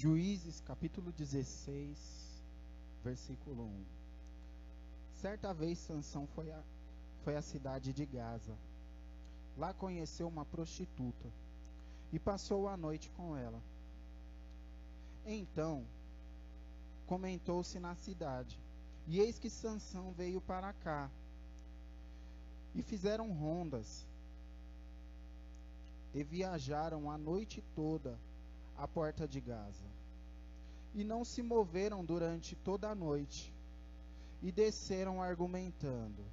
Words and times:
Juízes 0.00 0.60
capítulo 0.60 1.10
16, 1.10 1.98
versículo 3.02 3.64
1. 3.64 3.84
Certa 5.16 5.52
vez 5.52 5.76
Sansão 5.76 6.24
foi 6.36 6.52
à, 6.52 6.62
foi 7.24 7.34
à 7.34 7.42
cidade 7.42 7.92
de 7.92 8.06
Gaza. 8.06 8.56
Lá 9.56 9.74
conheceu 9.74 10.28
uma 10.28 10.44
prostituta 10.44 11.28
e 12.12 12.18
passou 12.20 12.68
a 12.68 12.76
noite 12.76 13.10
com 13.16 13.36
ela. 13.36 13.60
Então 15.26 15.84
comentou-se 17.08 17.80
na 17.80 17.96
cidade, 17.96 18.56
e 19.08 19.18
eis 19.18 19.36
que 19.36 19.50
Sansão 19.50 20.12
veio 20.12 20.40
para 20.40 20.72
cá. 20.74 21.10
E 22.72 22.82
fizeram 22.82 23.32
rondas 23.32 24.06
e 26.14 26.22
viajaram 26.22 27.10
a 27.10 27.18
noite 27.18 27.64
toda 27.74 28.16
à 28.78 28.86
porta 28.86 29.26
de 29.26 29.40
Gaza. 29.40 29.84
E 30.94 31.04
não 31.04 31.24
se 31.24 31.42
moveram 31.42 32.04
durante 32.04 32.56
toda 32.56 32.88
a 32.88 32.94
noite. 32.94 33.52
E 34.40 34.52
desceram 34.52 35.20
argumentando: 35.20 36.24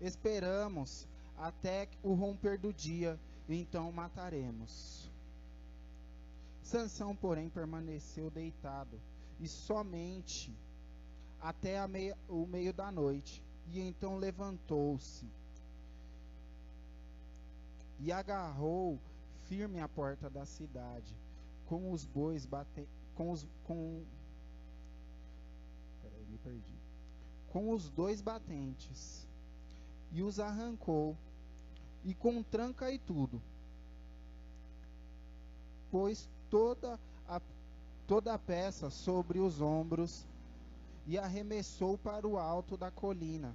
Esperamos 0.00 1.08
até 1.38 1.88
o 2.02 2.12
romper 2.12 2.58
do 2.58 2.72
dia, 2.72 3.18
então 3.48 3.90
mataremos. 3.90 5.10
Sansão, 6.62 7.16
porém, 7.16 7.48
permaneceu 7.48 8.30
deitado, 8.30 9.00
e 9.40 9.48
somente 9.48 10.54
até 11.40 11.86
meia, 11.88 12.16
o 12.28 12.46
meio 12.46 12.72
da 12.72 12.92
noite. 12.92 13.42
E 13.72 13.80
então 13.80 14.18
levantou-se 14.18 15.26
e 17.98 18.12
agarrou 18.12 19.00
firme 19.48 19.80
a 19.80 19.88
porta 19.88 20.28
da 20.28 20.44
cidade 20.44 21.16
com 21.66 21.90
os 21.90 22.04
bois 22.04 22.44
batendo, 22.46 22.88
com 23.14 23.30
os 23.30 23.46
com 23.64 24.02
Peraí, 26.02 26.24
me 26.26 26.38
perdi. 26.38 26.74
Com 27.48 27.70
os 27.70 27.88
dois 27.90 28.20
batentes 28.20 29.26
e 30.12 30.22
os 30.22 30.38
arrancou 30.38 31.16
e 32.04 32.14
com 32.14 32.42
tranca 32.42 32.90
e 32.90 32.98
tudo. 32.98 33.40
Pois 35.90 36.28
toda 36.50 36.98
a 37.28 37.40
toda 38.06 38.34
a 38.34 38.38
peça 38.38 38.90
sobre 38.90 39.38
os 39.38 39.60
ombros 39.60 40.26
e 41.06 41.18
arremessou 41.18 41.96
para 41.98 42.26
o 42.26 42.38
alto 42.38 42.76
da 42.76 42.90
colina 42.90 43.54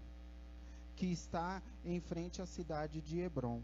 que 0.96 1.06
está 1.06 1.62
em 1.86 2.00
frente 2.02 2.42
à 2.42 2.46
cidade 2.46 3.02
de 3.02 3.20
Hebron. 3.20 3.62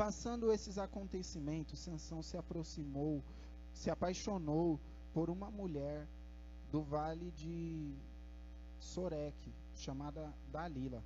Passando 0.00 0.50
esses 0.50 0.78
acontecimentos, 0.78 1.78
Sansão 1.80 2.22
se 2.22 2.34
aproximou, 2.34 3.22
se 3.74 3.90
apaixonou 3.90 4.80
por 5.12 5.28
uma 5.28 5.50
mulher 5.50 6.08
do 6.72 6.80
vale 6.80 7.30
de 7.32 7.92
Soreque, 8.78 9.52
chamada 9.76 10.32
Dalila. 10.50 11.04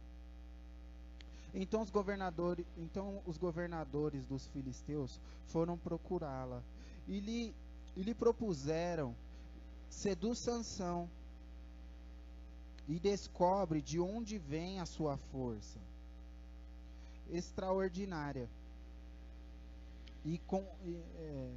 Então 1.52 1.82
os 1.82 1.90
governadores, 1.90 2.64
então 2.76 3.20
os 3.26 3.36
governadores 3.36 4.24
dos 4.26 4.46
filisteus 4.46 5.20
foram 5.46 5.76
procurá-la 5.76 6.62
e 7.08 7.18
lhe, 7.18 7.52
e 7.96 8.02
lhe 8.04 8.14
propuseram 8.14 9.12
seduz 9.90 10.38
Sansão 10.38 11.10
e 12.86 13.00
descobre 13.00 13.82
de 13.82 13.98
onde 13.98 14.38
vem 14.38 14.78
a 14.78 14.86
sua 14.86 15.16
força 15.16 15.80
extraordinária 17.28 18.48
e 20.24 20.38
com, 20.38 20.64
é, 20.82 21.52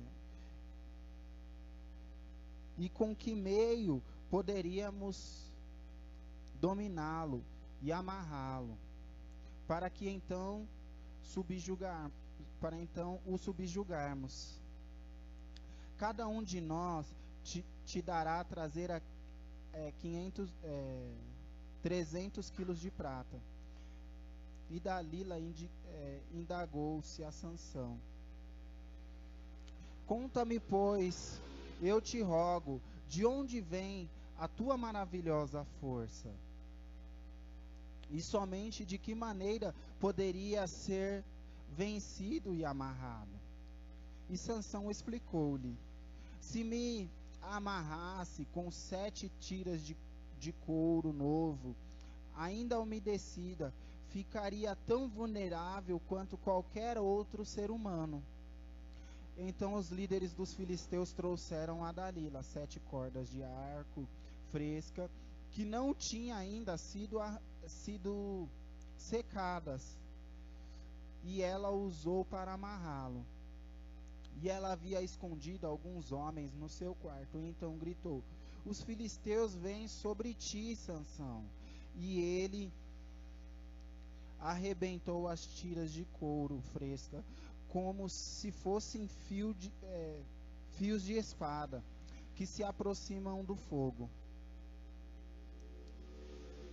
e 2.77 2.89
com 2.89 3.15
que 3.15 3.33
meio 3.33 4.03
poderíamos 4.29 5.49
dominá-lo 6.59 7.43
e 7.81 7.91
amarrá-lo, 7.91 8.77
para 9.67 9.89
que 9.89 10.09
então 10.09 10.67
subjugar, 11.21 12.11
para 12.59 12.77
então 12.77 13.19
o 13.25 13.37
subjugarmos. 13.37 14.59
Cada 15.97 16.27
um 16.27 16.43
de 16.43 16.59
nós 16.59 17.05
te, 17.43 17.65
te 17.85 18.01
dará 18.01 18.39
a 18.41 18.43
trazer 18.43 18.91
a, 18.91 19.01
é, 19.73 19.93
500, 19.99 20.53
é, 20.63 21.11
300 21.81 22.49
quilos 22.49 22.79
de 22.79 22.91
prata. 22.91 23.39
E 24.69 24.79
Dalila 24.79 25.37
é, 25.39 26.21
indagou-se 26.33 27.23
a 27.23 27.31
Sansão. 27.31 27.97
Conta-me, 30.07 30.57
pois, 30.57 31.41
eu 31.81 31.99
te 32.01 32.21
rogo, 32.21 32.81
de 33.09 33.25
onde 33.25 33.59
vem 33.59 34.09
a 34.37 34.47
tua 34.47 34.77
maravilhosa 34.77 35.65
força? 35.81 36.33
E 38.09 38.21
somente 38.21 38.85
de 38.85 38.97
que 38.97 39.13
maneira 39.13 39.75
poderia 39.99 40.65
ser 40.65 41.25
vencido 41.75 42.55
e 42.55 42.63
amarrado? 42.63 43.37
E 44.29 44.37
Sansão 44.37 44.89
explicou-lhe: 44.89 45.77
Se 46.39 46.63
me 46.63 47.09
amarrasse 47.41 48.45
com 48.53 48.71
sete 48.71 49.29
tiras 49.41 49.81
de, 49.81 49.97
de 50.39 50.53
couro 50.53 51.11
novo, 51.11 51.75
ainda 52.33 52.79
umedecida, 52.79 53.73
ficaria 54.07 54.73
tão 54.87 55.09
vulnerável 55.09 55.99
quanto 56.07 56.37
qualquer 56.37 56.97
outro 56.97 57.43
ser 57.43 57.69
humano. 57.69 58.23
Então 59.37 59.75
os 59.75 59.89
líderes 59.89 60.33
dos 60.33 60.53
filisteus 60.53 61.13
trouxeram 61.13 61.83
a 61.83 61.91
Dalila 61.91 62.41
sete 62.41 62.79
cordas 62.79 63.29
de 63.29 63.43
arco 63.43 64.07
fresca 64.51 65.09
que 65.51 65.63
não 65.63 65.93
tinha 65.93 66.35
ainda 66.35 66.77
sido, 66.77 67.19
sido 67.67 68.47
secadas 68.97 69.97
e 71.23 71.41
ela 71.41 71.69
usou 71.69 72.25
para 72.25 72.53
amarrá-lo. 72.53 73.25
E 74.41 74.49
ela 74.49 74.71
havia 74.71 75.01
escondido 75.01 75.65
alguns 75.65 76.11
homens 76.11 76.53
no 76.53 76.69
seu 76.69 76.95
quarto. 76.95 77.39
Então 77.39 77.77
gritou: 77.77 78.23
Os 78.65 78.81
filisteus 78.81 79.55
vêm 79.55 79.87
sobre 79.87 80.33
ti, 80.33 80.75
Sansão. 80.75 81.43
E 81.95 82.19
ele 82.19 82.71
arrebentou 84.39 85.27
as 85.27 85.45
tiras 85.45 85.91
de 85.91 86.05
couro 86.19 86.61
fresca 86.73 87.23
como 87.69 88.09
se 88.09 88.51
fossem 88.51 89.07
fio 89.07 89.53
de, 89.53 89.71
é, 89.83 90.21
fios 90.77 91.03
de 91.03 91.13
espada 91.13 91.83
que 92.35 92.45
se 92.45 92.63
aproximam 92.63 93.43
do 93.43 93.55
fogo. 93.55 94.09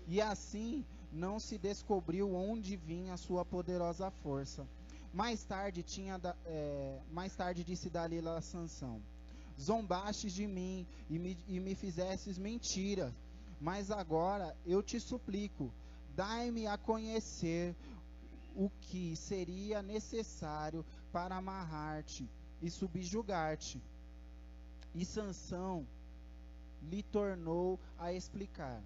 E 0.06 0.21
assim 0.21 0.84
não 1.10 1.41
se 1.41 1.56
descobriu 1.56 2.34
onde 2.34 2.77
vinha 2.77 3.15
a 3.15 3.16
sua 3.16 3.44
poderosa 3.44 4.10
força. 4.10 4.66
Mais 5.12 5.44
tarde 5.44 5.82
tinha 5.82 6.21
é, 6.44 7.00
mais 7.11 7.34
tarde 7.34 7.65
disse 7.65 7.88
Dalila 7.88 8.38
a 8.38 8.43
Sansão: 8.43 9.00
Zombastes 9.59 10.32
de 10.32 10.47
mim 10.47 10.87
e 11.09 11.19
me, 11.19 11.38
e 11.47 11.61
me 11.61 11.75
fizestes 11.75 12.37
mentira, 12.37 13.15
mas 13.61 13.91
agora 13.91 14.55
eu 14.66 14.82
te 14.82 14.99
suplico, 15.00 15.72
dai-me 16.15 16.66
a 16.66 16.76
conhecer 16.76 17.75
o 18.55 18.71
que 18.81 19.17
seria 19.17 19.83
necessário 19.83 20.85
para 21.13 21.37
amarrar-te 21.37 22.29
e 22.63 22.71
subjugar-te. 22.71 23.83
E 24.95 25.05
Sansão 25.05 25.87
lhe 26.83 27.03
tornou 27.03 27.81
a 27.99 28.13
explicar: 28.13 28.83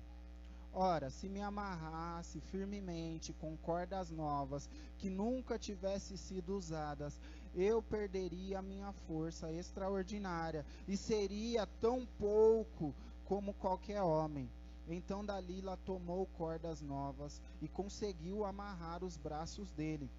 Ora, 0.73 1.11
se 1.11 1.29
me 1.29 1.43
amarrasse 1.43 2.41
firmemente 2.41 3.32
com 3.32 3.56
cordas 3.56 4.11
novas 4.11 4.69
que 4.99 5.11
nunca 5.11 5.59
tivessem 5.59 6.17
sido 6.17 6.56
usadas, 6.56 7.21
eu 7.55 7.82
perderia 7.82 8.59
a 8.59 8.62
minha 8.62 8.93
força 8.93 9.50
extraordinária 9.53 10.64
e 10.87 10.97
seria 10.97 11.67
tão 11.81 12.06
pouco 12.19 12.94
como 13.25 13.53
qualquer 13.55 14.03
homem. 14.03 14.49
Então 14.88 15.25
Dalila 15.25 15.76
tomou 15.85 16.26
cordas 16.26 16.81
novas 16.81 17.43
e 17.61 17.69
conseguiu 17.69 18.44
amarrar 18.44 19.05
os 19.05 19.17
braços 19.17 19.70
dele. 19.73 20.11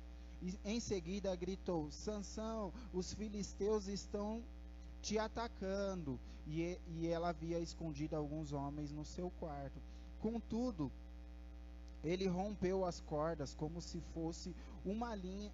E 0.42 0.58
em 0.64 0.80
seguida 0.80 1.36
gritou: 1.36 1.92
Sansão, 1.92 2.72
os 2.94 3.14
filisteus 3.14 3.88
estão 3.88 4.44
te 5.02 5.18
atacando. 5.18 6.20
E, 6.48 6.80
e 6.88 7.08
ela 7.08 7.30
havia 7.30 7.60
escondido 7.60 8.16
alguns 8.16 8.54
homens 8.54 8.92
no 8.92 9.06
seu 9.06 9.30
quarto. 9.40 9.80
Contudo, 10.20 10.92
ele 12.04 12.28
rompeu 12.28 12.86
as 12.86 13.00
cordas 13.02 13.54
como 13.54 13.82
se 13.82 14.00
fosse 14.14 14.56
uma 14.86 15.14
linha, 15.16 15.52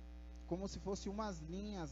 como 0.48 0.68
se 0.68 0.80
fosse 0.80 1.10
umas 1.10 1.40
linhas 1.40 1.92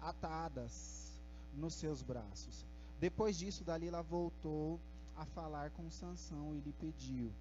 atadas 0.00 1.20
nos 1.54 1.74
seus 1.74 2.02
braços. 2.02 2.66
Depois 3.00 3.36
disso, 3.36 3.64
Dalila 3.64 4.02
voltou 4.02 4.80
a 5.16 5.24
falar 5.24 5.70
com 5.70 5.90
Sansão 5.90 6.54
e 6.54 6.60
lhe 6.60 6.72
pediu: 6.72 7.32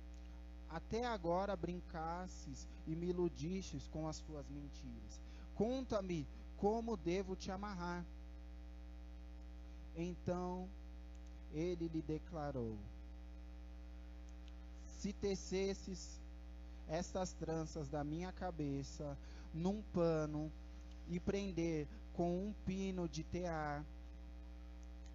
Até 0.69 1.05
agora 1.05 1.55
brincasses 1.55 2.67
e 2.87 2.95
me 2.95 3.07
iludistes 3.07 3.87
com 3.87 4.07
as 4.07 4.19
tuas 4.19 4.47
mentiras. 4.49 5.21
Conta-me 5.55 6.27
como 6.57 6.97
devo 6.97 7.35
te 7.35 7.51
amarrar. 7.51 8.05
Então 9.95 10.67
ele 11.53 11.87
lhe 11.87 12.01
declarou: 12.01 12.77
Se 14.97 15.13
tecesses 15.13 16.19
estas 16.87 17.33
tranças 17.33 17.89
da 17.89 18.03
minha 18.03 18.31
cabeça 18.31 19.17
num 19.53 19.81
pano 19.93 20.51
e 21.07 21.19
prender 21.19 21.87
com 22.13 22.47
um 22.47 22.53
pino 22.65 23.07
de 23.07 23.23
tear, 23.23 23.85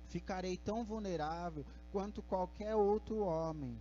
ficarei 0.09 0.57
tão 0.57 0.85
vulnerável 0.85 1.65
quanto 1.93 2.23
qualquer 2.23 2.75
outro 2.75 3.19
homem. 3.21 3.79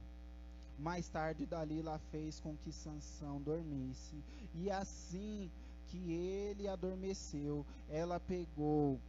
Mais 0.77 1.09
tarde 1.09 1.45
Dalila 1.45 1.99
fez 2.11 2.39
com 2.39 2.55
que 2.57 2.71
Sansão 2.71 3.41
dormisse, 3.41 4.15
e 4.55 4.71
assim 4.71 5.51
que 5.87 6.11
ele 6.11 6.67
adormeceu, 6.67 7.65
ela 7.89 8.19
pegou 8.19 8.99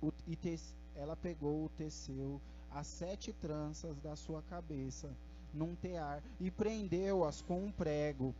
o, 0.00 0.12
e 0.26 0.34
te, 0.34 0.58
ela 0.96 1.14
pegou 1.14 1.66
o 1.66 1.68
teceu 1.70 2.40
as 2.74 2.86
sete 2.86 3.32
tranças 3.34 3.98
da 4.00 4.16
sua 4.16 4.42
cabeça 4.42 5.10
num 5.52 5.74
tear 5.74 6.22
e 6.40 6.50
prendeu-as 6.50 7.42
com 7.42 7.66
um 7.66 7.70
prego 7.70 8.34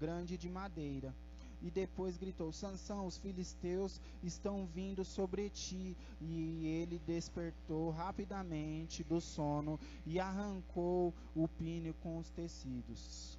grande 0.00 0.36
de 0.36 0.50
madeira. 0.50 1.14
E 1.62 1.70
depois 1.70 2.16
gritou: 2.16 2.52
Sansão, 2.52 3.06
os 3.06 3.16
filisteus 3.18 4.00
estão 4.22 4.66
vindo 4.66 5.04
sobre 5.04 5.48
ti. 5.48 5.96
E 6.20 6.66
ele 6.66 6.98
despertou 7.06 7.90
rapidamente 7.90 9.04
do 9.04 9.20
sono 9.20 9.78
e 10.04 10.18
arrancou 10.18 11.14
o 11.34 11.46
pino 11.46 11.94
com 12.02 12.18
os 12.18 12.28
tecidos. 12.30 13.38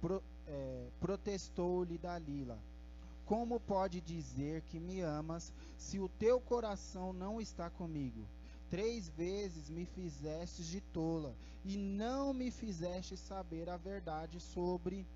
Pro, 0.00 0.22
é, 0.46 0.88
Protestou-lhe 1.00 1.98
Dalila: 1.98 2.58
Como 3.26 3.58
pode 3.58 4.00
dizer 4.00 4.62
que 4.62 4.78
me 4.78 5.00
amas 5.00 5.52
se 5.76 5.98
o 5.98 6.08
teu 6.08 6.40
coração 6.40 7.12
não 7.12 7.40
está 7.40 7.68
comigo? 7.70 8.24
Três 8.70 9.08
vezes 9.08 9.68
me 9.68 9.84
fizestes 9.84 10.66
de 10.66 10.80
tola 10.80 11.34
e 11.64 11.76
não 11.76 12.34
me 12.34 12.50
fizeste 12.50 13.16
saber 13.16 13.68
a 13.68 13.76
verdade 13.76 14.40
sobre 14.40 15.06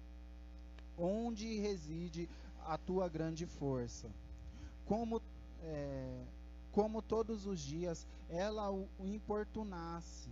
onde 0.98 1.58
reside 1.58 2.28
a 2.66 2.76
tua 2.76 3.08
grande 3.08 3.46
força. 3.46 4.08
Como, 4.86 5.22
é, 5.62 6.22
como 6.72 7.00
todos 7.02 7.46
os 7.46 7.60
dias 7.60 8.06
ela 8.28 8.70
o 8.70 8.88
importunasse 9.00 10.28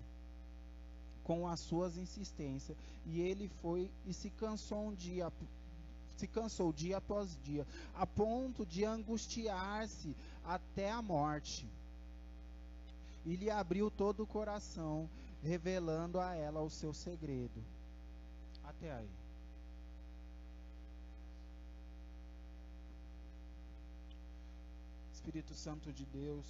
com 1.25 1.49
as 1.49 1.59
suas 1.61 1.97
insistências, 1.97 2.77
e 3.05 3.21
ele 3.21 3.49
foi 3.61 3.91
e 4.07 4.13
se 4.13 4.31
cansou 4.31 4.89
um 4.89 4.95
dia 4.95 5.33
se 6.17 6.27
cansou 6.27 6.73
dia 6.73 6.97
após 6.97 7.37
dia, 7.45 7.67
a 7.95 8.07
ponto 8.07 8.65
de 8.65 8.85
angustiar-se 8.85 10.17
até 10.45 10.91
a 10.91 11.03
morte. 11.03 11.69
E 13.25 13.37
lhe 13.37 13.51
abriu 13.51 13.91
todo 13.91 14.23
o 14.23 14.27
coração, 14.27 15.09
revelando 15.43 16.19
a 16.19 16.35
ela 16.35 16.61
o 16.61 16.71
seu 16.71 16.95
segredo. 16.95 17.63
Até 18.65 18.93
aí. 18.93 19.26
Espírito 25.27 25.55
Santo 25.55 25.93
de 25.93 26.07
Deus, 26.07 26.47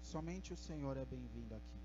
somente 0.00 0.52
o 0.52 0.56
Senhor 0.56 0.96
é 0.96 1.04
bem-vindo 1.04 1.52
aqui. 1.52 1.80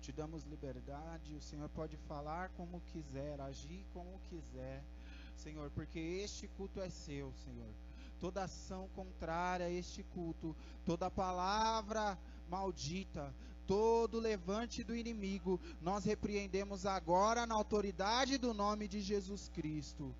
Te 0.00 0.10
damos 0.10 0.42
liberdade, 0.42 1.36
o 1.36 1.40
Senhor 1.40 1.68
pode 1.68 1.96
falar 1.96 2.48
como 2.56 2.80
quiser, 2.92 3.40
agir 3.40 3.86
como 3.94 4.18
quiser, 4.28 4.82
Senhor, 5.36 5.70
porque 5.70 6.00
este 6.00 6.48
culto 6.48 6.80
é 6.80 6.90
seu, 6.90 7.32
Senhor. 7.44 7.72
Toda 8.18 8.42
ação 8.42 8.88
contrária 8.96 9.66
a 9.66 9.70
este 9.70 10.02
culto, 10.02 10.56
toda 10.84 11.08
palavra 11.08 12.18
maldita, 12.50 13.32
todo 13.64 14.18
levante 14.18 14.82
do 14.82 14.96
inimigo, 14.96 15.60
nós 15.80 16.04
repreendemos 16.04 16.84
agora 16.84 17.46
na 17.46 17.54
autoridade 17.54 18.38
do 18.38 18.52
nome 18.52 18.88
de 18.88 19.00
Jesus 19.00 19.48
Cristo. 19.50 20.12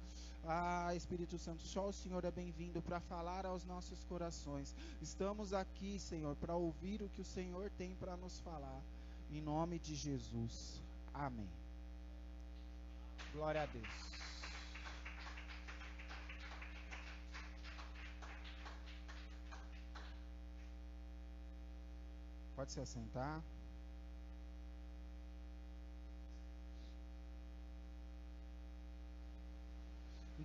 Ah, 0.51 0.95
Espírito 0.95 1.37
Santo, 1.37 1.63
só 1.63 1.89
o 1.89 1.93
Senhor 1.93 2.25
é 2.25 2.31
bem-vindo 2.31 2.81
para 2.81 2.99
falar 3.01 3.45
aos 3.45 3.67
nossos 3.67 4.03
corações. 4.05 4.75
Estamos 5.03 5.53
aqui, 5.53 5.99
Senhor, 5.99 6.35
para 6.37 6.57
ouvir 6.57 7.03
o 7.03 7.09
que 7.11 7.21
o 7.21 7.25
Senhor 7.25 7.71
tem 7.77 7.95
para 7.95 8.17
nos 8.17 8.41
falar. 8.41 8.83
Em 9.31 9.43
nome 9.43 9.79
de 9.79 9.95
Jesus. 9.95 10.83
Amém. 11.13 11.51
Glória 13.35 13.63
a 13.63 13.67
Deus. 13.67 13.87
Pode 22.57 22.73
se 22.73 22.81
assentar. 22.81 23.43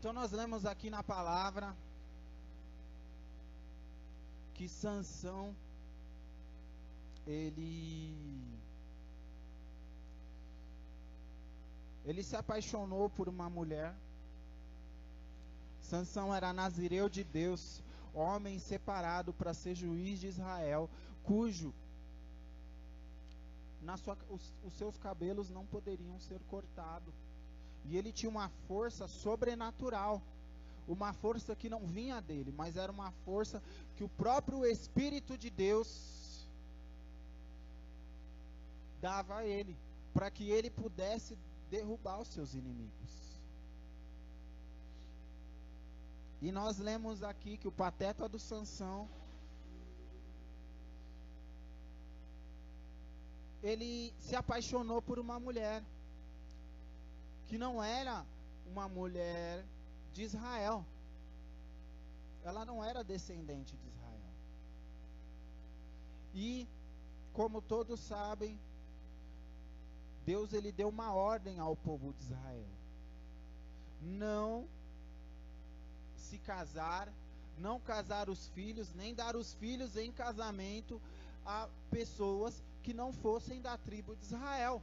Então 0.04 0.12
nós 0.12 0.34
lemos 0.34 0.66
aqui 0.66 0.90
na 0.90 1.02
palavra 1.02 1.74
que 4.54 4.68
Sansão 4.68 5.56
ele 7.26 8.14
ele 12.04 12.22
se 12.22 12.36
apaixonou 12.36 13.10
por 13.10 13.30
uma 13.30 13.50
mulher. 13.50 13.96
Sansão 15.80 16.36
era 16.36 16.52
nazireu 16.52 17.08
de 17.08 17.24
Deus, 17.24 17.82
homem 18.14 18.60
separado 18.60 19.32
para 19.32 19.54
ser 19.54 19.74
juiz 19.74 20.20
de 20.20 20.28
Israel, 20.28 20.90
cujo 21.24 21.74
na 23.82 23.96
sua, 23.96 24.18
os, 24.30 24.54
os 24.66 24.74
seus 24.74 24.98
cabelos 24.98 25.50
não 25.50 25.66
poderiam 25.66 26.20
ser 26.20 26.42
cortados. 26.50 27.16
E 27.86 27.98
ele 27.98 28.12
tinha 28.12 28.30
uma 28.30 28.50
força 28.68 29.08
sobrenatural. 29.08 30.22
Uma 30.88 31.14
força 31.14 31.56
que 31.56 31.70
não 31.70 31.88
vinha 31.88 32.22
dele, 32.22 32.54
mas 32.58 32.76
era 32.76 32.92
uma 32.92 33.12
força 33.24 33.64
que 33.96 34.04
o 34.04 34.10
próprio 34.10 34.66
Espírito 34.66 35.38
de 35.38 35.50
Deus 35.50 36.46
dava 39.00 39.38
a 39.38 39.46
ele, 39.46 39.78
para 40.14 40.30
que 40.30 40.50
ele 40.50 40.70
pudesse 40.70 41.38
derrubar 41.70 42.20
os 42.20 42.28
seus 42.28 42.54
inimigos. 42.54 43.14
E 46.42 46.52
nós 46.52 46.78
lemos 46.78 47.24
aqui 47.24 47.58
que 47.58 47.68
o 47.70 47.72
pateta 47.72 48.28
do 48.28 48.38
Sansão 48.38 49.08
ele 53.64 54.14
se 54.20 54.36
apaixonou 54.36 55.02
por 55.02 55.18
uma 55.18 55.40
mulher 55.40 55.82
que 57.48 57.58
não 57.58 57.84
era 57.84 58.26
uma 58.66 58.88
mulher 58.88 59.66
de 60.14 60.24
Israel. 60.24 60.86
Ela 62.44 62.66
não 62.66 62.84
era 62.84 63.04
descendente 63.04 63.76
de 63.78 63.88
Israel. 63.88 64.34
E, 66.34 66.68
como 67.32 67.62
todos 67.62 68.00
sabem, 68.00 68.60
Deus 70.26 70.54
ele 70.54 70.72
deu 70.72 70.90
uma 70.90 71.14
ordem 71.14 71.60
ao 71.60 71.76
povo 71.76 72.14
de 72.14 72.24
Israel: 72.24 72.68
não 74.02 74.68
se 76.16 76.38
casar, 76.40 77.12
não 77.58 77.80
casar 77.80 78.30
os 78.30 78.48
filhos, 78.50 78.94
nem 78.94 79.14
dar 79.14 79.36
os 79.36 79.54
filhos 79.54 79.96
em 79.96 80.12
casamento 80.12 81.02
a 81.46 81.70
pessoas 81.92 82.64
que 82.82 82.94
não 82.94 83.14
fossem 83.14 83.62
da 83.62 83.78
tribo 83.78 84.16
de 84.16 84.24
Israel 84.24 84.82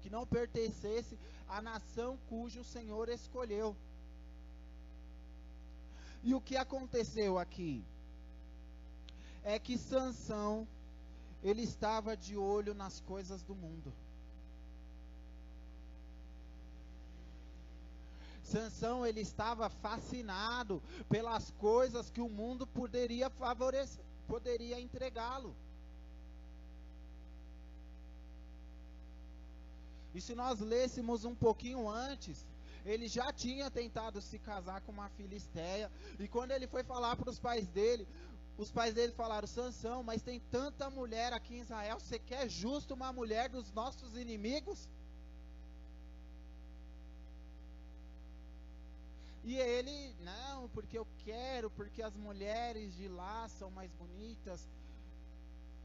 que 0.00 0.10
não 0.10 0.26
pertencesse 0.26 1.18
à 1.48 1.60
nação 1.60 2.18
cujo 2.28 2.60
o 2.60 2.64
Senhor 2.64 3.08
escolheu. 3.08 3.76
E 6.22 6.34
o 6.34 6.40
que 6.40 6.56
aconteceu 6.56 7.38
aqui? 7.38 7.84
É 9.42 9.58
que 9.58 9.78
Sansão 9.78 10.66
ele 11.42 11.62
estava 11.62 12.16
de 12.16 12.36
olho 12.36 12.74
nas 12.74 13.00
coisas 13.00 13.42
do 13.42 13.54
mundo. 13.54 13.92
Sansão 18.42 19.06
ele 19.06 19.20
estava 19.20 19.70
fascinado 19.70 20.82
pelas 21.08 21.50
coisas 21.52 22.10
que 22.10 22.20
o 22.20 22.28
mundo 22.28 22.66
poderia 22.66 23.30
favorecer, 23.30 24.04
poderia 24.26 24.80
entregá-lo. 24.80 25.54
E 30.14 30.20
se 30.20 30.34
nós 30.34 30.60
lêssemos 30.60 31.24
um 31.24 31.34
pouquinho 31.34 31.88
antes, 31.88 32.46
ele 32.84 33.06
já 33.08 33.32
tinha 33.32 33.70
tentado 33.70 34.20
se 34.20 34.38
casar 34.38 34.80
com 34.80 34.92
uma 34.92 35.08
filisteia. 35.10 35.90
E 36.18 36.26
quando 36.26 36.50
ele 36.52 36.66
foi 36.66 36.82
falar 36.82 37.16
para 37.16 37.30
os 37.30 37.38
pais 37.38 37.66
dele, 37.68 38.06
os 38.58 38.70
pais 38.70 38.94
dele 38.94 39.12
falaram: 39.12 39.46
Sansão, 39.46 40.02
mas 40.02 40.22
tem 40.22 40.40
tanta 40.50 40.90
mulher 40.90 41.32
aqui 41.32 41.56
em 41.56 41.60
Israel, 41.60 41.98
você 42.00 42.18
quer 42.18 42.48
justo 42.48 42.94
uma 42.94 43.12
mulher 43.12 43.48
dos 43.48 43.72
nossos 43.72 44.16
inimigos? 44.16 44.88
E 49.42 49.56
ele, 49.56 50.14
não, 50.20 50.68
porque 50.68 50.98
eu 50.98 51.06
quero, 51.24 51.70
porque 51.70 52.02
as 52.02 52.14
mulheres 52.14 52.94
de 52.94 53.08
lá 53.08 53.48
são 53.48 53.70
mais 53.70 53.90
bonitas, 53.92 54.68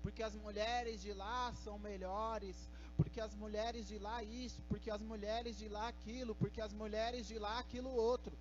porque 0.04 0.22
as 0.22 0.36
mulheres 0.36 1.02
de 1.02 1.14
lá 1.14 1.54
são 1.64 1.80
melhores, 1.80 2.56
porque 2.98 3.20
as 3.20 3.34
mulheres 3.36 3.88
de 3.88 3.98
lá 4.00 4.24
isso, 4.24 4.62
porque 4.70 4.90
as 4.90 5.02
mulheres 5.02 5.58
de 5.58 5.68
lá 5.68 5.88
aquilo, 5.88 6.34
porque 6.36 6.62
as 6.62 6.74
mulheres 6.74 7.28
de 7.28 7.38
lá 7.38 7.60
aquilo 7.60 7.90
outro. 7.90 8.34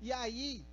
E 0.00 0.12
aí, 0.12 0.64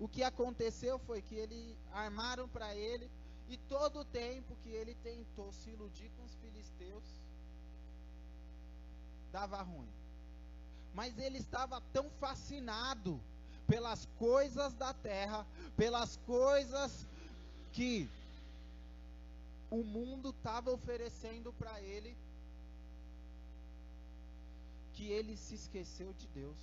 o 0.00 0.08
que 0.08 0.22
aconteceu 0.24 0.98
foi 0.98 1.22
que 1.22 1.36
ele 1.36 1.76
armaram 1.92 2.48
para 2.48 2.74
ele 2.74 3.08
e 3.48 3.56
todo 3.56 4.00
o 4.00 4.04
tempo 4.04 4.56
que 4.62 4.70
ele 4.70 4.94
tentou 4.96 5.52
se 5.52 5.70
iludir 5.70 6.10
com 6.16 6.24
os 6.24 6.34
filisteus 6.36 7.04
dava 9.30 9.62
ruim. 9.62 9.88
Mas 10.94 11.16
ele 11.18 11.38
estava 11.38 11.80
tão 11.92 12.10
fascinado 12.20 13.20
pelas 13.66 14.06
coisas 14.18 14.74
da 14.74 14.92
terra, 14.92 15.46
pelas 15.76 16.16
coisas 16.26 17.06
que 17.72 18.08
o 19.72 19.82
mundo 19.82 20.30
estava 20.30 20.70
oferecendo 20.70 21.50
para 21.54 21.80
ele, 21.80 22.14
que 24.92 25.06
ele 25.10 25.34
se 25.34 25.54
esqueceu 25.54 26.12
de 26.12 26.26
Deus. 26.28 26.56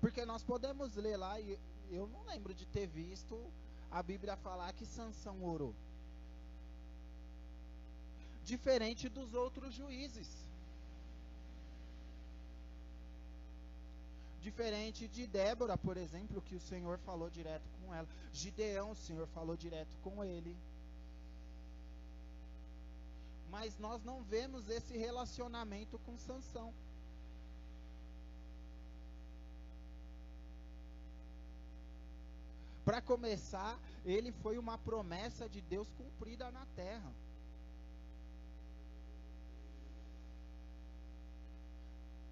Porque 0.00 0.24
nós 0.24 0.42
podemos 0.42 0.96
ler 0.96 1.18
lá, 1.18 1.38
e 1.38 1.58
eu 1.90 2.06
não 2.06 2.24
lembro 2.24 2.54
de 2.54 2.64
ter 2.64 2.86
visto 2.86 3.38
a 3.90 4.02
Bíblia 4.02 4.34
falar 4.38 4.72
que 4.72 4.86
Sansão 4.86 5.44
orou. 5.44 5.74
Diferente 8.44 9.10
dos 9.10 9.34
outros 9.34 9.74
juízes. 9.74 10.43
Diferente 14.44 15.08
de 15.08 15.26
Débora, 15.26 15.74
por 15.78 15.96
exemplo, 15.96 16.42
que 16.42 16.54
o 16.54 16.60
Senhor 16.60 16.98
falou 16.98 17.30
direto 17.30 17.66
com 17.78 17.94
ela. 17.94 18.06
Gideão, 18.30 18.90
o 18.90 18.94
Senhor 18.94 19.26
falou 19.28 19.56
direto 19.56 19.96
com 20.02 20.22
ele. 20.22 20.54
Mas 23.50 23.78
nós 23.78 24.04
não 24.04 24.22
vemos 24.24 24.68
esse 24.68 24.98
relacionamento 24.98 25.98
com 26.00 26.18
Sansão. 26.18 26.74
Para 32.84 33.00
começar, 33.00 33.80
ele 34.04 34.30
foi 34.30 34.58
uma 34.58 34.76
promessa 34.76 35.48
de 35.48 35.62
Deus 35.62 35.88
cumprida 35.96 36.50
na 36.50 36.66
terra. 36.76 37.10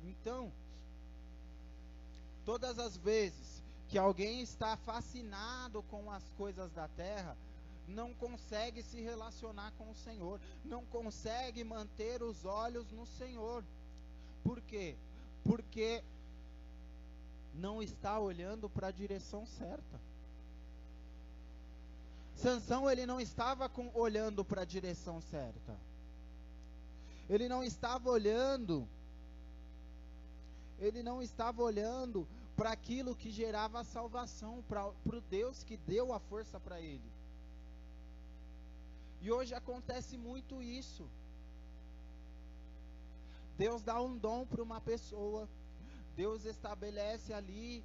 Então, 0.05 0.53
Todas 2.45 2.79
as 2.79 2.97
vezes 2.97 3.63
que 3.89 3.99
alguém 3.99 4.41
está 4.41 4.77
fascinado 4.79 5.83
com 5.85 6.11
as 6.11 6.25
coisas 6.39 6.73
da 6.73 6.89
terra, 6.89 7.37
não 7.87 8.15
consegue 8.15 8.83
se 8.83 9.01
relacionar 9.01 9.73
com 9.73 9.91
o 9.91 9.95
Senhor, 9.95 10.41
não 10.65 10.85
consegue 10.87 11.63
manter 11.63 12.23
os 12.23 12.45
olhos 12.45 12.91
no 12.91 13.07
Senhor. 13.07 13.63
Por 14.43 14.61
quê? 14.63 14.97
Porque 15.45 16.03
não 17.55 17.83
está 17.83 18.19
olhando 18.19 18.69
para 18.69 18.89
a 18.89 18.93
direção 18.93 19.47
certa. 19.47 20.01
Sansão 22.37 22.91
ele 22.91 23.07
não 23.07 23.21
estava 23.21 23.69
com, 23.69 23.91
olhando 23.95 24.45
para 24.45 24.63
a 24.63 24.65
direção 24.65 25.21
certa. 25.21 25.77
Ele 27.29 27.49
não 27.49 27.63
estava 27.63 28.11
olhando 28.11 28.89
ele 30.83 31.03
não 31.03 31.23
estava 31.23 31.63
olhando 31.63 32.27
para 32.57 32.73
aquilo 32.73 33.15
que 33.15 33.31
gerava 33.31 33.85
salvação, 33.85 34.63
para 34.69 34.89
o 34.89 35.21
Deus 35.21 35.63
que 35.63 35.77
deu 35.77 36.13
a 36.13 36.19
força 36.19 36.59
para 36.59 36.81
ele. 36.81 37.11
E 39.21 39.31
hoje 39.31 39.55
acontece 39.55 40.19
muito 40.19 40.61
isso. 40.61 41.09
Deus 43.57 43.83
dá 43.83 44.01
um 44.01 44.19
dom 44.19 44.45
para 44.45 44.63
uma 44.63 44.81
pessoa, 44.81 45.49
Deus 46.17 46.45
estabelece 46.45 47.33
ali 47.33 47.85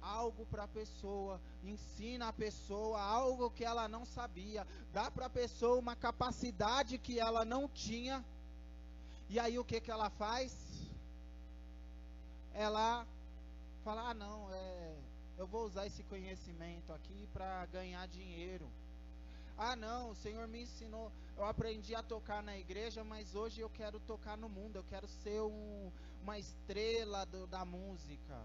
algo 0.00 0.46
para 0.46 0.64
a 0.64 0.68
pessoa, 0.68 1.40
ensina 1.62 2.28
a 2.28 2.32
pessoa 2.32 3.00
algo 3.02 3.50
que 3.50 3.64
ela 3.64 3.86
não 3.88 4.04
sabia, 4.06 4.66
dá 4.92 5.10
para 5.10 5.26
a 5.26 5.30
pessoa 5.30 5.78
uma 5.78 5.96
capacidade 5.96 6.96
que 6.98 7.18
ela 7.18 7.44
não 7.44 7.68
tinha. 7.68 8.24
E 9.28 9.38
aí 9.38 9.58
o 9.58 9.64
que 9.64 9.80
que 9.80 9.90
ela 9.90 10.08
faz? 10.08 10.87
Ela 12.58 13.06
fala: 13.84 14.10
ah, 14.10 14.14
não, 14.14 14.52
é, 14.52 14.96
eu 15.38 15.46
vou 15.46 15.64
usar 15.64 15.86
esse 15.86 16.02
conhecimento 16.02 16.92
aqui 16.92 17.28
para 17.32 17.64
ganhar 17.66 18.06
dinheiro. 18.08 18.68
Ah, 19.56 19.76
não, 19.76 20.10
o 20.10 20.14
Senhor 20.16 20.46
me 20.48 20.62
ensinou, 20.62 21.10
eu 21.36 21.44
aprendi 21.44 21.94
a 21.94 22.02
tocar 22.02 22.42
na 22.42 22.56
igreja, 22.58 23.02
mas 23.04 23.34
hoje 23.34 23.60
eu 23.60 23.70
quero 23.70 24.00
tocar 24.00 24.36
no 24.36 24.48
mundo, 24.48 24.76
eu 24.76 24.84
quero 24.84 25.08
ser 25.08 25.40
um, 25.40 25.90
uma 26.22 26.38
estrela 26.38 27.24
do, 27.26 27.46
da 27.46 27.64
música. 27.64 28.36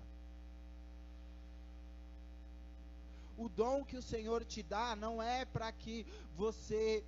O 3.36 3.50
dom 3.50 3.84
que 3.84 3.98
o 3.98 4.02
Senhor 4.02 4.46
te 4.46 4.62
dá 4.62 4.96
não 4.96 5.22
é 5.22 5.44
para 5.44 5.72
que 5.72 6.06
você 6.36 7.04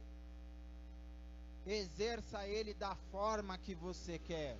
exerça 1.68 2.48
ele 2.48 2.74
da 2.74 2.96
forma 3.12 3.58
que 3.60 3.76
você 3.76 4.18
quer. 4.18 4.58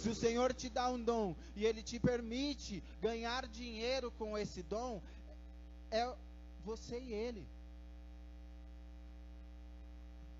Se 0.00 0.08
o 0.08 0.14
Senhor 0.14 0.54
te 0.54 0.70
dá 0.70 0.88
um 0.88 1.02
dom 1.02 1.36
e 1.54 1.66
ele 1.66 1.82
te 1.82 2.00
permite 2.00 2.82
ganhar 3.02 3.46
dinheiro 3.46 4.10
com 4.12 4.36
esse 4.36 4.62
dom, 4.62 5.02
é 5.90 6.10
você 6.64 6.98
e 6.98 7.12
ele. 7.12 7.46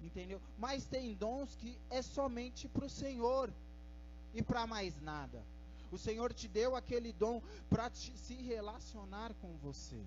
Entendeu? 0.03 0.41
Mas 0.59 0.87
tem 0.87 1.13
dons 1.13 1.55
que 1.57 1.79
é 1.91 2.01
somente 2.01 2.69
para 2.69 2.87
o 2.87 2.89
Senhor 2.89 3.53
e 4.33 4.43
para 4.43 4.67
mais 4.67 4.99
nada. 5.03 5.45
O 5.93 5.99
Senhor 5.99 6.33
te 6.33 6.49
deu 6.49 6.75
aquele 6.75 7.13
dom 7.13 7.43
para 7.69 7.91
se 7.91 8.35
relacionar 8.35 9.35
com 9.43 9.59
você. 9.59 10.03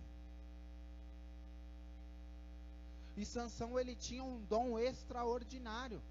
E 3.15 3.23
Sansão 3.23 3.79
ele 3.79 3.95
tinha 3.95 4.23
um 4.23 4.41
dom 4.45 4.79
extraordinário. 4.79 6.01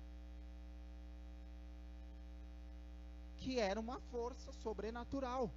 Que 3.43 3.59
era 3.59 3.79
uma 3.79 3.99
força 4.13 4.53
sobrenatural. 4.63 5.51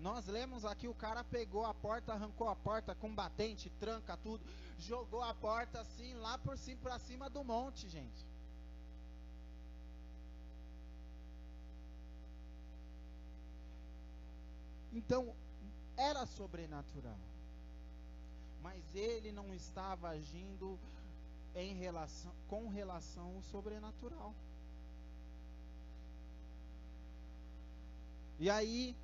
Nós 0.00 0.26
lemos 0.26 0.64
aqui, 0.64 0.88
o 0.88 0.94
cara 0.94 1.22
pegou 1.22 1.64
a 1.64 1.74
porta, 1.74 2.12
arrancou 2.12 2.48
a 2.48 2.56
porta 2.56 2.94
com 2.94 3.14
batente, 3.14 3.70
tranca 3.78 4.16
tudo, 4.16 4.44
jogou 4.78 5.22
a 5.22 5.34
porta 5.34 5.80
assim, 5.80 6.14
lá 6.14 6.36
por 6.38 6.56
cima, 6.58 6.80
para 6.82 6.98
cima 6.98 7.30
do 7.30 7.44
monte, 7.44 7.88
gente. 7.88 8.26
Então, 14.92 15.34
era 15.96 16.24
sobrenatural. 16.26 17.18
Mas 18.62 18.82
ele 18.94 19.30
não 19.32 19.52
estava 19.54 20.08
agindo 20.08 20.78
em 21.54 21.74
relação, 21.74 22.32
com 22.48 22.68
relação 22.68 23.36
ao 23.36 23.42
sobrenatural. 23.42 24.34
E 28.38 28.50
aí 28.50 28.96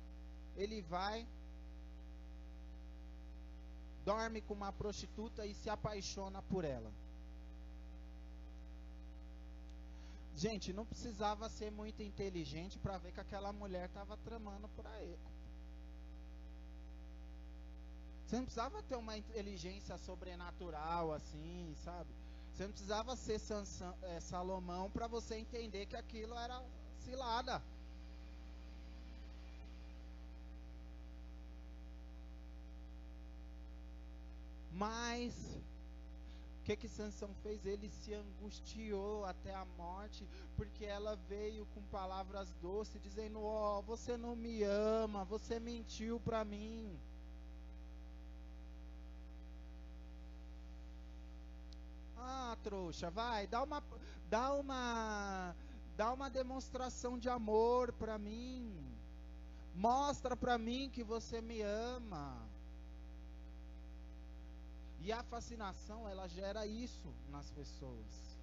ele 0.55 0.81
vai, 0.81 1.27
dorme 4.05 4.41
com 4.41 4.53
uma 4.53 4.71
prostituta 4.71 5.45
e 5.45 5.53
se 5.53 5.69
apaixona 5.69 6.41
por 6.41 6.65
ela. 6.65 6.91
Gente, 10.35 10.73
não 10.73 10.85
precisava 10.85 11.49
ser 11.49 11.71
muito 11.71 12.01
inteligente 12.01 12.79
para 12.79 12.97
ver 12.97 13.11
que 13.11 13.19
aquela 13.19 13.51
mulher 13.53 13.85
estava 13.87 14.17
tramando 14.17 14.67
para 14.69 15.01
ele. 15.01 15.19
Você 18.25 18.37
não 18.37 18.45
precisava 18.45 18.81
ter 18.83 18.95
uma 18.95 19.17
inteligência 19.17 19.97
sobrenatural 19.97 21.13
assim, 21.13 21.75
sabe? 21.83 22.09
Você 22.53 22.63
não 22.63 22.71
precisava 22.71 23.15
ser 23.15 23.39
Sansão, 23.39 23.93
é, 24.01 24.19
Salomão 24.21 24.89
para 24.89 25.05
você 25.05 25.35
entender 25.35 25.85
que 25.85 25.97
aquilo 25.97 26.33
era 26.35 26.63
cilada. 26.99 27.61
Mas 34.71 35.33
o 36.61 36.63
que 36.63 36.75
que 36.75 36.87
Sansão 36.87 37.29
fez? 37.41 37.65
Ele 37.65 37.89
se 37.89 38.13
angustiou 38.13 39.25
até 39.25 39.53
a 39.53 39.65
morte, 39.77 40.27
porque 40.55 40.85
ela 40.85 41.15
veio 41.27 41.65
com 41.73 41.81
palavras 41.83 42.53
doces, 42.61 43.01
dizendo: 43.01 43.43
"Ó, 43.43 43.79
oh, 43.79 43.81
você 43.81 44.15
não 44.15 44.35
me 44.35 44.63
ama, 44.63 45.25
você 45.25 45.59
mentiu 45.59 46.19
para 46.19 46.45
mim". 46.45 46.97
Ah, 52.17 52.55
trouxa, 52.63 53.09
vai, 53.09 53.47
dá 53.47 53.63
uma 53.63 53.83
dá 54.29 54.53
uma 54.53 55.55
dá 55.97 56.13
uma 56.13 56.29
demonstração 56.29 57.17
de 57.17 57.27
amor 57.27 57.91
para 57.93 58.17
mim. 58.17 58.71
Mostra 59.75 60.35
para 60.35 60.57
mim 60.57 60.89
que 60.89 61.03
você 61.03 61.41
me 61.41 61.61
ama. 61.61 62.50
E 65.03 65.11
a 65.11 65.23
fascinação, 65.23 66.07
ela 66.07 66.27
gera 66.27 66.65
isso 66.65 67.11
nas 67.31 67.49
pessoas. 67.51 68.37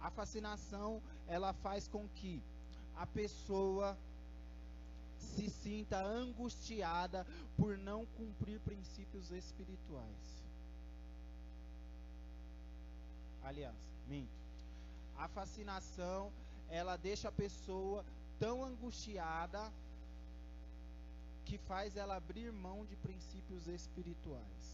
A 0.00 0.10
fascinação, 0.10 1.02
ela 1.26 1.52
faz 1.52 1.86
com 1.86 2.08
que 2.08 2.42
a 2.96 3.06
pessoa 3.06 3.96
se 5.18 5.50
sinta 5.50 6.02
angustiada 6.02 7.26
por 7.56 7.76
não 7.76 8.06
cumprir 8.06 8.58
princípios 8.60 9.30
espirituais. 9.30 10.44
Aliás, 13.42 13.76
minto. 14.08 14.44
A 15.16 15.28
fascinação, 15.28 16.32
ela 16.70 16.96
deixa 16.96 17.28
a 17.28 17.32
pessoa 17.32 18.04
tão 18.38 18.64
angustiada 18.64 19.70
que 21.44 21.58
faz 21.58 21.96
ela 21.96 22.16
abrir 22.16 22.50
mão 22.52 22.84
de 22.84 22.96
princípios 22.96 23.66
espirituais. 23.66 24.66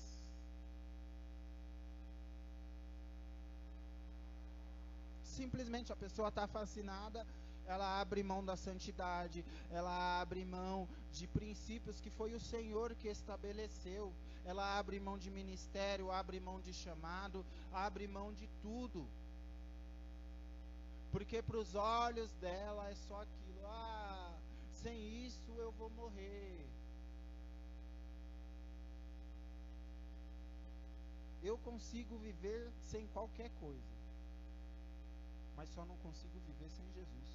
Simplesmente 5.24 5.92
a 5.92 5.96
pessoa 5.96 6.28
está 6.28 6.46
fascinada, 6.46 7.26
ela 7.66 8.00
abre 8.00 8.22
mão 8.22 8.44
da 8.44 8.56
santidade, 8.56 9.44
ela 9.70 10.20
abre 10.20 10.44
mão 10.44 10.88
de 11.12 11.26
princípios 11.28 12.00
que 12.00 12.10
foi 12.10 12.34
o 12.34 12.40
Senhor 12.40 12.94
que 12.94 13.08
estabeleceu. 13.08 14.12
Ela 14.44 14.78
abre 14.78 14.98
mão 14.98 15.16
de 15.18 15.30
ministério, 15.30 16.10
abre 16.10 16.40
mão 16.40 16.60
de 16.60 16.72
chamado, 16.72 17.44
abre 17.72 18.06
mão 18.08 18.32
de 18.32 18.48
tudo. 18.60 19.06
Porque 21.12 21.42
para 21.42 21.58
os 21.58 21.74
olhos 21.74 22.32
dela 22.34 22.88
é 22.90 22.94
só 22.94 23.22
aquilo. 23.22 23.66
Ah, 23.66 24.29
sem 24.82 25.26
isso 25.26 25.52
eu 25.58 25.70
vou 25.72 25.90
morrer. 25.90 26.66
Eu 31.42 31.56
consigo 31.58 32.18
viver 32.18 32.70
sem 32.90 33.06
qualquer 33.08 33.50
coisa, 33.60 33.94
mas 35.56 35.68
só 35.70 35.84
não 35.84 35.96
consigo 35.98 36.38
viver 36.40 36.70
sem 36.70 36.86
Jesus. 36.92 37.30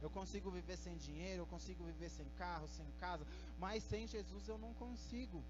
Eu 0.00 0.10
consigo 0.10 0.50
viver 0.50 0.76
sem 0.76 0.96
dinheiro, 0.96 1.42
eu 1.42 1.46
consigo 1.46 1.84
viver 1.84 2.10
sem 2.10 2.28
carro, 2.30 2.68
sem 2.68 2.86
casa, 2.92 3.26
mas 3.58 3.82
sem 3.84 4.06
Jesus 4.06 4.48
eu 4.48 4.58
não 4.58 4.72
consigo. 4.74 5.42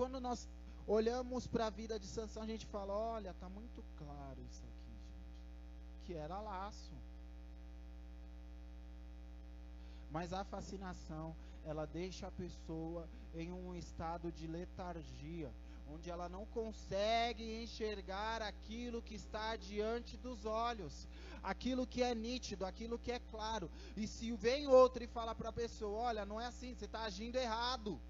Quando 0.00 0.18
nós 0.18 0.48
olhamos 0.86 1.46
para 1.46 1.66
a 1.66 1.70
vida 1.78 1.98
de 2.00 2.06
Sansão, 2.06 2.42
a 2.42 2.46
gente 2.46 2.64
fala: 2.64 2.94
olha, 2.94 3.34
tá 3.34 3.50
muito 3.50 3.84
claro 3.98 4.40
isso 4.50 4.64
aqui, 4.64 4.94
gente. 5.10 6.06
Que 6.06 6.14
era 6.14 6.40
laço. 6.40 6.94
Mas 10.10 10.32
a 10.32 10.42
fascinação, 10.42 11.36
ela 11.66 11.84
deixa 11.86 12.28
a 12.28 12.30
pessoa 12.30 13.06
em 13.34 13.52
um 13.52 13.74
estado 13.74 14.32
de 14.32 14.46
letargia 14.46 15.52
onde 15.94 16.08
ela 16.08 16.28
não 16.28 16.46
consegue 16.46 17.62
enxergar 17.62 18.40
aquilo 18.40 19.02
que 19.02 19.16
está 19.16 19.56
diante 19.56 20.16
dos 20.16 20.46
olhos, 20.46 21.06
aquilo 21.42 21.86
que 21.86 22.02
é 22.02 22.14
nítido, 22.14 22.64
aquilo 22.64 22.98
que 22.98 23.12
é 23.12 23.18
claro. 23.18 23.70
E 23.96 24.06
se 24.06 24.32
vem 24.32 24.66
outro 24.66 25.04
e 25.04 25.08
fala 25.08 25.34
para 25.34 25.50
a 25.50 25.52
pessoa: 25.52 25.98
Olha, 26.08 26.24
não 26.24 26.40
é 26.40 26.46
assim, 26.46 26.74
você 26.74 26.86
está 26.86 27.02
agindo 27.02 27.36
errado. 27.36 28.00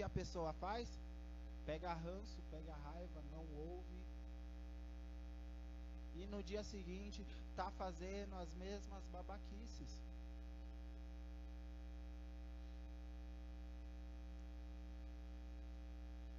Que 0.00 0.04
a 0.04 0.08
pessoa 0.08 0.54
faz? 0.54 0.88
Pega 1.66 1.92
ranço, 1.92 2.42
pega 2.50 2.74
raiva, 2.74 3.22
não 3.30 3.44
ouve. 3.54 4.00
E 6.14 6.24
no 6.24 6.42
dia 6.42 6.64
seguinte 6.64 7.22
está 7.50 7.70
fazendo 7.72 8.34
as 8.36 8.50
mesmas 8.54 9.04
babaquices. 9.12 10.00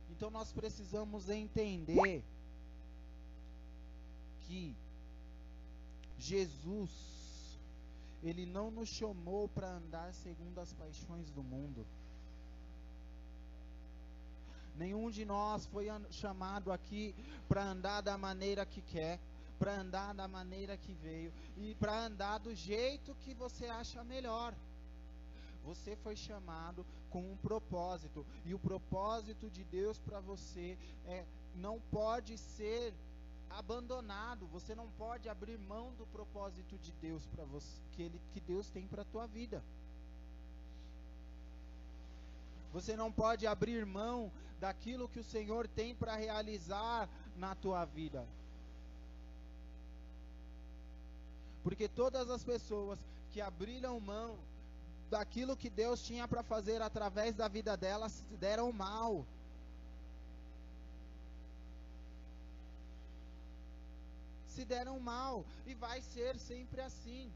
Então 0.10 0.32
nós 0.32 0.52
precisamos 0.52 1.30
entender 1.30 2.24
que 4.48 4.76
Jesus, 6.18 6.90
ele 8.24 8.48
não 8.48 8.72
nos 8.72 8.90
chamou 8.90 9.48
para 9.50 9.70
andar 9.70 10.12
segundo 10.16 10.58
as 10.58 10.74
paixões 10.74 11.30
do 11.30 11.44
mundo. 11.44 11.86
Nenhum 14.82 15.12
de 15.12 15.24
nós 15.24 15.68
foi 15.68 15.86
chamado 16.10 16.72
aqui 16.72 17.14
para 17.48 17.64
andar 17.64 18.02
da 18.02 18.18
maneira 18.18 18.66
que 18.66 18.82
quer, 18.82 19.20
para 19.60 19.80
andar 19.80 20.12
da 20.16 20.28
maneira 20.28 20.76
que 20.76 20.92
veio 20.92 21.32
e 21.56 21.76
para 21.76 22.06
andar 22.06 22.40
do 22.40 22.56
jeito 22.56 23.14
que 23.22 23.32
você 23.36 23.68
acha 23.68 24.04
melhor. 24.04 24.56
Você 25.64 25.96
foi 25.98 26.16
chamado 26.16 26.84
com 27.12 27.22
um 27.32 27.38
propósito. 27.38 28.26
E 28.44 28.56
o 28.56 28.60
propósito 28.60 29.52
de 29.52 29.64
Deus 29.66 30.00
para 30.00 30.20
você 30.20 30.76
é, 31.06 31.26
não 31.54 31.80
pode 31.80 32.36
ser 32.40 32.92
abandonado. 33.52 34.48
Você 34.48 34.74
não 34.74 34.90
pode 34.98 35.30
abrir 35.30 35.60
mão 35.60 35.94
do 35.94 36.08
propósito 36.08 36.76
de 36.80 36.92
Deus 36.94 37.24
para 37.28 37.46
você, 37.46 37.80
que, 37.92 38.02
ele, 38.02 38.20
que 38.32 38.40
Deus 38.40 38.68
tem 38.72 38.88
para 38.88 39.06
tua 39.06 39.28
vida. 39.28 39.64
Você 42.72 42.96
não 42.96 43.12
pode 43.12 43.46
abrir 43.46 43.86
mão 43.86 44.32
daquilo 44.60 45.10
que 45.10 45.20
o 45.20 45.24
Senhor 45.24 45.68
tem 45.68 45.94
para 45.96 46.16
realizar 46.16 47.10
na 47.36 47.56
tua 47.56 47.84
vida. 47.86 48.26
Porque 51.64 51.88
todas 51.88 52.30
as 52.30 52.44
pessoas 52.44 53.00
que 53.32 53.42
abriram 53.42 54.00
mão 54.00 54.38
daquilo 55.10 55.58
que 55.58 55.70
Deus 55.70 56.02
tinha 56.02 56.28
para 56.28 56.42
fazer 56.42 56.82
através 56.82 57.36
da 57.36 57.48
vida 57.48 57.76
delas 57.76 58.24
deram 58.40 58.72
mal. 58.72 59.26
Se 64.48 64.64
deram 64.66 65.00
mal 65.00 65.46
e 65.66 65.74
vai 65.74 66.02
ser 66.02 66.38
sempre 66.38 66.82
assim. 66.82 67.32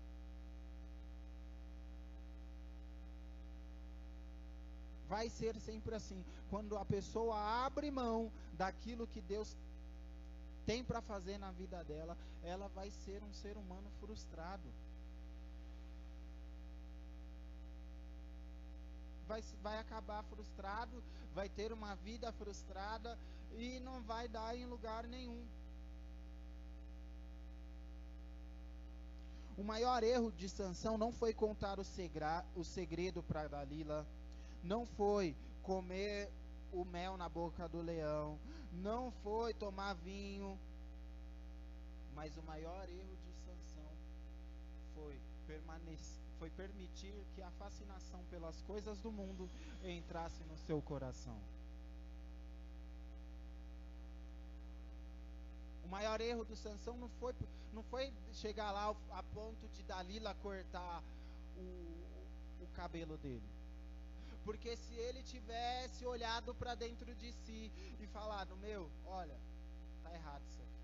Vai 5.07 5.29
ser 5.29 5.59
sempre 5.59 5.95
assim. 5.95 6.23
Quando 6.49 6.77
a 6.77 6.85
pessoa 6.85 7.37
abre 7.65 7.91
mão 7.91 8.31
daquilo 8.53 9.07
que 9.07 9.21
Deus 9.21 9.55
tem 10.65 10.83
para 10.83 11.01
fazer 11.01 11.37
na 11.37 11.51
vida 11.51 11.83
dela, 11.83 12.17
ela 12.43 12.67
vai 12.69 12.89
ser 12.89 13.23
um 13.23 13.33
ser 13.33 13.55
humano 13.57 13.89
frustrado. 13.99 14.69
vai, 19.27 19.43
vai 19.61 19.77
acabar 19.79 20.23
frustrado, 20.23 21.03
vai 21.33 21.49
ter 21.49 21.71
uma 21.71 21.95
vida 21.95 22.31
frustrada 22.33 23.17
e 23.57 23.79
não 23.79 24.01
vai 24.03 24.27
dar 24.27 24.55
em 24.55 24.65
lugar 24.65 25.05
nenhum. 25.07 25.45
O 29.57 29.63
maior 29.63 30.03
erro 30.03 30.31
de 30.31 30.49
Sansão 30.49 30.97
não 30.97 31.11
foi 31.11 31.33
contar 31.33 31.79
o, 31.79 32.63
segredo 32.63 33.23
para 33.23 33.47
Dalila, 33.47 34.05
não 34.65 34.85
foi 34.85 35.35
comer 35.63 36.29
o 36.71 36.83
mel 36.83 37.15
na 37.15 37.29
boca 37.29 37.69
do 37.69 37.81
leão, 37.81 38.37
não 38.73 39.11
foi 39.23 39.53
tomar 39.53 39.93
vinho, 39.93 40.59
mas 42.13 42.35
o 42.35 42.43
maior 42.43 42.89
erro 42.89 43.15
de 43.23 43.31
Sansão 43.45 43.91
foi 44.93 45.19
permanecer 45.47 46.25
foi 46.37 46.49
permitir 46.49 47.15
que 47.33 47.41
a 47.41 47.49
fascinação 47.51 48.19
pelas 48.29 48.61
coisas 48.63 48.99
do 48.99 49.11
mundo 49.11 49.49
entrasse 49.83 50.43
no 50.43 50.57
seu 50.57 50.81
coração. 50.81 51.39
O 55.83 55.87
maior 55.87 56.19
erro 56.19 56.43
do 56.43 56.55
Sansão 56.55 56.97
não 56.97 57.07
foi, 57.07 57.33
não 57.71 57.83
foi 57.83 58.11
chegar 58.33 58.71
lá 58.71 58.93
a 59.11 59.23
ponto 59.23 59.67
de 59.69 59.83
Dalila 59.83 60.35
cortar 60.35 61.01
o, 61.55 62.63
o 62.63 62.67
cabelo 62.73 63.17
dele. 63.17 63.55
Porque 64.45 64.77
se 64.77 64.93
ele 64.93 65.21
tivesse 65.23 66.05
olhado 66.05 66.53
para 66.55 66.75
dentro 66.75 67.13
de 67.15 67.31
si 67.43 67.71
e 67.99 68.07
falado, 68.07 68.55
meu, 68.57 68.89
olha, 69.05 69.37
tá 70.03 70.13
errado 70.13 70.43
isso 70.49 70.61
aqui. 70.61 70.83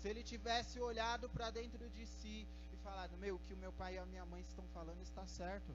Se 0.00 0.08
ele 0.08 0.22
tivesse 0.22 0.80
olhado 0.80 1.28
para 1.28 1.50
dentro 1.50 1.90
de 1.90 2.06
si 2.06 2.46
falado, 2.82 3.16
meu, 3.16 3.36
o 3.36 3.38
que 3.46 3.54
o 3.54 3.56
meu 3.64 3.72
pai 3.72 3.94
e 3.94 3.98
a 3.98 4.06
minha 4.06 4.24
mãe 4.26 4.42
estão 4.42 4.66
falando 4.74 5.00
está 5.02 5.24
certo. 5.26 5.72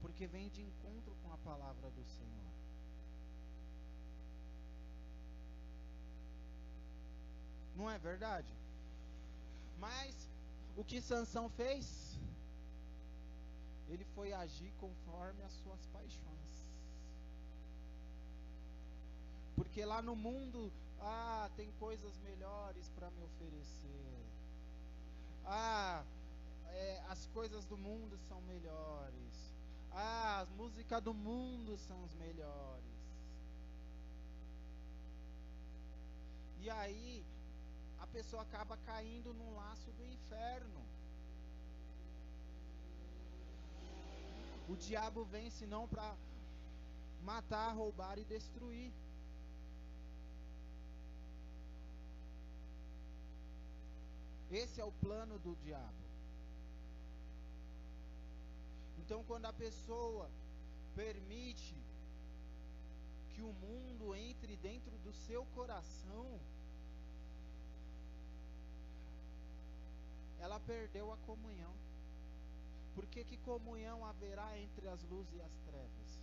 Porque 0.00 0.26
vem 0.26 0.48
de 0.48 0.62
encontro 0.62 1.14
com 1.22 1.32
a 1.32 1.38
palavra 1.38 1.90
do 1.90 2.04
Senhor. 2.16 2.50
Não 7.76 7.90
é 7.90 7.98
verdade? 7.98 8.52
Mas 9.78 10.14
o 10.76 10.84
que 10.84 11.00
Sansão 11.00 11.48
fez? 11.50 11.86
Ele 13.90 14.04
foi 14.14 14.32
agir 14.32 14.72
conforme 14.78 15.42
as 15.42 15.52
suas 15.52 15.84
paixões. 15.86 16.50
Porque 19.56 19.84
lá 19.84 20.00
no 20.00 20.14
mundo, 20.16 20.72
ah, 21.00 21.50
tem 21.56 21.70
coisas 21.72 22.16
melhores 22.18 22.88
para 22.90 23.10
me 23.10 23.22
oferecer. 23.24 24.24
Ah, 25.44 26.04
é, 26.68 27.02
as 27.08 27.26
coisas 27.28 27.64
do 27.64 27.76
mundo 27.76 28.16
são 28.28 28.40
melhores. 28.42 29.54
Ah, 29.92 30.40
as 30.40 30.50
músicas 30.50 31.02
do 31.02 31.12
mundo 31.12 31.76
são 31.78 32.02
os 32.04 32.14
melhores. 32.14 32.84
E 36.60 36.70
aí, 36.70 37.24
a 37.98 38.06
pessoa 38.06 38.42
acaba 38.42 38.76
caindo 38.86 39.34
num 39.34 39.54
laço 39.56 39.90
do 39.92 40.06
inferno. 40.06 40.89
O 44.70 44.76
diabo 44.76 45.24
vem 45.24 45.50
senão 45.50 45.88
para 45.88 46.16
matar, 47.24 47.74
roubar 47.74 48.16
e 48.18 48.24
destruir. 48.24 48.92
Esse 54.50 54.80
é 54.80 54.84
o 54.84 54.92
plano 54.92 55.38
do 55.40 55.56
diabo. 55.64 56.04
Então, 59.00 59.24
quando 59.24 59.46
a 59.46 59.52
pessoa 59.52 60.30
permite 60.94 61.76
que 63.34 63.42
o 63.42 63.52
mundo 63.52 64.14
entre 64.14 64.56
dentro 64.56 64.96
do 64.98 65.12
seu 65.26 65.44
coração, 65.56 66.26
ela 70.38 70.60
perdeu 70.60 71.12
a 71.12 71.16
comunhão. 71.28 71.74
Porque 73.00 73.24
que 73.24 73.38
comunhão 73.38 74.04
haverá 74.04 74.58
entre 74.58 74.86
as 74.86 75.02
luzes 75.04 75.32
e 75.32 75.40
as 75.40 75.56
trevas? 75.60 76.20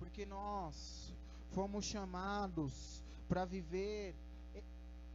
Porque 0.00 0.26
nós 0.26 1.14
fomos 1.52 1.84
chamados 1.84 3.00
para 3.28 3.44
viver 3.44 4.12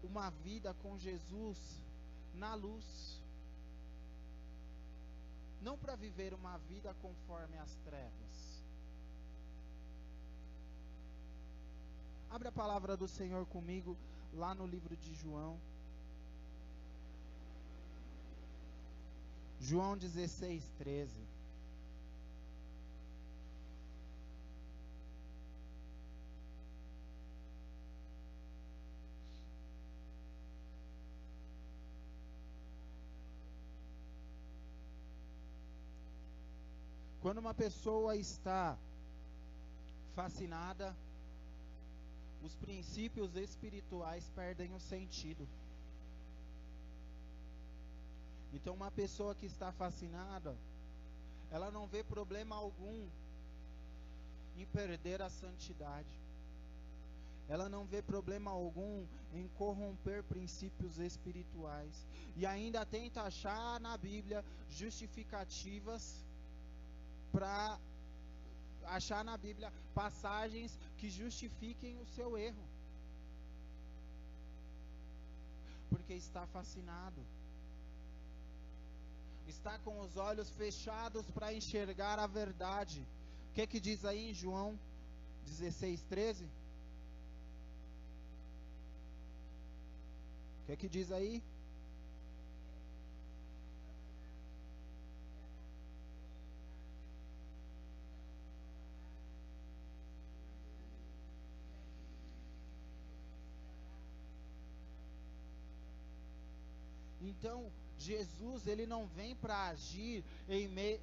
uma 0.02 0.30
vida 0.30 0.74
com 0.76 0.98
Jesus 0.98 1.60
na 2.34 2.56
luz. 2.56 3.22
Não 5.62 5.78
para 5.78 5.98
viver 5.98 6.34
uma 6.34 6.58
vida 6.60 6.96
conforme 7.02 7.58
as 7.58 7.76
trevas. 7.84 8.64
Abre 12.30 12.48
a 12.48 12.54
palavra 12.54 12.96
do 12.96 13.08
Senhor 13.08 13.46
comigo 13.48 13.98
lá 14.36 14.54
no 14.54 14.68
livro 14.68 14.96
de 14.98 15.14
João. 15.16 15.58
João 19.60 19.98
16, 19.98 20.64
13. 20.78 21.36
Quando 37.22 37.40
uma 37.40 37.56
pessoa 37.56 38.16
está 38.16 38.78
fascinada, 40.14 40.96
os 42.46 42.56
princípios 42.56 43.36
espirituais 43.36 44.24
perdem 44.36 44.74
o 44.74 44.80
sentido. 44.80 45.48
Então, 48.54 48.74
uma 48.74 48.92
pessoa 48.92 49.34
que 49.34 49.48
está 49.48 49.72
fascinada, 49.72 50.56
ela 51.52 51.72
não 51.72 51.88
vê 51.88 52.04
problema 52.04 52.56
algum 52.56 53.08
em 54.58 54.66
perder 54.68 55.22
a 55.22 55.30
santidade. 55.30 56.14
Ela 57.50 57.68
não 57.68 57.86
vê 57.86 58.02
problema 58.02 58.52
algum 58.52 59.06
em 59.34 59.48
corromper 59.58 60.24
princípios 60.24 60.98
espirituais. 60.98 62.06
E 62.38 62.46
ainda 62.46 62.86
tenta 62.86 63.24
achar 63.24 63.80
na 63.80 63.98
Bíblia 63.98 64.44
justificativas 64.70 66.24
para 67.32 67.78
achar 68.88 69.24
na 69.24 69.38
Bíblia 69.38 69.72
passagens 69.94 70.78
que 70.98 71.10
justifiquem 71.10 72.00
o 72.00 72.06
seu 72.08 72.38
erro. 72.38 72.64
Porque 75.90 76.14
está 76.14 76.46
fascinado. 76.48 77.22
Está 79.48 79.78
com 79.80 80.00
os 80.02 80.18
olhos 80.18 80.50
fechados 80.50 81.26
para 81.32 81.54
enxergar 81.54 82.20
a 82.20 82.28
verdade. 82.28 83.06
O 83.52 83.54
que, 83.54 83.68
que 83.68 83.80
diz 83.80 84.04
aí 84.04 84.32
em 84.32 84.34
João 84.34 84.78
16, 85.46 86.02
13? 86.04 86.46
O 90.62 90.66
que, 90.66 90.78
que 90.78 90.90
diz 90.90 91.12
aí? 91.12 91.44
Então, 107.26 107.72
Jesus, 107.98 108.68
ele 108.68 108.86
não 108.86 109.08
vem 109.08 109.36
para 109.36 109.68
agir 109.70 110.24
em 110.48 110.68
me, 110.68 111.00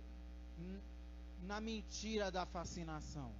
na 1.43 1.61
mentira 1.61 2.31
da 2.31 2.47
fascinação. 2.47 3.33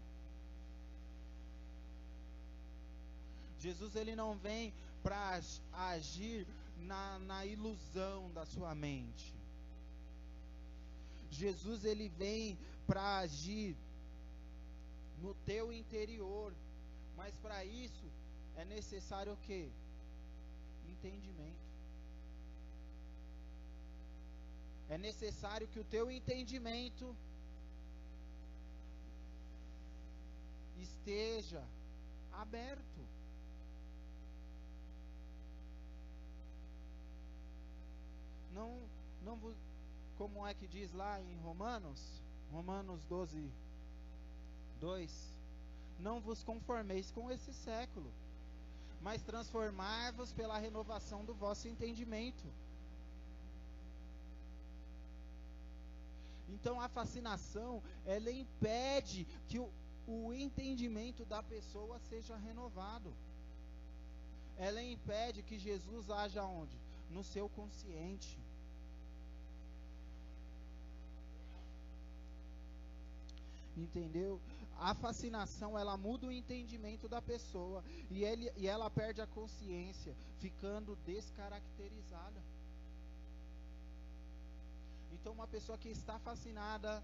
Jesus, 3.61 3.95
ele 3.95 4.17
não 4.17 4.37
vem 4.37 4.75
para 5.03 5.41
agir 5.73 6.47
na, 6.77 7.21
na 7.21 7.47
ilusão 7.47 8.31
da 8.33 8.45
sua 8.45 8.75
mente. 8.75 9.33
Jesus, 11.31 11.85
ele 11.85 12.09
vem 12.09 12.59
para 12.87 13.19
agir 13.19 13.77
no 15.21 15.35
teu 15.47 15.73
interior. 15.73 16.53
Mas 17.17 17.37
para 17.37 17.65
isso 17.65 18.07
é 18.57 18.65
necessário 18.65 19.35
o 19.35 19.37
quê? 19.47 19.69
Entendimento. 20.89 21.62
É 24.93 24.99
necessário 24.99 25.67
que 25.69 25.81
o 25.81 25.85
teu 25.85 26.11
entendimento 26.11 27.17
esteja 30.77 31.65
aberto. 32.31 33.01
Não, 38.53 38.83
não 39.25 39.55
como 40.19 40.47
é 40.47 40.53
que 40.53 40.67
diz 40.67 40.93
lá 40.93 41.19
em 41.23 41.39
Romanos, 41.39 42.23
Romanos 42.53 43.03
12, 43.07 43.51
2, 44.79 45.39
não 46.01 46.21
vos 46.21 46.45
conformeis 46.45 47.11
com 47.11 47.31
esse 47.31 47.55
século, 47.55 48.13
mas 49.01 49.23
transformai-vos 49.23 50.35
pela 50.35 50.59
renovação 50.59 51.25
do 51.25 51.33
vosso 51.33 51.67
entendimento 51.67 52.45
Então 56.55 56.81
a 56.81 56.89
fascinação, 56.89 57.83
ela 58.05 58.31
impede 58.31 59.27
que 59.49 59.59
o, 59.59 59.69
o 60.07 60.33
entendimento 60.33 61.25
da 61.25 61.43
pessoa 61.43 61.99
seja 62.11 62.37
renovado. 62.37 63.13
Ela 64.59 64.83
impede 64.83 65.43
que 65.43 65.59
Jesus 65.59 66.11
haja 66.11 66.45
onde? 66.45 66.77
No 67.11 67.25
seu 67.25 67.49
consciente. 67.49 68.39
Entendeu? 73.77 74.41
A 74.79 74.95
fascinação, 74.95 75.79
ela 75.79 75.97
muda 75.97 76.27
o 76.27 76.33
entendimento 76.33 77.09
da 77.09 77.23
pessoa 77.23 77.83
e, 78.11 78.25
ele, 78.25 78.53
e 78.57 78.67
ela 78.67 78.91
perde 78.91 79.21
a 79.23 79.27
consciência, 79.27 80.15
ficando 80.39 80.97
descaracterizada. 81.07 82.52
Então, 85.23 85.33
uma 85.35 85.47
pessoa 85.47 85.79
que 85.79 85.89
está 85.89 86.19
fascinada, 86.19 87.01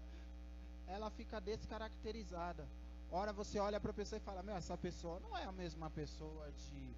ela 0.85 1.09
fica 1.09 1.39
descaracterizada. 1.39 2.67
Ora, 3.09 3.31
você 3.31 3.57
olha 3.59 3.79
para 3.79 3.91
a 3.91 3.93
pessoa 3.93 4.17
e 4.17 4.21
fala: 4.21 4.43
Meu, 4.43 4.57
essa 4.57 4.77
pessoa 4.77 5.21
não 5.21 5.37
é 5.37 5.45
a 5.45 5.53
mesma 5.53 5.89
pessoa 5.89 6.51
de 6.51 6.93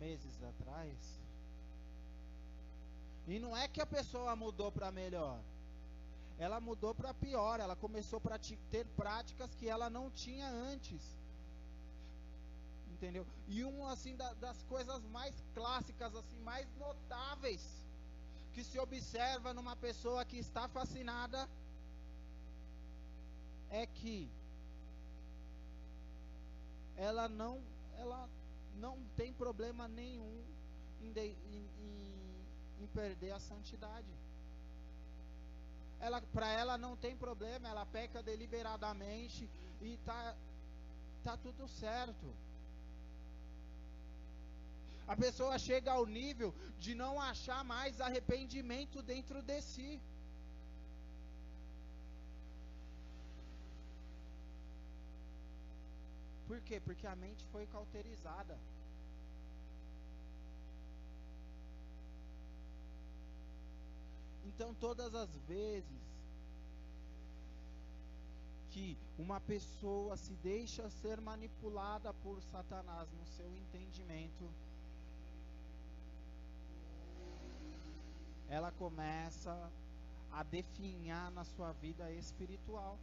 meses 0.00 0.42
atrás. 0.42 0.96
E 3.28 3.38
não 3.38 3.54
é 3.54 3.68
que 3.68 3.78
a 3.78 3.84
pessoa 3.84 4.34
mudou 4.34 4.72
para 4.72 4.90
melhor. 4.90 5.38
ela 6.38 6.60
mudou 6.60 6.94
para 6.94 7.12
pior, 7.12 7.60
ela 7.60 7.76
começou 7.76 8.20
a 8.30 8.38
ter 8.70 8.86
práticas 8.96 9.54
que 9.54 9.68
ela 9.68 9.90
não 9.90 10.10
tinha 10.10 10.48
antes. 10.48 11.02
Entendeu? 12.94 13.26
E 13.48 13.62
uma 13.64 13.92
assim 13.92 14.16
da, 14.16 14.32
das 14.34 14.62
coisas 14.62 15.02
mais 15.08 15.34
clássicas, 15.54 16.14
assim, 16.14 16.38
mais 16.40 16.66
notáveis 16.78 17.85
que 18.56 18.64
se 18.64 18.78
observa 18.78 19.52
numa 19.52 19.76
pessoa 19.76 20.24
que 20.24 20.38
está 20.38 20.66
fascinada 20.66 21.46
é 23.68 23.84
que 23.86 24.30
ela 26.96 27.28
não 27.28 27.62
ela 27.98 28.26
não 28.76 28.96
tem 29.14 29.30
problema 29.30 29.86
nenhum 29.86 30.42
em, 31.02 31.12
de, 31.12 31.26
em, 31.26 31.68
em, 31.82 32.84
em 32.84 32.86
perder 32.94 33.32
a 33.32 33.40
santidade. 33.40 34.08
Ela, 36.00 36.22
para 36.32 36.50
ela 36.50 36.78
não 36.78 36.96
tem 36.96 37.14
problema, 37.14 37.68
ela 37.68 37.84
peca 37.84 38.22
deliberadamente 38.22 39.50
e 39.82 39.98
tá 39.98 40.34
tá 41.22 41.36
tudo 41.36 41.68
certo. 41.68 42.26
A 45.06 45.16
pessoa 45.16 45.58
chega 45.58 45.92
ao 45.92 46.04
nível 46.04 46.52
de 46.78 46.94
não 46.94 47.20
achar 47.20 47.62
mais 47.64 48.00
arrependimento 48.00 49.02
dentro 49.02 49.40
de 49.40 49.60
si. 49.62 50.00
Por 56.48 56.60
quê? 56.60 56.80
Porque 56.80 57.06
a 57.06 57.14
mente 57.14 57.44
foi 57.52 57.66
cauterizada. 57.66 58.58
Então, 64.46 64.72
todas 64.74 65.14
as 65.14 65.34
vezes 65.48 66.06
que 68.70 68.96
uma 69.18 69.40
pessoa 69.40 70.16
se 70.16 70.34
deixa 70.36 70.88
ser 70.90 71.20
manipulada 71.20 72.12
por 72.14 72.42
Satanás 72.42 73.10
no 73.12 73.26
seu 73.26 73.54
entendimento, 73.56 74.50
ela 78.48 78.70
começa 78.72 79.70
a 80.30 80.42
definhar 80.42 81.30
na 81.30 81.44
sua 81.44 81.72
vida 81.72 82.10
espiritual. 82.12 82.98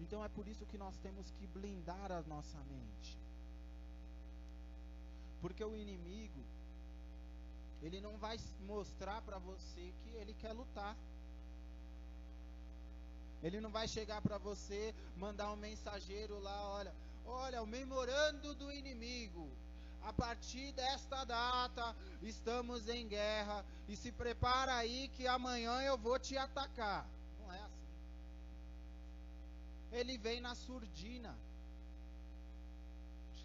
Então 0.00 0.24
é 0.24 0.28
por 0.28 0.46
isso 0.46 0.66
que 0.66 0.78
nós 0.78 0.96
temos 0.98 1.30
que 1.32 1.46
blindar 1.46 2.12
a 2.12 2.22
nossa 2.22 2.58
mente. 2.64 3.18
Porque 5.40 5.64
o 5.64 5.76
inimigo, 5.76 6.42
ele 7.82 8.00
não 8.00 8.16
vai 8.18 8.38
mostrar 8.60 9.22
para 9.22 9.38
você 9.38 9.92
que 10.02 10.10
ele 10.10 10.34
quer 10.34 10.52
lutar. 10.52 10.96
Ele 13.42 13.60
não 13.60 13.70
vai 13.70 13.86
chegar 13.86 14.20
para 14.20 14.36
você, 14.36 14.94
mandar 15.16 15.52
um 15.52 15.56
mensageiro 15.56 16.40
lá, 16.40 16.70
olha, 16.70 16.94
olha, 17.24 17.62
o 17.62 17.66
memorando 17.66 18.54
do 18.54 18.72
inimigo. 18.72 19.48
A 20.08 20.12
partir 20.12 20.72
desta 20.72 21.24
data, 21.24 21.94
estamos 22.22 22.88
em 22.88 23.06
guerra 23.06 23.62
e 23.86 23.94
se 23.94 24.10
prepara 24.10 24.74
aí 24.74 25.08
que 25.08 25.26
amanhã 25.26 25.82
eu 25.82 25.98
vou 25.98 26.18
te 26.18 26.34
atacar. 26.34 27.06
Não 27.38 27.52
é 27.52 27.58
assim. 27.58 27.92
Ele 29.92 30.16
vem 30.16 30.40
na 30.40 30.54
surdina. 30.54 31.36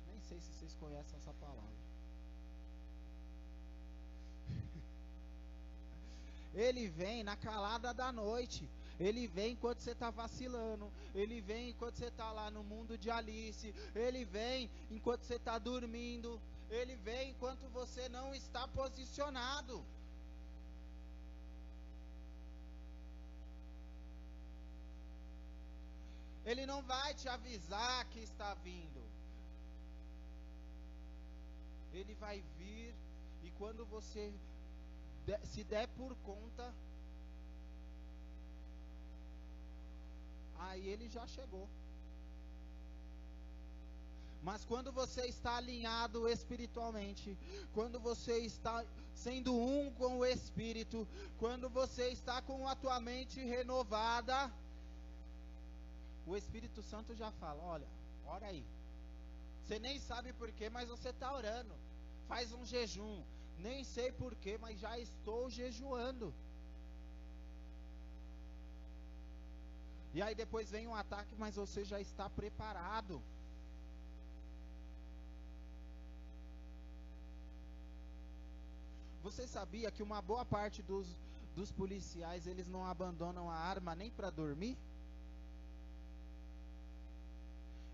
Nem 0.07 0.21
sei 0.21 0.39
se 0.39 0.53
vocês 0.53 0.73
conhecem 0.79 1.17
essa 1.17 1.33
palavra. 1.33 1.75
Ele 6.55 6.87
vem 6.87 7.23
na 7.23 7.35
calada 7.35 7.93
da 7.93 8.09
noite. 8.09 8.69
Ele 8.97 9.27
vem 9.27 9.51
enquanto 9.51 9.79
você 9.79 9.91
está 9.91 10.11
vacilando. 10.11 10.89
Ele 11.13 11.41
vem 11.41 11.71
enquanto 11.71 11.97
você 11.97 12.05
está 12.05 12.31
lá 12.31 12.49
no 12.49 12.63
mundo 12.63 12.97
de 12.97 13.11
Alice. 13.11 13.75
Ele 13.93 14.23
vem 14.23 14.71
enquanto 14.89 15.23
você 15.23 15.35
está 15.35 15.59
dormindo. 15.59 16.39
Ele 16.79 16.95
vem 17.07 17.31
enquanto 17.31 17.65
você 17.77 18.03
não 18.09 18.27
está 18.33 18.67
posicionado. 18.67 19.75
Ele 26.45 26.65
não 26.71 26.81
vai 26.93 27.13
te 27.13 27.27
avisar 27.29 28.05
que 28.11 28.19
está 28.19 28.53
vindo. 28.55 29.03
Ele 31.93 32.15
vai 32.15 32.37
vir 32.57 32.93
e 33.43 33.51
quando 33.59 33.85
você 33.85 34.33
se 35.51 35.63
der 35.63 35.87
por 35.99 36.15
conta, 36.29 36.73
aí 40.57 40.87
ele 40.87 41.07
já 41.07 41.25
chegou. 41.27 41.67
Mas 44.43 44.65
quando 44.65 44.91
você 44.91 45.21
está 45.27 45.55
alinhado 45.55 46.27
espiritualmente, 46.27 47.37
quando 47.73 47.97
você 47.97 48.39
está 48.39 48.85
sendo 49.15 49.55
um 49.55 49.89
com 49.93 50.17
o 50.19 50.25
Espírito, 50.25 51.07
quando 51.39 51.69
você 51.69 52.09
está 52.09 52.41
com 52.41 52.67
a 52.67 52.75
tua 52.75 52.99
mente 52.99 53.39
renovada, 53.41 54.51
o 56.27 56.35
Espírito 56.35 56.83
Santo 56.83 57.15
já 57.15 57.31
fala: 57.31 57.63
olha, 57.63 57.87
ora 58.25 58.47
aí. 58.47 58.65
Você 59.63 59.79
nem 59.79 59.97
sabe 59.97 60.33
porquê, 60.33 60.69
mas 60.69 60.89
você 60.89 61.09
está 61.09 61.33
orando. 61.33 61.73
Faz 62.27 62.51
um 62.51 62.65
jejum. 62.65 63.23
Nem 63.59 63.83
sei 63.85 64.11
porquê, 64.11 64.57
mas 64.57 64.77
já 64.77 64.99
estou 64.99 65.49
jejuando. 65.49 66.33
E 70.13 70.21
aí 70.21 70.35
depois 70.35 70.69
vem 70.69 70.85
um 70.85 70.95
ataque, 70.95 71.33
mas 71.37 71.55
você 71.55 71.85
já 71.85 71.99
está 71.99 72.29
preparado. 72.29 73.21
Você 79.23 79.47
sabia 79.47 79.89
que 79.89 80.03
uma 80.03 80.21
boa 80.21 80.43
parte 80.43 80.83
dos, 80.83 81.07
dos 81.55 81.71
policiais 81.71 82.45
eles 82.45 82.67
não 82.67 82.85
abandonam 82.85 83.49
a 83.49 83.55
arma 83.55 83.95
nem 83.95 84.11
para 84.11 84.29
dormir? 84.29 84.77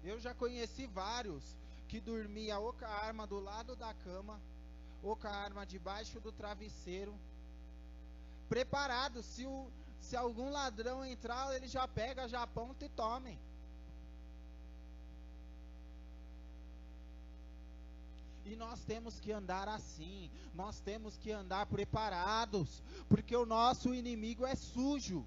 Eu 0.03 0.19
já 0.19 0.33
conheci 0.33 0.87
vários 0.87 1.43
que 1.87 1.99
dormia 1.99 2.57
ou 2.57 2.73
com 2.73 2.85
a 2.85 3.05
arma 3.05 3.27
do 3.27 3.39
lado 3.39 3.75
da 3.75 3.93
cama, 3.93 4.41
ou 5.03 5.15
com 5.15 5.27
a 5.27 5.31
arma 5.31 5.65
debaixo 5.65 6.19
do 6.19 6.31
travesseiro, 6.31 7.13
preparado. 8.47 9.21
Se, 9.21 9.45
o, 9.45 9.67
se 10.01 10.15
algum 10.15 10.49
ladrão 10.49 11.05
entrar, 11.05 11.55
ele 11.55 11.67
já 11.67 11.87
pega, 11.87 12.27
já 12.27 12.41
aponta 12.41 12.85
e 12.85 12.89
tome. 12.89 13.39
E 18.49 18.55
nós 18.55 18.83
temos 18.83 19.19
que 19.19 19.31
andar 19.31 19.67
assim, 19.69 20.31
nós 20.55 20.79
temos 20.79 21.15
que 21.15 21.31
andar 21.31 21.67
preparados, 21.67 22.81
porque 23.07 23.35
o 23.35 23.45
nosso 23.45 23.93
inimigo 23.93 24.43
é 24.43 24.55
sujo. 24.55 25.23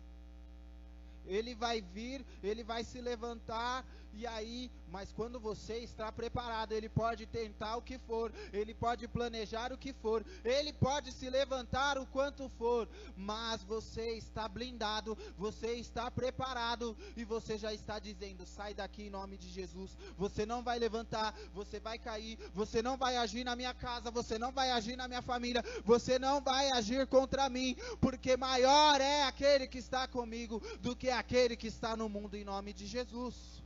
Ele 1.25 1.55
vai 1.55 1.81
vir, 1.81 2.27
ele 2.43 2.65
vai 2.65 2.83
se 2.83 3.01
levantar, 3.01 3.87
e 4.15 4.27
aí, 4.27 4.71
mas 4.89 5.11
quando 5.11 5.41
você 5.41 5.79
está 5.79 6.13
preparado, 6.13 6.73
ele 6.73 6.89
pode 6.89 7.25
tentar 7.25 7.77
o 7.77 7.83
que 7.83 7.99
for, 7.99 8.31
ele 8.53 8.75
pode 8.75 9.09
planejar 9.09 9.73
o 9.73 9.79
que 9.79 9.93
for, 9.93 10.25
ele 10.45 10.73
pode 10.73 11.11
se 11.13 11.31
levantar 11.31 11.97
o 11.97 12.07
quanto 12.07 12.49
for, 12.51 12.87
mas 13.17 13.63
você 13.63 14.13
está 14.13 14.47
blindado, 14.47 15.17
você 15.37 15.75
está 15.77 16.11
preparado 16.11 16.95
e 17.17 17.25
você 17.25 17.57
já 17.57 17.73
está 17.73 17.99
dizendo: 17.99 18.45
sai 18.47 18.75
daqui 18.75 19.05
em 19.05 19.11
nome 19.11 19.39
de 19.39 19.49
Jesus. 19.49 19.97
Você 20.19 20.45
não 20.45 20.63
vai 20.63 20.79
levantar, 20.79 21.35
você 21.55 21.81
vai 21.81 21.99
cair, 21.99 22.39
você 22.53 22.83
não 22.83 22.99
vai 22.99 23.17
agir 23.17 23.45
na 23.45 23.57
minha 23.57 23.73
casa, 23.73 24.11
você 24.11 24.39
não 24.39 24.53
vai 24.53 24.71
agir 24.71 24.97
na 24.97 25.09
minha 25.09 25.23
família, 25.23 25.65
você 25.85 26.19
não 26.19 26.41
vai 26.41 26.71
agir 26.71 27.07
contra 27.07 27.49
mim, 27.49 27.77
porque 27.99 28.37
maior 28.37 29.01
é 29.01 29.23
aquele 29.23 29.67
que 29.67 29.79
está 29.79 30.07
comigo 30.07 30.63
do 30.81 30.95
que 30.95 31.09
aquele 31.09 31.57
que 31.57 31.69
está 31.69 31.97
no 31.97 32.11
mundo 32.11 32.37
em 32.37 32.45
nome 32.45 32.75
de 32.75 32.87
Jesus. 32.87 33.62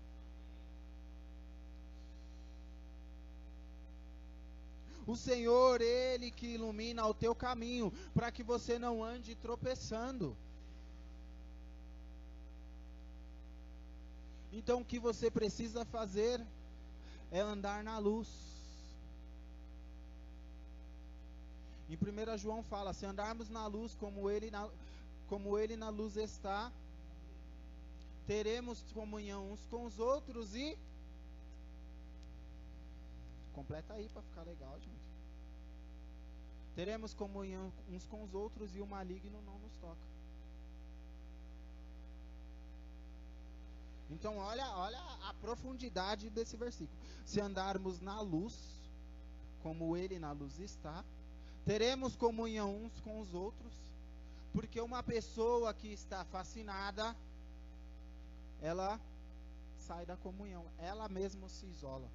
O 5.06 5.14
Senhor, 5.14 5.80
Ele 5.80 6.30
que 6.30 6.46
ilumina 6.54 7.06
o 7.06 7.14
teu 7.14 7.34
caminho, 7.34 7.92
para 8.12 8.32
que 8.32 8.42
você 8.42 8.78
não 8.78 9.04
ande 9.04 9.34
tropeçando. 9.36 10.36
Então 14.52 14.80
o 14.80 14.84
que 14.84 14.98
você 14.98 15.30
precisa 15.30 15.84
fazer 15.84 16.44
é 17.30 17.40
andar 17.40 17.84
na 17.84 17.98
luz. 17.98 18.28
Em 21.88 21.94
1 21.94 22.38
João 22.38 22.62
fala: 22.62 22.92
se 22.92 23.06
andarmos 23.06 23.48
na 23.48 23.66
luz 23.66 23.94
como 23.94 24.30
ele 24.30 24.50
na, 24.50 24.68
como 25.28 25.58
ele 25.58 25.76
na 25.76 25.88
luz 25.88 26.16
está, 26.16 26.72
teremos 28.26 28.82
comunhão 28.92 29.52
uns 29.52 29.60
com 29.66 29.84
os 29.84 29.98
outros 29.98 30.54
e 30.54 30.76
Completa 33.56 33.94
aí 33.94 34.06
para 34.10 34.20
ficar 34.20 34.42
legal, 34.42 34.78
gente. 34.78 35.06
Teremos 36.74 37.14
comunhão 37.14 37.72
uns 37.88 38.06
com 38.06 38.22
os 38.22 38.34
outros 38.34 38.76
e 38.76 38.82
o 38.82 38.86
maligno 38.86 39.40
não 39.46 39.58
nos 39.58 39.74
toca. 39.78 40.06
Então, 44.10 44.36
olha, 44.36 44.68
olha 44.76 45.00
a 45.22 45.32
profundidade 45.40 46.28
desse 46.28 46.54
versículo. 46.54 46.98
Se 47.24 47.40
andarmos 47.40 47.98
na 47.98 48.20
luz, 48.20 48.54
como 49.62 49.96
ele 49.96 50.18
na 50.18 50.32
luz 50.32 50.58
está, 50.58 51.02
teremos 51.64 52.14
comunhão 52.14 52.76
uns 52.84 53.00
com 53.00 53.20
os 53.22 53.32
outros, 53.32 53.72
porque 54.52 54.82
uma 54.82 55.02
pessoa 55.02 55.72
que 55.72 55.88
está 55.88 56.26
fascinada, 56.26 57.16
ela 58.60 59.00
sai 59.78 60.04
da 60.04 60.16
comunhão, 60.18 60.66
ela 60.78 61.08
mesma 61.08 61.48
se 61.48 61.64
isola. 61.64 62.08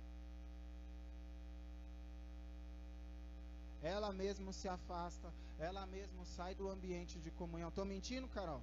Ela 3.82 4.12
mesma 4.12 4.54
se 4.54 4.68
afasta, 4.68 5.34
ela 5.60 5.86
mesma 5.88 6.24
sai 6.26 6.54
do 6.54 6.70
ambiente 6.70 7.20
de 7.20 7.32
comunhão. 7.32 7.70
Estou 7.70 7.86
mentindo, 7.86 8.28
Carol? 8.28 8.62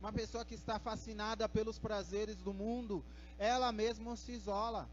Uma 0.00 0.12
pessoa 0.12 0.44
que 0.44 0.54
está 0.54 0.78
fascinada 0.78 1.48
pelos 1.48 1.78
prazeres 1.78 2.36
do 2.36 2.52
mundo, 2.52 3.04
ela 3.38 3.70
mesma 3.72 4.16
se 4.16 4.32
isola. 4.32 4.88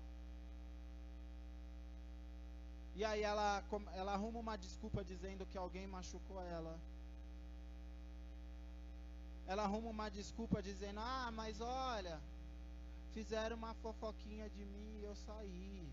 E 2.95 3.03
aí 3.03 3.21
ela, 3.21 3.63
ela 3.93 4.13
arruma 4.13 4.39
uma 4.39 4.57
desculpa 4.57 5.03
dizendo 5.03 5.45
que 5.45 5.57
alguém 5.57 5.85
machucou 5.85 6.41
ela. 6.41 6.79
Ela 9.47 9.63
arruma 9.63 9.89
uma 9.89 10.09
desculpa 10.09 10.61
dizendo: 10.61 10.99
Ah, 10.99 11.29
mas 11.31 11.59
olha, 11.61 12.19
fizeram 13.13 13.57
uma 13.57 13.73
fofoquinha 13.75 14.49
de 14.49 14.65
mim 14.65 14.99
e 14.99 15.03
eu 15.03 15.15
saí. 15.15 15.87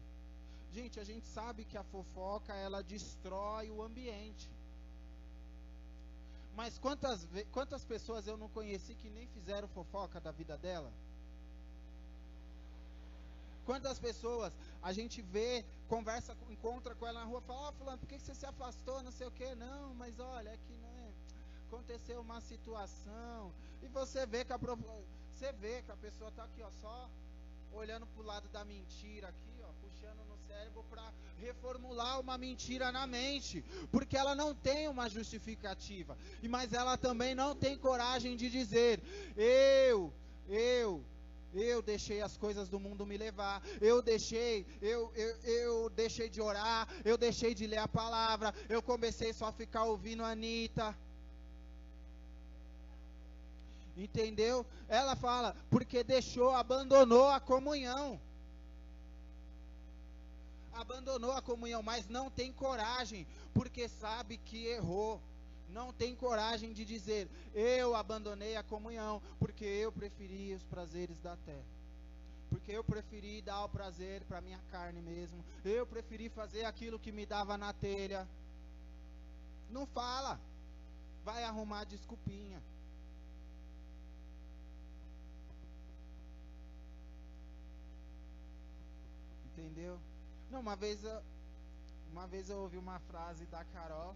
Gente, 0.72 0.98
a 0.98 1.04
gente 1.04 1.26
sabe 1.26 1.64
que 1.64 1.76
a 1.76 1.85
fofoca 1.85 2.54
ela 2.54 2.82
destrói 2.82 3.70
o 3.70 3.82
ambiente. 3.82 4.48
Mas 6.54 6.78
quantas, 6.78 7.26
quantas 7.50 7.85
pessoas 7.85 8.26
eu 8.26 8.37
não 8.37 8.48
conheci 8.48 8.94
que 8.94 9.11
nem 9.11 9.26
fizeram 9.28 9.68
fofoca 9.68 10.20
da 10.20 10.30
vida 10.30 10.56
dela? 10.56 10.92
Quantas 13.64 13.98
pessoas 13.98 14.52
a 14.82 14.92
gente 14.92 15.22
vê, 15.22 15.64
conversa, 15.88 16.37
encontra 16.50 16.94
com 16.94 17.06
ela 17.06 17.20
na 17.20 17.26
rua, 17.26 17.40
fala, 17.42 17.61
ó 17.61 17.68
oh, 17.68 17.72
fulano, 17.72 17.98
por 17.98 18.08
que 18.08 18.18
você 18.18 18.35
se 18.35 18.44
afastou, 18.44 19.02
não 19.02 19.12
sei 19.12 19.26
o 19.26 19.30
que, 19.30 19.54
não, 19.54 19.94
mas 19.94 20.18
olha, 20.18 20.48
é 20.48 20.56
que 20.56 20.72
né, 20.72 21.12
aconteceu 21.68 22.20
uma 22.20 22.40
situação, 22.40 23.52
e 23.80 23.88
você 23.88 24.26
vê 24.26 24.44
que 24.44 24.52
a 24.52 24.58
você 24.58 25.52
vê 25.52 25.82
que 25.82 25.92
a 25.92 25.96
pessoa 25.96 26.30
está 26.30 26.44
aqui, 26.44 26.62
ó, 26.62 26.70
só 26.80 27.08
olhando 27.72 28.06
para 28.06 28.22
o 28.22 28.26
lado 28.26 28.48
da 28.48 28.64
mentira 28.64 29.28
aqui, 29.28 29.62
ó, 29.62 29.72
puxando 29.80 30.24
no 30.28 30.32
cérebro 30.53 30.85
para 30.91 31.03
reformular 31.38 32.21
uma 32.21 32.37
mentira 32.37 32.93
na 32.93 33.07
mente, 33.07 33.65
porque 33.91 34.17
ela 34.17 34.35
não 34.35 34.55
tem 34.55 34.87
uma 34.88 35.09
justificativa, 35.09 36.17
mas 36.49 36.73
ela 36.73 36.97
também 36.97 37.35
não 37.35 37.55
tem 37.55 37.77
coragem 37.77 38.37
de 38.37 38.51
dizer, 38.51 39.01
eu, 39.37 40.12
eu 40.49 41.03
eu 41.55 41.83
deixei 41.83 42.23
as 42.23 42.35
coisas 42.35 42.67
do 42.67 42.81
mundo 42.81 43.05
me 43.05 43.19
levar. 43.19 43.62
Eu 43.79 44.01
deixei, 44.01 44.65
eu, 44.81 45.12
eu, 45.15 45.37
eu 45.45 45.91
deixei 45.91 46.31
de 46.31 46.41
orar. 46.41 46.88
Eu 47.05 47.19
deixei 47.19 47.55
de 47.55 47.67
ler 47.67 47.77
a 47.77 47.87
palavra. 47.87 48.55
Eu 48.71 48.81
comecei 48.83 49.35
só 49.35 49.49
a 49.49 49.53
ficar 49.53 49.85
ouvindo 49.85 50.23
a 50.25 50.31
Anitta. 50.31 50.97
Entendeu? 53.95 54.65
Ela 54.88 55.15
fala, 55.15 55.55
porque 55.69 56.03
deixou, 56.03 56.55
abandonou 56.55 57.29
a 57.29 57.38
comunhão. 57.38 58.19
Abandonou 60.72 61.32
a 61.32 61.42
comunhão, 61.42 61.82
mas 61.82 62.08
não 62.08 62.30
tem 62.30 62.52
coragem, 62.52 63.26
porque 63.52 63.88
sabe 63.88 64.38
que 64.38 64.66
errou 64.66 65.20
não 65.72 65.90
tem 65.92 66.14
coragem 66.14 66.72
de 66.72 66.85
dizer: 66.85 67.28
Eu 67.54 67.96
abandonei 67.96 68.56
a 68.56 68.62
comunhão, 68.62 69.22
porque 69.38 69.64
eu 69.64 69.90
preferi 69.90 70.54
os 70.54 70.62
prazeres 70.64 71.18
da 71.20 71.37
terra. 71.37 71.64
Porque 72.50 72.70
eu 72.70 72.85
preferi 72.85 73.40
dar 73.40 73.64
o 73.64 73.68
prazer 73.70 74.22
para 74.24 74.42
minha 74.42 74.61
carne 74.70 75.00
mesmo. 75.00 75.42
Eu 75.64 75.87
preferi 75.87 76.28
fazer 76.28 76.66
aquilo 76.66 76.98
que 76.98 77.11
me 77.11 77.24
dava 77.24 77.56
na 77.56 77.72
telha. 77.72 78.28
Não 79.70 79.87
fala. 79.87 80.38
Vai 81.24 81.42
arrumar 81.44 81.85
desculpinha. 81.85 82.62
Entendeu? 89.46 89.98
Não, 90.53 90.61
uma 90.61 90.77
vez 90.77 91.01
uma 92.12 92.27
vez 92.27 92.51
eu 92.51 92.59
ouvi 92.59 92.77
uma 92.77 92.99
frase 93.01 93.47
da 93.47 93.65
Carol 93.65 94.15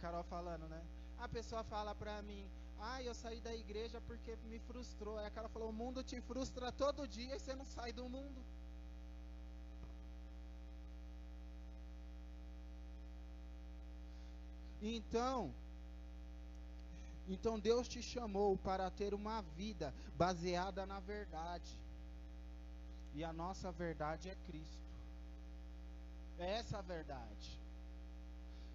Carol 0.00 0.24
falando, 0.24 0.68
né? 0.68 0.80
A 1.18 1.28
pessoa 1.28 1.64
fala 1.64 1.94
pra 1.94 2.22
mim, 2.22 2.48
ah, 2.80 3.02
eu 3.02 3.14
saí 3.14 3.40
da 3.40 3.54
igreja 3.54 4.00
porque 4.06 4.36
me 4.48 4.58
frustrou. 4.60 5.18
Aí 5.18 5.26
a 5.26 5.30
Carol 5.30 5.50
falou, 5.50 5.70
o 5.70 5.72
mundo 5.72 6.02
te 6.02 6.20
frustra 6.20 6.70
todo 6.72 7.08
dia 7.08 7.34
e 7.34 7.40
você 7.40 7.54
não 7.54 7.66
sai 7.66 7.92
do 7.92 8.08
mundo. 8.08 8.40
Então, 14.80 15.52
então 17.28 17.58
Deus 17.58 17.88
te 17.88 18.00
chamou 18.00 18.56
para 18.56 18.88
ter 18.90 19.12
uma 19.12 19.42
vida 19.56 19.92
baseada 20.16 20.86
na 20.86 21.00
verdade. 21.00 21.72
E 23.14 23.24
a 23.24 23.32
nossa 23.32 23.72
verdade 23.72 24.30
é 24.30 24.36
Cristo. 24.46 24.87
É 26.38 26.58
essa 26.58 26.78
a 26.78 26.82
verdade. 26.82 27.58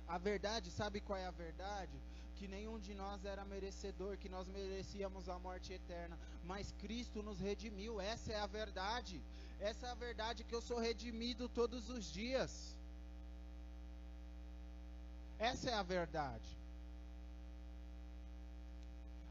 A 0.07 0.17
verdade, 0.17 0.69
sabe 0.69 0.99
qual 0.99 1.17
é 1.17 1.25
a 1.25 1.31
verdade? 1.31 1.97
Que 2.35 2.47
nenhum 2.47 2.77
de 2.79 2.93
nós 2.93 3.23
era 3.23 3.45
merecedor, 3.45 4.17
que 4.17 4.27
nós 4.27 4.47
merecíamos 4.47 5.29
a 5.29 5.39
morte 5.39 5.71
eterna, 5.71 6.17
mas 6.43 6.73
Cristo 6.79 7.23
nos 7.23 7.39
redimiu. 7.39 8.01
Essa 8.01 8.33
é 8.33 8.39
a 8.39 8.47
verdade. 8.47 9.21
Essa 9.59 9.87
é 9.87 9.91
a 9.91 9.95
verdade 9.95 10.43
que 10.43 10.53
eu 10.53 10.61
sou 10.61 10.79
redimido 10.79 11.47
todos 11.47 11.89
os 11.89 12.11
dias. 12.11 12.75
Essa 15.39 15.69
é 15.69 15.73
a 15.73 15.83
verdade. 15.83 16.49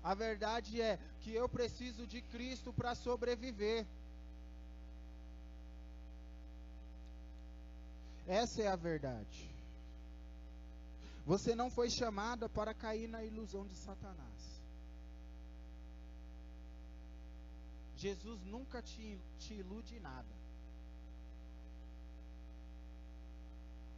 A 0.02 0.14
verdade 0.14 0.80
é 0.80 0.98
que 1.20 1.32
eu 1.32 1.48
preciso 1.48 2.06
de 2.06 2.22
Cristo 2.22 2.72
para 2.72 2.94
sobreviver. 2.94 3.86
Essa 8.32 8.62
é 8.62 8.66
a 8.66 8.76
verdade. 8.76 9.40
Você 11.26 11.54
não 11.54 11.70
foi 11.70 11.90
chamada 11.90 12.48
para 12.48 12.72
cair 12.72 13.06
na 13.06 13.22
ilusão 13.22 13.66
de 13.66 13.76
Satanás. 13.76 14.40
Jesus 17.94 18.42
nunca 18.44 18.80
te, 18.80 19.20
te 19.38 19.52
ilude 19.52 20.00
nada. 20.00 20.34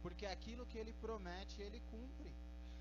Porque 0.03 0.25
aquilo 0.25 0.65
que 0.65 0.77
ele 0.77 0.93
promete, 0.99 1.61
ele 1.61 1.79
cumpre. 1.89 2.31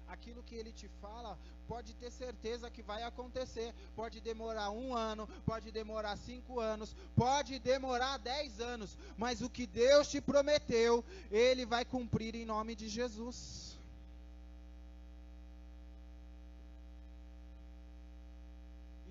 Aquilo 0.06 0.42
que 0.42 0.54
ele 0.54 0.72
te 0.72 0.88
fala, 1.00 1.38
pode 1.66 1.94
ter 1.94 2.10
certeza 2.10 2.70
que 2.70 2.82
vai 2.82 3.02
acontecer. 3.02 3.74
Pode 3.96 4.20
demorar 4.20 4.70
um 4.70 4.94
ano, 4.94 5.28
pode 5.46 5.70
demorar 5.70 6.16
cinco 6.16 6.60
anos, 6.60 6.94
pode 7.16 7.58
demorar 7.58 8.18
dez 8.18 8.60
anos. 8.60 8.96
Mas 9.16 9.40
o 9.40 9.50
que 9.50 9.66
Deus 9.66 10.08
te 10.08 10.20
prometeu, 10.20 11.04
ele 11.30 11.64
vai 11.64 11.84
cumprir 11.84 12.34
em 12.34 12.44
nome 12.44 12.74
de 12.74 12.88
Jesus. 12.88 13.74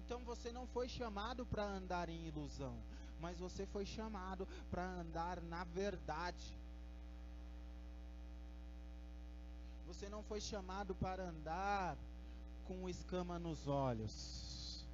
Então 0.05 0.19
você 0.25 0.51
não 0.51 0.67
foi 0.67 0.87
chamado 0.87 1.43
para 1.45 1.63
andar 1.63 2.07
em 2.07 2.27
ilusão, 2.27 2.75
mas 3.19 3.39
você 3.39 3.65
foi 3.65 3.83
chamado 3.85 4.47
para 4.69 4.85
andar 4.85 5.41
na 5.41 5.63
verdade. 5.63 6.53
Você 9.87 10.09
não 10.09 10.23
foi 10.23 10.41
chamado 10.41 10.95
para 10.95 11.29
andar 11.29 11.97
com 12.65 12.89
escama 12.89 13.37
nos 13.37 13.67
olhos, 13.67 14.85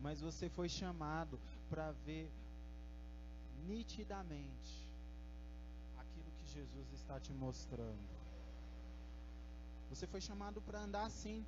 mas 0.00 0.20
você 0.20 0.48
foi 0.48 0.68
chamado 0.68 1.38
para 1.68 1.92
ver 2.06 2.30
nitidamente 3.66 4.88
aquilo 5.98 6.30
que 6.38 6.46
Jesus 6.52 6.92
está 6.94 7.20
te 7.20 7.32
mostrando. 7.32 8.12
Você 9.90 10.06
foi 10.06 10.20
chamado 10.20 10.60
para 10.62 10.80
andar 10.80 11.04
assim. 11.04 11.44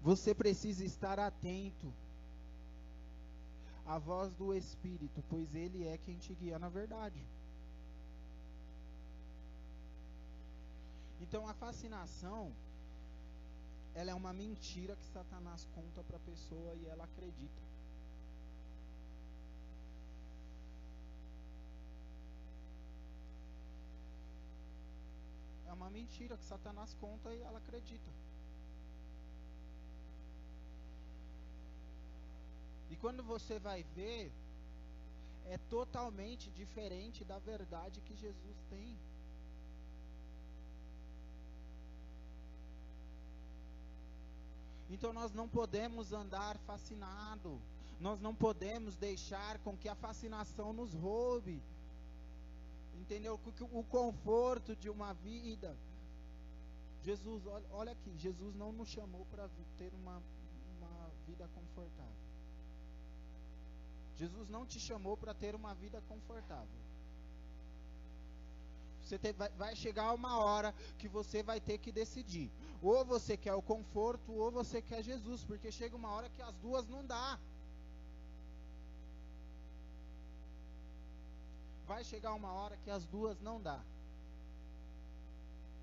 Você 0.00 0.32
precisa 0.34 0.84
estar 0.84 1.18
atento 1.18 1.92
à 3.84 3.98
voz 3.98 4.32
do 4.34 4.54
Espírito, 4.54 5.22
pois 5.28 5.54
Ele 5.54 5.86
é 5.86 5.98
quem 5.98 6.16
te 6.16 6.32
guia 6.34 6.58
na 6.58 6.68
verdade. 6.68 7.20
Então 11.20 11.46
a 11.48 11.54
fascinação 11.54 12.52
ela 13.94 14.10
é 14.12 14.14
uma 14.14 14.32
mentira 14.32 14.94
que 14.94 15.06
Satanás 15.06 15.66
conta 15.74 16.04
para 16.04 16.16
a 16.16 16.20
pessoa 16.20 16.74
e 16.76 16.86
ela 16.86 17.04
acredita. 17.04 17.62
É 25.66 25.72
uma 25.72 25.90
mentira 25.90 26.36
que 26.36 26.44
Satanás 26.44 26.94
conta 27.00 27.34
e 27.34 27.40
ela 27.42 27.58
acredita. 27.58 28.10
E 32.90 32.96
quando 32.96 33.22
você 33.22 33.58
vai 33.58 33.82
ver, 33.96 34.32
é 35.46 35.58
totalmente 35.68 36.50
diferente 36.50 37.24
da 37.24 37.38
verdade 37.38 38.00
que 38.00 38.14
Jesus 38.14 38.56
tem. 38.70 38.96
Então 44.90 45.12
nós 45.12 45.32
não 45.32 45.48
podemos 45.48 46.12
andar 46.12 46.56
fascinado. 46.58 47.60
Nós 48.00 48.20
não 48.20 48.34
podemos 48.34 48.96
deixar 48.96 49.58
com 49.58 49.76
que 49.76 49.88
a 49.88 49.94
fascinação 49.94 50.72
nos 50.72 50.92
roube. 50.94 51.60
Entendeu? 53.00 53.38
O 53.72 53.82
conforto 53.84 54.74
de 54.76 54.88
uma 54.88 55.12
vida. 55.14 55.76
Jesus, 57.02 57.46
olha, 57.46 57.66
olha 57.72 57.92
aqui, 57.92 58.16
Jesus 58.18 58.54
não 58.54 58.72
nos 58.72 58.88
chamou 58.88 59.24
para 59.30 59.48
ter 59.76 59.92
uma, 59.94 60.22
uma 60.76 61.10
vida 61.26 61.48
confortável. 61.54 62.28
Jesus 64.16 64.48
não 64.50 64.66
te 64.66 64.80
chamou 64.80 65.16
para 65.16 65.32
ter 65.32 65.54
uma 65.54 65.74
vida 65.74 66.02
confortável. 66.08 66.66
Você 69.08 69.18
te, 69.18 69.32
vai, 69.32 69.48
vai 69.50 69.74
chegar 69.74 70.12
uma 70.12 70.38
hora 70.38 70.74
que 70.98 71.08
você 71.08 71.42
vai 71.42 71.58
ter 71.60 71.78
que 71.78 71.90
decidir. 71.90 72.50
Ou 72.82 73.04
você 73.04 73.36
quer 73.38 73.54
o 73.54 73.62
conforto, 73.62 74.32
ou 74.32 74.50
você 74.50 74.82
quer 74.82 75.02
Jesus. 75.02 75.44
Porque 75.44 75.72
chega 75.72 75.96
uma 75.96 76.10
hora 76.10 76.28
que 76.28 76.42
as 76.42 76.54
duas 76.56 76.86
não 76.86 77.04
dá. 77.06 77.38
Vai 81.86 82.04
chegar 82.04 82.34
uma 82.34 82.52
hora 82.52 82.76
que 82.84 82.90
as 82.90 83.06
duas 83.06 83.40
não 83.40 83.60
dá. 83.62 83.80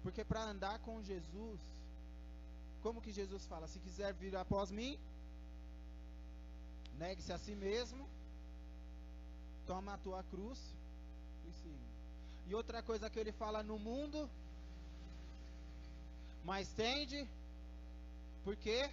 Porque 0.03 0.23
para 0.23 0.43
andar 0.43 0.77
com 0.79 1.01
Jesus, 1.01 1.59
como 2.83 3.01
que 3.01 3.11
Jesus 3.11 3.47
fala? 3.47 3.67
Se 3.67 3.79
quiser 3.79 4.13
vir 4.13 4.35
após 4.35 4.69
mim, 4.69 4.99
negue-se 6.99 7.33
a 7.33 7.39
si 7.39 7.55
mesmo, 7.55 8.07
toma 9.65 9.95
a 9.95 9.97
tua 9.97 10.21
cruz 10.25 10.59
e 11.47 11.51
siga. 11.63 11.84
E 12.47 12.53
outra 12.53 12.81
coisa 12.83 13.09
que 13.09 13.19
ele 13.19 13.31
fala 13.31 13.63
no 13.63 13.77
mundo, 13.79 14.29
mas 16.43 16.71
tende, 16.73 17.27
por 18.43 18.55
quê? 18.55 18.89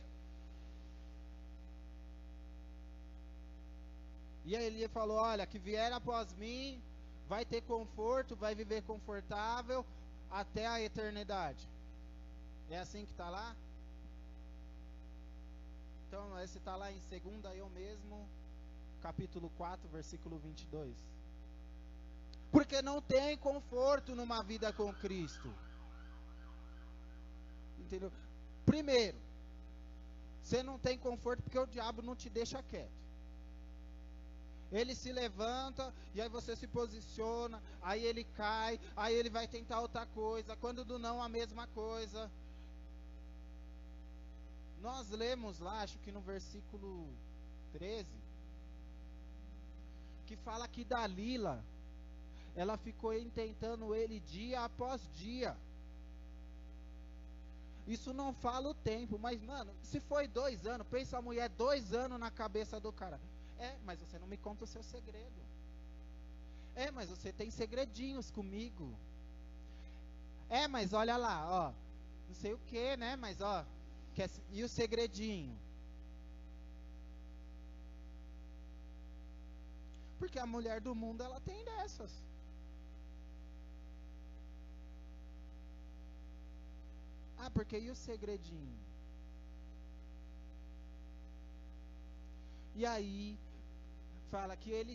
E 4.44 4.56
aí 4.56 4.64
ele 4.64 4.88
falou: 4.88 5.18
Olha, 5.18 5.46
que 5.46 5.58
vier 5.58 5.92
após 5.92 6.32
mim, 6.34 6.82
vai 7.28 7.44
ter 7.44 7.62
conforto, 7.62 8.34
vai 8.34 8.54
viver 8.54 8.82
confortável 8.82 9.84
até 10.30 10.66
a 10.66 10.80
eternidade. 10.80 11.68
É 12.70 12.78
assim 12.78 13.04
que 13.04 13.12
está 13.12 13.28
lá? 13.28 13.54
Então, 16.08 16.38
esse 16.40 16.58
está 16.58 16.76
lá 16.76 16.90
em 16.92 16.98
2 17.10 17.56
eu 17.56 17.68
mesmo, 17.70 18.28
capítulo 19.00 19.50
4, 19.56 19.88
versículo 19.88 20.38
22. 20.38 20.94
Porque 22.52 22.80
não 22.82 23.00
tem 23.00 23.36
conforto 23.36 24.14
numa 24.14 24.42
vida 24.42 24.72
com 24.74 24.92
Cristo. 24.92 25.52
Entendeu? 27.80 28.12
Primeiro, 28.66 29.18
você 30.42 30.62
não 30.62 30.78
tem 30.78 30.98
conforto 30.98 31.42
porque 31.42 31.58
o 31.58 31.66
diabo 31.66 32.02
não 32.02 32.14
te 32.14 32.28
deixa 32.28 32.62
quieto. 32.62 33.02
Ele 34.70 34.94
se 34.94 35.12
levanta 35.12 35.92
e 36.14 36.20
aí 36.20 36.28
você 36.28 36.54
se 36.54 36.66
posiciona, 36.66 37.62
aí 37.82 38.04
ele 38.04 38.24
cai, 38.24 38.80
aí 38.96 39.14
ele 39.14 39.28
vai 39.28 39.46
tentar 39.46 39.80
outra 39.80 40.06
coisa, 40.06 40.56
quando 40.56 40.84
do 40.84 40.98
não 40.98 41.22
a 41.22 41.28
mesma 41.28 41.66
coisa. 41.68 42.30
Nós 44.80 45.10
lemos 45.10 45.58
lá, 45.58 45.82
acho 45.82 45.98
que 45.98 46.10
no 46.10 46.20
versículo 46.20 47.06
13, 47.72 48.08
que 50.26 50.36
fala 50.36 50.66
que 50.66 50.84
Dalila, 50.84 51.62
ela 52.54 52.76
ficou 52.76 53.14
intentando 53.14 53.94
ele 53.94 54.20
dia 54.20 54.64
após 54.64 55.00
dia. 55.14 55.56
Isso 57.86 58.12
não 58.12 58.32
fala 58.32 58.68
o 58.68 58.74
tempo, 58.74 59.18
mas, 59.18 59.42
mano, 59.42 59.74
se 59.82 59.98
foi 60.00 60.28
dois 60.28 60.66
anos, 60.66 60.86
pensa 60.86 61.18
a 61.18 61.22
mulher 61.22 61.48
dois 61.48 61.92
anos 61.92 62.18
na 62.18 62.30
cabeça 62.30 62.78
do 62.78 62.92
cara. 62.92 63.20
É, 63.58 63.76
mas 63.84 64.00
você 64.00 64.18
não 64.18 64.26
me 64.26 64.36
conta 64.36 64.64
o 64.64 64.66
seu 64.66 64.82
segredo. 64.82 65.40
É, 66.74 66.90
mas 66.90 67.10
você 67.10 67.32
tem 67.32 67.50
segredinhos 67.50 68.30
comigo. 68.30 68.94
É, 70.48 70.68
mas 70.68 70.92
olha 70.92 71.16
lá, 71.16 71.46
ó. 71.48 71.72
Não 72.28 72.34
sei 72.34 72.52
o 72.52 72.58
que, 72.66 72.96
né? 72.96 73.16
Mas 73.16 73.40
ó. 73.40 73.64
Quer, 74.14 74.30
e 74.50 74.62
o 74.62 74.68
segredinho? 74.68 75.58
Porque 80.18 80.38
a 80.38 80.46
mulher 80.46 80.80
do 80.80 80.94
mundo 80.94 81.22
ela 81.22 81.40
tem 81.40 81.64
dessas. 81.64 82.12
Ah, 87.44 87.50
porque 87.50 87.76
e 87.76 87.90
o 87.90 87.96
segredinho? 87.96 88.78
E 92.80 92.86
aí 92.86 93.36
fala 94.30 94.56
que 94.56 94.70
ele 94.70 94.94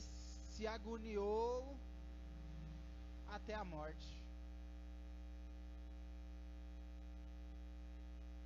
se 0.52 0.66
agoniou 0.66 1.78
até 3.38 3.54
a 3.54 3.66
morte. 3.66 4.12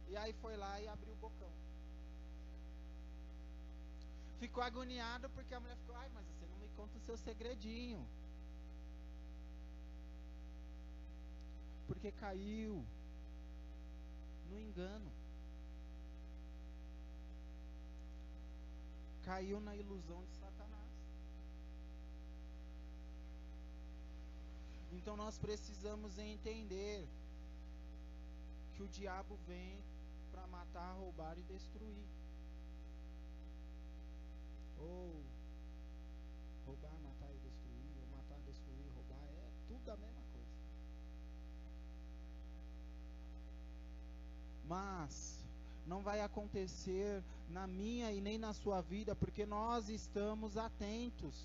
E 0.10 0.18
aí 0.22 0.34
foi 0.42 0.56
lá 0.64 0.72
e 0.82 0.88
abriu 0.88 1.14
o 1.14 1.22
bocão. 1.26 1.52
Ficou 4.40 4.64
agoniado 4.64 5.30
porque 5.36 5.54
a 5.54 5.60
mulher 5.60 5.78
ficou, 5.78 5.96
ai, 5.96 6.10
mas 6.16 6.26
você 6.26 6.48
não 6.48 6.58
me 6.58 6.70
conta 6.80 6.98
o 6.98 7.06
seu 7.10 7.18
segredinho. 7.28 8.04
Porque 11.88 12.12
caiu 12.24 12.84
no 14.52 14.60
engano. 14.60 15.12
Caiu 19.24 19.60
na 19.62 19.76
ilusão 19.76 20.24
de 20.26 20.42
Então 25.02 25.16
nós 25.18 25.38
precisamos 25.38 26.18
entender 26.20 27.08
que 28.76 28.84
o 28.84 28.88
diabo 28.88 29.36
vem 29.48 29.80
para 30.32 30.46
matar, 30.48 30.94
roubar 30.94 31.36
e 31.40 31.44
destruir. 31.44 32.06
Ou 34.78 35.24
roubar, 36.68 36.94
matar 37.00 37.34
e 37.34 37.40
destruir, 37.40 37.92
ou 38.00 38.08
matar, 38.16 38.40
destruir, 38.42 38.92
roubar, 38.96 39.28
é 39.28 39.50
tudo 39.68 39.92
a 39.92 39.98
mesma 39.98 40.24
coisa. 40.34 40.52
Mas 44.72 45.38
não 45.86 46.02
vai 46.02 46.22
acontecer 46.22 47.22
na 47.50 47.68
minha 47.68 48.10
e 48.14 48.22
nem 48.22 48.38
na 48.38 48.54
sua 48.54 48.80
vida, 48.80 49.14
porque 49.14 49.46
nós 49.46 49.90
estamos 49.90 50.56
atentos. 50.56 51.36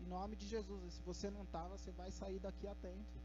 Em 0.00 0.08
nome 0.08 0.34
de 0.34 0.46
Jesus. 0.48 0.82
E 0.86 0.90
se 0.90 1.02
você 1.02 1.30
não 1.30 1.42
estava, 1.42 1.76
você 1.76 1.90
vai 1.90 2.10
sair 2.10 2.38
daqui 2.38 2.66
atento. 2.66 3.20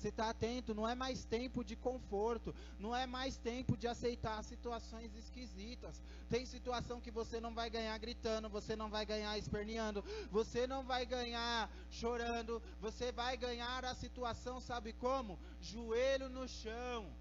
Você 0.00 0.08
está 0.08 0.30
atento, 0.30 0.74
não 0.74 0.88
é 0.88 0.94
mais 0.94 1.26
tempo 1.26 1.62
de 1.62 1.76
conforto, 1.76 2.54
não 2.78 2.96
é 2.96 3.06
mais 3.06 3.36
tempo 3.36 3.76
de 3.76 3.86
aceitar 3.86 4.42
situações 4.42 5.14
esquisitas. 5.14 6.02
Tem 6.30 6.46
situação 6.46 7.02
que 7.02 7.10
você 7.10 7.38
não 7.38 7.54
vai 7.54 7.68
ganhar 7.68 7.98
gritando, 7.98 8.48
você 8.48 8.74
não 8.74 8.88
vai 8.88 9.04
ganhar 9.04 9.36
esperneando, 9.36 10.02
você 10.30 10.66
não 10.66 10.82
vai 10.82 11.04
ganhar 11.04 11.70
chorando, 11.90 12.62
você 12.80 13.12
vai 13.12 13.36
ganhar 13.36 13.84
a 13.84 13.94
situação, 13.94 14.58
sabe 14.58 14.94
como? 14.94 15.38
Joelho 15.60 16.30
no 16.30 16.48
chão 16.48 17.14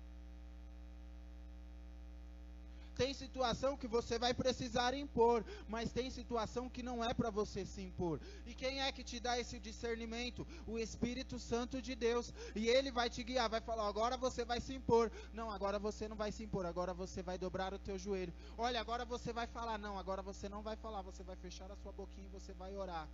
tem 3.00 3.14
situação 3.14 3.78
que 3.82 3.88
você 3.88 4.20
vai 4.20 4.34
precisar 4.34 4.94
impor, 4.94 5.46
mas 5.74 5.94
tem 5.98 6.10
situação 6.10 6.70
que 6.70 6.84
não 6.84 6.98
é 7.10 7.14
para 7.14 7.30
você 7.30 7.66
se 7.66 7.82
impor. 7.82 8.20
E 8.46 8.54
quem 8.54 8.82
é 8.82 8.92
que 8.92 9.06
te 9.10 9.22
dá 9.22 9.40
esse 9.40 9.58
discernimento? 9.58 10.46
O 10.68 10.78
Espírito 10.78 11.40
Santo 11.40 11.82
de 11.82 11.96
Deus. 11.96 12.34
E 12.54 12.68
ele 12.68 12.92
vai 12.92 13.10
te 13.10 13.24
guiar, 13.24 13.50
vai 13.50 13.62
falar: 13.62 13.88
agora 13.88 14.18
você 14.18 14.44
vai 14.44 14.60
se 14.60 14.74
impor. 14.74 15.10
Não, 15.32 15.50
agora 15.50 15.80
você 15.80 16.10
não 16.10 16.18
vai 16.18 16.34
se 16.34 16.44
impor, 16.44 16.66
agora 16.66 16.94
você 16.94 17.24
vai 17.24 17.38
dobrar 17.38 17.74
o 17.74 17.80
teu 17.80 17.98
joelho. 17.98 18.34
Olha, 18.58 18.82
agora 18.82 19.06
você 19.06 19.32
vai 19.32 19.48
falar. 19.48 19.78
Não, 19.78 19.98
agora 19.98 20.22
você 20.22 20.50
não 20.50 20.62
vai 20.62 20.76
falar, 20.76 21.02
você 21.02 21.24
vai 21.24 21.38
fechar 21.38 21.72
a 21.72 21.78
sua 21.78 21.94
boquinha 21.94 22.28
e 22.28 22.38
você 22.38 22.52
vai 22.52 22.76
orar. 22.76 23.08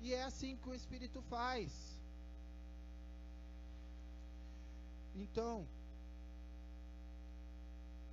E 0.00 0.12
é 0.12 0.24
assim 0.24 0.56
que 0.56 0.68
o 0.68 0.74
Espírito 0.74 1.22
faz. 1.22 1.97
Então, 5.22 5.66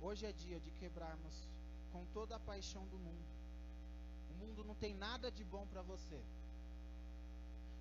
hoje 0.02 0.26
é 0.26 0.32
dia 0.32 0.58
de 0.58 0.70
quebrarmos 0.72 1.36
com 1.92 2.04
toda 2.12 2.34
a 2.34 2.40
paixão 2.40 2.84
do 2.86 2.98
mundo. 2.98 3.26
O 4.32 4.44
mundo 4.44 4.64
não 4.64 4.74
tem 4.74 4.92
nada 4.92 5.30
de 5.30 5.44
bom 5.44 5.64
para 5.68 5.82
você. 5.82 6.20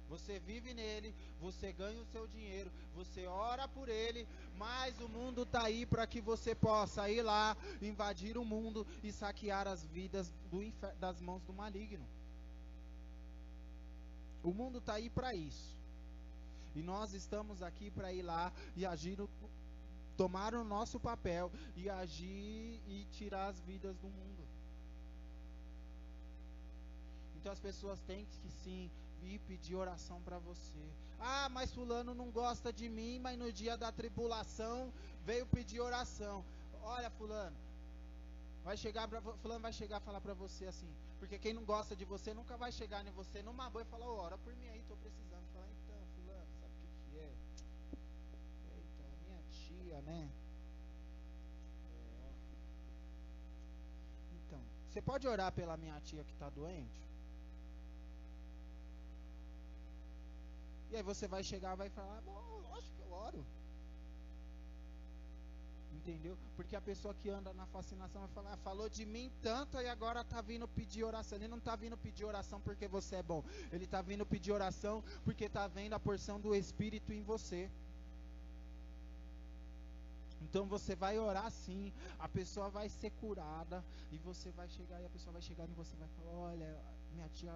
Você 0.10 0.40
vive 0.40 0.76
nele, 0.76 1.14
você 1.42 1.74
ganha 1.74 2.00
o 2.00 2.06
seu 2.06 2.28
dinheiro, 2.28 2.72
você 2.94 3.26
ora 3.26 3.68
por 3.68 3.90
ele, 3.90 4.28
mas 4.56 5.00
o 5.00 5.10
mundo 5.10 5.42
está 5.42 5.64
aí 5.64 5.88
para 5.88 6.06
que 6.06 6.22
você 6.22 6.54
possa 6.54 7.10
ir 7.10 7.24
lá, 7.24 7.58
invadir 7.82 8.38
o 8.38 8.46
mundo 8.46 8.86
e 9.04 9.12
saquear 9.12 9.68
as 9.68 9.84
vidas 9.88 10.32
das 11.00 11.20
mãos 11.20 11.42
do 11.44 11.54
maligno. 11.54 12.06
O 14.44 14.54
mundo 14.54 14.78
está 14.78 14.94
aí 14.94 15.10
para 15.10 15.34
isso. 15.34 15.75
E 16.76 16.82
nós 16.84 17.14
estamos 17.14 17.62
aqui 17.62 17.90
para 17.90 18.12
ir 18.12 18.22
lá 18.22 18.52
e 18.76 18.86
agir, 18.86 19.18
tomar 20.18 20.54
o 20.54 20.64
nosso 20.64 21.00
papel 21.00 21.52
e 21.76 21.90
agir 21.90 22.82
e 22.88 23.08
tirar 23.12 23.48
as 23.48 23.60
vidas 23.62 23.98
do 23.98 24.08
mundo. 24.08 24.44
Então 27.38 27.52
as 27.52 27.60
pessoas 27.60 28.02
têm 28.02 28.26
que 28.26 28.50
sim 28.64 28.90
vir 29.22 29.40
pedir 29.40 29.76
oração 29.76 30.22
para 30.22 30.40
você. 30.40 30.84
Ah, 31.20 31.48
mas 31.50 31.74
fulano 31.74 32.14
não 32.14 32.30
gosta 32.32 32.74
de 32.74 32.90
mim, 32.90 33.20
mas 33.20 33.38
no 33.38 33.52
dia 33.52 33.78
da 33.78 33.92
tribulação 33.92 34.92
veio 35.24 35.46
pedir 35.46 35.80
oração. 35.80 36.44
Olha, 36.82 37.10
fulano, 37.10 37.56
vai 38.64 38.76
chegar 38.76 39.08
pra, 39.08 39.22
fulano 39.22 39.62
vai 39.62 39.74
chegar 39.74 39.98
a 39.98 40.00
falar 40.00 40.22
para 40.22 40.34
você 40.34 40.66
assim, 40.66 40.90
porque 41.20 41.40
quem 41.40 41.54
não 41.54 41.64
gosta 41.64 41.96
de 41.96 42.06
você 42.06 42.34
nunca 42.34 42.58
vai 42.58 42.72
chegar 42.72 43.06
em 43.06 43.12
você 43.12 43.42
numa 43.42 43.70
boa 43.70 43.84
e 43.84 43.86
falar, 43.86 44.08
ora 44.08 44.38
por 44.38 44.56
mim 44.56 44.68
aí, 44.70 44.84
tô 44.88 44.96
precisando. 44.98 45.46
Falar, 45.54 45.68
então, 45.84 46.00
fulano, 46.16 46.48
sabe 46.60 46.74
o 46.74 46.80
que 46.82 46.88
que 47.12 47.18
é? 47.20 47.32
Eita, 48.76 49.04
tia, 49.86 50.02
né? 50.02 50.30
Então, 54.40 54.60
você 54.90 55.02
pode 55.02 55.28
orar 55.28 55.52
pela 55.52 55.78
minha 55.78 56.00
tia 56.02 56.24
que 56.24 56.34
está 56.34 56.50
doente? 56.50 57.06
E 60.92 60.96
aí 60.96 61.04
você 61.04 61.28
vai 61.28 61.44
chegar 61.44 61.76
vai 61.76 61.90
falar, 61.90 62.22
bom, 62.22 62.62
lógico 62.70 62.96
que 62.96 63.02
eu 63.02 63.12
oro. 63.12 63.46
Entendeu? 65.94 66.38
Porque 66.56 66.76
a 66.76 66.82
pessoa 66.82 67.16
que 67.16 67.30
anda 67.30 67.52
na 67.54 67.66
fascinação 67.68 68.22
vai 68.22 68.30
falar, 68.30 68.54
ah, 68.54 68.58
falou 68.58 68.88
de 68.88 69.06
mim 69.06 69.32
tanto 69.42 69.82
e 69.82 69.88
agora 69.88 70.22
está 70.22 70.42
vindo 70.42 70.68
pedir 70.68 71.04
oração. 71.04 71.38
Ele 71.38 71.48
não 71.48 71.58
está 71.58 71.76
vindo 71.76 71.98
pedir 71.98 72.26
oração 72.26 72.62
porque 72.62 72.88
você 72.88 73.16
é 73.16 73.24
bom. 73.24 73.44
Ele 73.72 73.86
está 73.86 74.02
vindo 74.02 74.26
pedir 74.26 74.52
oração 74.52 75.04
porque 75.24 75.46
está 75.46 75.68
vendo 75.68 75.94
a 75.94 76.00
porção 76.00 76.40
do 76.40 76.54
Espírito 76.56 77.12
em 77.12 77.24
você. 77.24 77.72
Então 80.56 80.66
você 80.66 80.96
vai 80.96 81.20
orar 81.20 81.52
sim, 81.52 81.92
a 82.18 82.30
pessoa 82.30 82.70
vai 82.70 82.88
ser 82.88 83.10
curada 83.20 83.84
e 84.10 84.18
você 84.18 84.50
vai 84.52 84.70
chegar 84.70 85.02
e 85.02 85.06
a 85.06 85.10
pessoa 85.10 85.34
vai 85.34 85.42
chegar 85.42 85.68
e 85.68 85.74
você 85.74 85.98
vai 85.98 86.08
falar, 86.16 86.32
olha, 86.32 86.82
minha 87.12 87.28
tia 87.28 87.54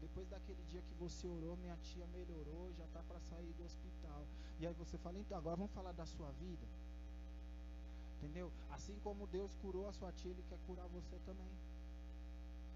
depois 0.00 0.26
daquele 0.28 0.60
dia 0.64 0.82
que 0.82 0.92
você 0.94 1.24
orou, 1.24 1.56
minha 1.58 1.76
tia 1.76 2.04
melhorou, 2.08 2.72
já 2.76 2.84
está 2.84 3.00
para 3.04 3.20
sair 3.20 3.52
do 3.52 3.64
hospital. 3.64 4.26
E 4.58 4.66
aí 4.66 4.74
você 4.74 4.98
fala, 4.98 5.20
então 5.20 5.38
agora 5.38 5.54
vamos 5.54 5.70
falar 5.70 5.92
da 5.92 6.04
sua 6.04 6.32
vida. 6.32 6.66
Entendeu? 8.16 8.50
Assim 8.72 8.98
como 9.04 9.28
Deus 9.28 9.54
curou 9.62 9.88
a 9.88 9.92
sua 9.92 10.10
tia, 10.10 10.32
Ele 10.32 10.42
quer 10.48 10.58
curar 10.66 10.88
você 10.88 11.20
também. 11.24 11.52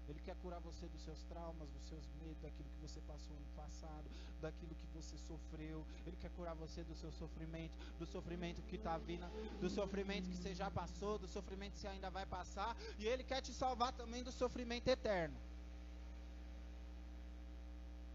Ele 0.07 0.19
quer 0.21 0.35
curar 0.37 0.59
você 0.61 0.87
dos 0.87 1.01
seus 1.01 1.21
traumas, 1.23 1.69
dos 1.69 1.83
seus 1.83 2.05
medos, 2.21 2.39
daquilo 2.41 2.69
que 2.69 2.81
você 2.81 3.01
passou 3.01 3.35
no 3.35 3.47
passado, 3.61 4.09
daquilo 4.41 4.73
que 4.75 4.87
você 4.93 5.17
sofreu. 5.17 5.85
Ele 6.05 6.15
quer 6.15 6.31
curar 6.31 6.55
você 6.55 6.83
do 6.83 6.95
seu 6.95 7.11
sofrimento, 7.11 7.73
do 7.99 8.05
sofrimento 8.05 8.61
que 8.63 8.77
está 8.77 8.97
vindo, 8.97 9.27
do 9.59 9.69
sofrimento 9.69 10.29
que 10.29 10.37
você 10.37 10.55
já 10.55 10.71
passou, 10.71 11.17
do 11.17 11.27
sofrimento 11.27 11.73
que 11.73 11.79
você 11.79 11.87
ainda 11.87 12.09
vai 12.09 12.25
passar. 12.25 12.75
E 12.97 13.05
Ele 13.05 13.23
quer 13.23 13.41
te 13.41 13.53
salvar 13.53 13.91
também 13.91 14.23
do 14.23 14.31
sofrimento 14.31 14.87
eterno. 14.87 15.37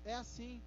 É 0.04 0.14
assim. 0.14 0.62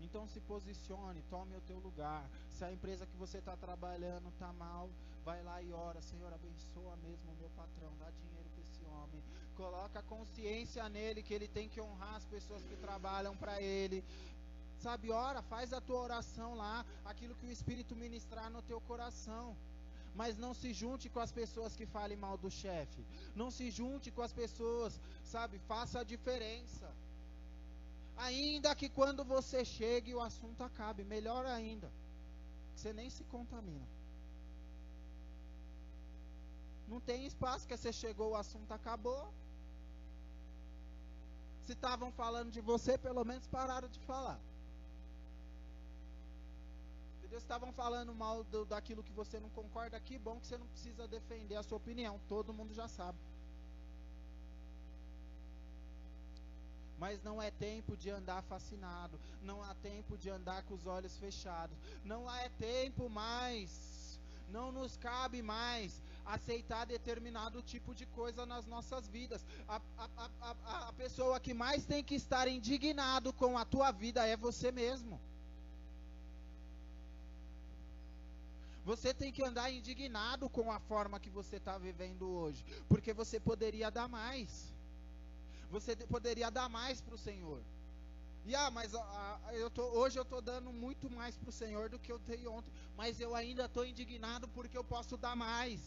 Então 0.00 0.28
se 0.28 0.40
posicione, 0.40 1.24
tome 1.30 1.56
o 1.56 1.60
teu 1.62 1.78
lugar. 1.78 2.28
Se 2.50 2.64
a 2.64 2.70
empresa 2.70 3.06
que 3.06 3.16
você 3.16 3.38
está 3.38 3.56
trabalhando 3.56 4.28
está 4.28 4.52
mal, 4.52 4.90
vai 5.24 5.42
lá 5.42 5.62
e 5.62 5.72
ora, 5.72 6.00
Senhor, 6.02 6.32
abençoa 6.32 6.94
mesmo 6.96 7.32
o 7.32 7.36
meu 7.36 7.48
patrão, 7.50 7.90
dá 7.98 8.10
dinheiro 8.10 8.48
homem. 8.94 9.22
Coloca 9.60 10.02
consciência 10.14 10.88
nele 10.88 11.22
que 11.22 11.34
ele 11.36 11.48
tem 11.56 11.68
que 11.68 11.80
honrar 11.80 12.16
as 12.16 12.26
pessoas 12.34 12.62
que 12.64 12.76
trabalham 12.86 13.36
para 13.42 13.60
ele. 13.60 13.98
Sabe, 14.84 15.10
ora, 15.10 15.40
faz 15.42 15.72
a 15.72 15.80
tua 15.80 16.00
oração 16.08 16.54
lá, 16.54 16.84
aquilo 17.04 17.36
que 17.36 17.46
o 17.46 17.54
Espírito 17.56 17.94
ministrar 17.96 18.50
no 18.50 18.62
teu 18.62 18.80
coração 18.80 19.56
mas 20.14 20.38
não 20.38 20.54
se 20.54 20.72
junte 20.72 21.08
com 21.08 21.20
as 21.20 21.32
pessoas 21.32 21.74
que 21.74 21.86
falem 21.86 22.16
mal 22.16 22.36
do 22.38 22.50
chefe. 22.50 23.04
Não 23.34 23.50
se 23.50 23.70
junte 23.70 24.12
com 24.12 24.22
as 24.22 24.32
pessoas, 24.32 25.00
sabe? 25.24 25.58
Faça 25.70 26.00
a 26.00 26.04
diferença. 26.04 26.88
Ainda 28.16 28.74
que 28.76 28.88
quando 28.88 29.24
você 29.24 29.64
chegue 29.64 30.14
o 30.14 30.20
assunto 30.20 30.62
acabe, 30.62 31.02
melhor 31.04 31.44
ainda. 31.46 31.90
Você 32.76 32.92
nem 32.92 33.10
se 33.10 33.24
contamina. 33.24 33.86
Não 36.88 37.00
tem 37.00 37.26
espaço 37.26 37.66
que 37.66 37.76
você 37.76 37.92
chegou, 37.92 38.32
o 38.32 38.36
assunto 38.36 38.72
acabou. 38.72 39.32
Se 41.66 41.72
estavam 41.72 42.12
falando 42.12 42.50
de 42.50 42.60
você, 42.60 42.98
pelo 42.98 43.24
menos 43.24 43.46
pararam 43.46 43.88
de 43.88 44.00
falar. 44.00 44.38
Se 47.20 47.34
estavam 47.36 47.72
falando 47.72 48.14
mal 48.14 48.44
do, 48.44 48.64
daquilo 48.64 49.02
que 49.02 49.12
você 49.12 49.40
não 49.40 49.48
concorda, 49.50 49.98
que 49.98 50.18
bom 50.18 50.38
que 50.38 50.46
você 50.46 50.58
não 50.58 50.66
precisa 50.68 51.08
defender 51.08 51.56
a 51.56 51.62
sua 51.62 51.78
opinião. 51.78 52.20
Todo 52.28 52.52
mundo 52.52 52.72
já 52.72 52.86
sabe. 52.86 53.18
Mas 56.98 57.22
não 57.22 57.42
é 57.42 57.50
tempo 57.50 57.96
de 57.96 58.08
andar 58.08 58.42
fascinado, 58.42 59.18
não 59.42 59.62
há 59.62 59.74
tempo 59.74 60.16
de 60.16 60.30
andar 60.30 60.62
com 60.62 60.74
os 60.74 60.86
olhos 60.86 61.16
fechados, 61.18 61.76
não 62.04 62.28
há 62.28 62.48
tempo 62.50 63.10
mais, 63.10 63.93
não 64.48 64.72
nos 64.72 64.96
cabe 64.96 65.42
mais 65.42 66.02
aceitar 66.24 66.86
determinado 66.86 67.62
tipo 67.62 67.94
de 67.94 68.06
coisa 68.06 68.46
nas 68.46 68.66
nossas 68.66 69.08
vidas. 69.08 69.44
A, 69.68 69.80
a, 69.98 70.30
a, 70.40 70.88
a, 70.88 70.92
pessoa 70.92 71.38
que 71.38 71.52
mais 71.52 71.84
tem 71.84 72.02
que 72.02 72.14
estar 72.14 72.48
indignado 72.48 73.32
com 73.32 73.58
a 73.58 73.64
tua 73.64 73.90
vida 73.90 74.26
é 74.26 74.36
você 74.36 74.72
mesmo. 74.72 75.20
Você 78.84 79.14
tem 79.14 79.32
que 79.32 79.42
andar 79.42 79.70
indignado 79.70 80.48
com 80.48 80.70
a 80.70 80.78
forma 80.78 81.18
que 81.18 81.30
você 81.30 81.56
está 81.56 81.78
vivendo 81.78 82.28
hoje, 82.28 82.62
porque 82.88 83.14
você 83.14 83.40
poderia 83.40 83.90
dar 83.90 84.08
mais 84.08 84.74
você 85.74 85.96
poderia 85.96 86.50
dar 86.52 86.68
mais 86.68 87.00
para 87.00 87.16
o 87.16 87.18
Senhor. 87.18 87.60
E 88.46 88.54
ah, 88.54 88.70
mas 88.70 88.94
ah, 88.94 89.40
eu 89.52 89.70
tô, 89.70 89.82
hoje 90.00 90.18
eu 90.18 90.22
estou 90.22 90.42
dando 90.42 90.70
muito 90.72 91.10
mais 91.10 91.36
para 91.36 91.48
o 91.48 91.52
Senhor 91.52 91.88
do 91.88 91.98
que 91.98 92.12
eu 92.12 92.18
dei 92.18 92.46
ontem, 92.46 92.70
mas 92.96 93.18
eu 93.18 93.34
ainda 93.34 93.64
estou 93.64 93.86
indignado 93.86 94.46
porque 94.48 94.76
eu 94.76 94.84
posso 94.84 95.16
dar 95.16 95.34
mais. 95.34 95.80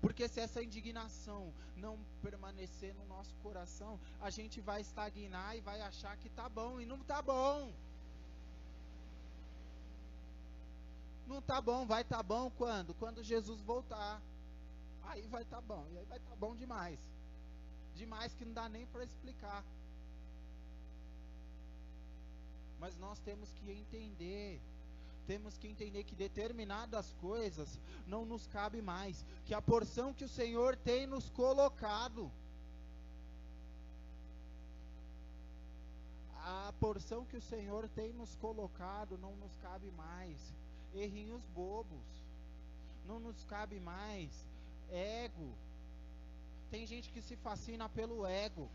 Porque 0.00 0.28
se 0.28 0.40
essa 0.40 0.62
indignação 0.62 1.52
não 1.76 1.98
permanecer 2.22 2.94
no 2.94 3.04
nosso 3.06 3.34
coração, 3.42 3.98
a 4.20 4.30
gente 4.30 4.60
vai 4.60 4.80
estagnar 4.80 5.56
e 5.56 5.60
vai 5.60 5.80
achar 5.80 6.16
que 6.16 6.28
tá 6.28 6.48
bom 6.48 6.80
e 6.80 6.86
não 6.86 7.00
tá 7.00 7.20
bom. 7.20 7.72
Não 11.26 11.42
tá 11.42 11.60
bom, 11.60 11.84
vai 11.84 12.04
tá 12.04 12.22
bom 12.22 12.48
quando? 12.50 12.94
Quando 12.94 13.22
Jesus 13.22 13.60
voltar 13.62 14.22
aí 15.08 15.22
vai 15.28 15.44
tá 15.44 15.60
bom. 15.60 15.84
E 15.92 15.98
aí 15.98 16.04
vai 16.04 16.18
tá 16.20 16.36
bom 16.36 16.54
demais. 16.54 16.98
Demais 18.02 18.34
que 18.34 18.44
não 18.44 18.54
dá 18.60 18.66
nem 18.68 18.86
para 18.86 19.04
explicar. 19.04 19.62
Mas 22.80 22.96
nós 23.04 23.18
temos 23.20 23.52
que 23.52 23.70
entender 23.70 24.60
temos 25.26 25.58
que 25.58 25.68
entender 25.68 26.04
que 26.04 26.14
determinadas 26.14 27.12
coisas 27.20 27.78
não 28.06 28.24
nos 28.24 28.46
cabe 28.46 28.80
mais, 28.80 29.26
que 29.44 29.52
a 29.52 29.60
porção 29.60 30.14
que 30.14 30.24
o 30.24 30.28
Senhor 30.28 30.74
tem 30.74 31.06
nos 31.06 31.28
colocado, 31.28 32.30
a 36.68 36.72
porção 36.80 37.26
que 37.26 37.36
o 37.36 37.42
Senhor 37.42 37.86
tem 37.90 38.10
nos 38.14 38.34
colocado 38.36 39.18
não 39.18 39.36
nos 39.36 39.54
cabe 39.56 39.90
mais. 39.90 40.38
Errinhos 40.94 41.44
bobos, 41.54 42.06
não 43.06 43.20
nos 43.20 43.44
cabe 43.44 43.78
mais 43.78 44.30
ego. 44.90 45.52
Tem 46.70 46.86
gente 46.86 47.10
que 47.10 47.22
se 47.22 47.36
fascina 47.36 47.88
pelo 47.88 48.26
ego. 48.26 48.68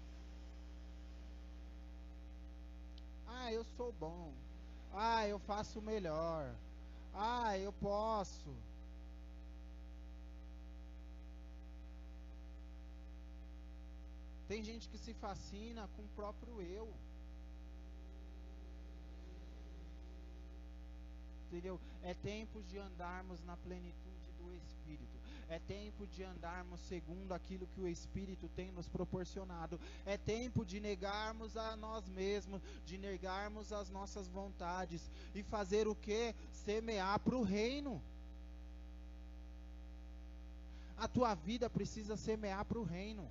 Ah, 3.28 3.52
eu 3.52 3.64
sou 3.76 3.92
bom. 3.94 4.34
Ah, 4.92 5.28
eu 5.28 5.40
faço 5.40 5.82
melhor. 5.82 6.54
Ah, 7.14 7.58
eu 7.58 7.72
posso. 7.74 8.56
Tem 14.48 14.64
gente 14.64 14.90
que 14.90 14.98
se 14.98 15.14
fascina 15.14 15.88
com 15.96 16.04
o 16.04 16.16
próprio 16.16 16.62
eu. 16.62 16.92
Entendeu? 21.48 21.80
É 22.02 22.14
tempo 22.16 22.62
de 22.64 22.78
andarmos 22.80 23.44
na 23.44 23.56
plenitude 23.58 24.32
do 24.40 24.56
Espírito 24.56 25.23
É 25.50 25.60
tempo 25.60 26.08
de 26.08 26.24
andarmos 26.24 26.80
segundo 26.82 27.34
aquilo 27.34 27.68
que 27.68 27.82
o 27.82 27.88
Espírito 27.88 28.50
tem 28.56 28.72
nos 28.72 28.88
proporcionado. 28.88 29.80
É 30.06 30.18
tempo 30.18 30.66
de 30.66 30.80
negarmos 30.80 31.58
a 31.58 31.76
nós 31.76 32.08
mesmos, 32.08 32.62
de 32.86 32.98
negarmos 32.98 33.72
as 33.72 33.90
nossas 33.90 34.28
vontades 34.28 35.10
e 35.36 35.44
fazer 35.44 35.88
o 35.88 35.96
que? 35.96 36.34
Semear 36.52 37.20
para 37.20 37.36
o 37.36 37.44
reino. 37.44 38.02
A 40.98 41.08
tua 41.08 41.36
vida 41.36 41.70
precisa 41.70 42.16
semear 42.16 42.66
para 42.66 42.80
o 42.80 42.84
reino. 42.84 43.30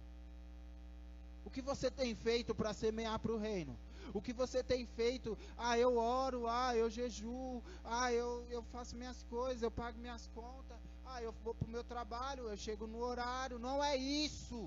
O 1.45 1.51
que 1.51 1.63
você 1.63 1.91
tem 1.91 2.15
feito 2.15 2.55
para 2.55 2.73
semear 2.73 3.19
para 3.19 3.33
o 3.33 3.39
reino? 3.39 3.77
O 4.15 4.21
que 4.21 4.33
você 4.33 4.63
tem 4.63 4.85
feito? 4.85 5.39
Ah, 5.57 5.79
eu 5.79 5.97
oro, 5.97 6.47
ah, 6.47 6.77
eu 6.77 6.91
jejuo, 6.91 7.63
ah, 7.85 8.13
eu, 8.13 8.47
eu 8.51 8.63
faço 8.65 8.97
minhas 8.97 9.23
coisas, 9.25 9.63
eu 9.63 9.71
pago 9.71 9.99
minhas 9.99 10.29
contas, 10.35 10.79
ah, 11.13 11.23
eu 11.23 11.33
vou 11.45 11.55
para 11.55 11.69
o 11.69 11.71
meu 11.77 11.85
trabalho, 11.85 12.49
eu 12.49 12.57
chego 12.57 12.87
no 12.87 13.01
horário. 13.11 13.59
Não 13.59 13.83
é 13.83 13.97
isso. 13.97 14.61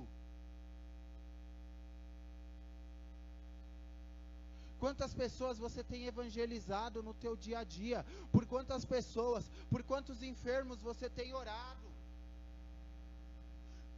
Quantas 4.80 5.14
pessoas 5.14 5.58
você 5.58 5.84
tem 5.84 6.06
evangelizado 6.06 7.02
no 7.02 7.14
teu 7.14 7.36
dia 7.36 7.60
a 7.60 7.64
dia? 7.64 8.06
Por 8.32 8.46
quantas 8.46 8.86
pessoas? 8.86 9.50
Por 9.70 9.82
quantos 9.84 10.22
enfermos 10.22 10.80
você 10.90 11.10
tem 11.10 11.34
orado? 11.34 11.86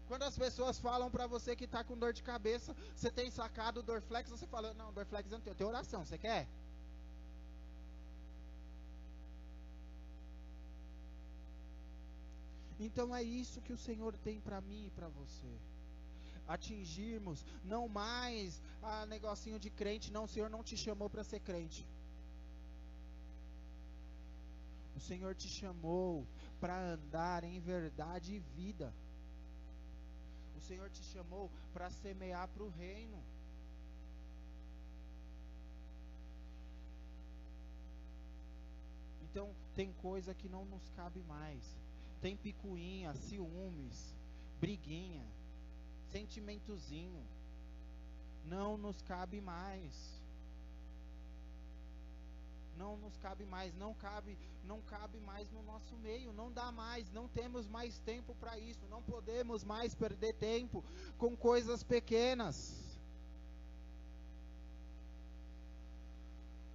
Quando 0.07 0.23
as 0.23 0.37
pessoas 0.37 0.79
falam 0.79 1.09
para 1.11 1.27
você 1.27 1.55
que 1.55 1.65
está 1.65 1.83
com 1.83 1.97
dor 1.97 2.13
de 2.13 2.23
cabeça, 2.23 2.73
você 2.95 3.11
tem 3.11 3.29
sacado 3.29 3.81
o 3.81 3.83
Dorflex, 3.83 4.29
você 4.29 4.47
fala, 4.47 4.73
não, 4.73 4.93
Dorflex 4.93 5.29
não 5.29 5.41
tem, 5.41 5.51
eu 5.51 5.55
tenho 5.55 5.69
oração, 5.69 6.05
você 6.05 6.17
quer? 6.17 6.47
Então 12.79 13.15
é 13.15 13.23
isso 13.23 13.61
que 13.61 13.73
o 13.73 13.77
Senhor 13.77 14.15
tem 14.17 14.39
para 14.39 14.61
mim 14.61 14.85
e 14.85 14.91
para 14.91 15.07
você. 15.07 15.51
Atingirmos 16.47 17.43
não 17.63 17.87
mais 17.87 18.61
a 18.81 19.05
negocinho 19.05 19.59
de 19.59 19.69
crente, 19.69 20.11
não, 20.11 20.25
o 20.25 20.27
Senhor 20.27 20.49
não 20.49 20.63
te 20.63 20.77
chamou 20.77 21.09
para 21.09 21.23
ser 21.23 21.39
crente. 21.39 21.85
O 24.95 24.99
Senhor 24.99 25.35
te 25.35 25.47
chamou 25.47 26.25
para 26.59 26.93
andar 26.93 27.43
em 27.43 27.59
verdade 27.59 28.33
e 28.33 28.39
vida. 28.39 28.93
O 30.55 30.61
Senhor 30.61 30.89
te 30.89 31.03
chamou 31.03 31.51
para 31.73 31.89
semear 31.89 32.47
para 32.47 32.63
o 32.63 32.69
reino. 32.69 33.23
Então, 39.29 39.53
tem 39.75 39.93
coisa 40.01 40.33
que 40.33 40.49
não 40.49 40.65
nos 40.65 40.89
cabe 40.95 41.21
mais. 41.23 41.63
Tem 42.21 42.35
picuinha, 42.35 43.13
ciúmes, 43.15 44.15
briguinha, 44.59 45.25
sentimentozinho. 46.11 47.23
Não 48.45 48.77
nos 48.77 49.01
cabe 49.01 49.41
mais 49.41 50.17
não 52.77 52.95
nos 52.97 53.17
cabe 53.17 53.45
mais, 53.45 53.73
não 53.75 53.93
cabe, 53.95 54.37
não 54.63 54.79
cabe 54.81 55.19
mais 55.19 55.49
no 55.51 55.63
nosso 55.63 55.95
meio, 55.97 56.31
não 56.31 56.51
dá 56.51 56.71
mais, 56.71 57.11
não 57.11 57.27
temos 57.27 57.65
mais 57.67 57.97
tempo 57.99 58.35
para 58.35 58.57
isso, 58.59 58.85
não 58.89 59.01
podemos 59.01 59.63
mais 59.63 59.95
perder 59.95 60.33
tempo 60.33 60.83
com 61.17 61.35
coisas 61.35 61.83
pequenas. 61.83 62.75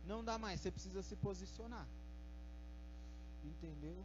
Não 0.05 0.25
dá 0.25 0.37
mais, 0.39 0.61
você 0.61 0.71
precisa 0.71 1.03
se 1.03 1.15
posicionar. 1.17 1.87
Entendeu? 3.45 4.05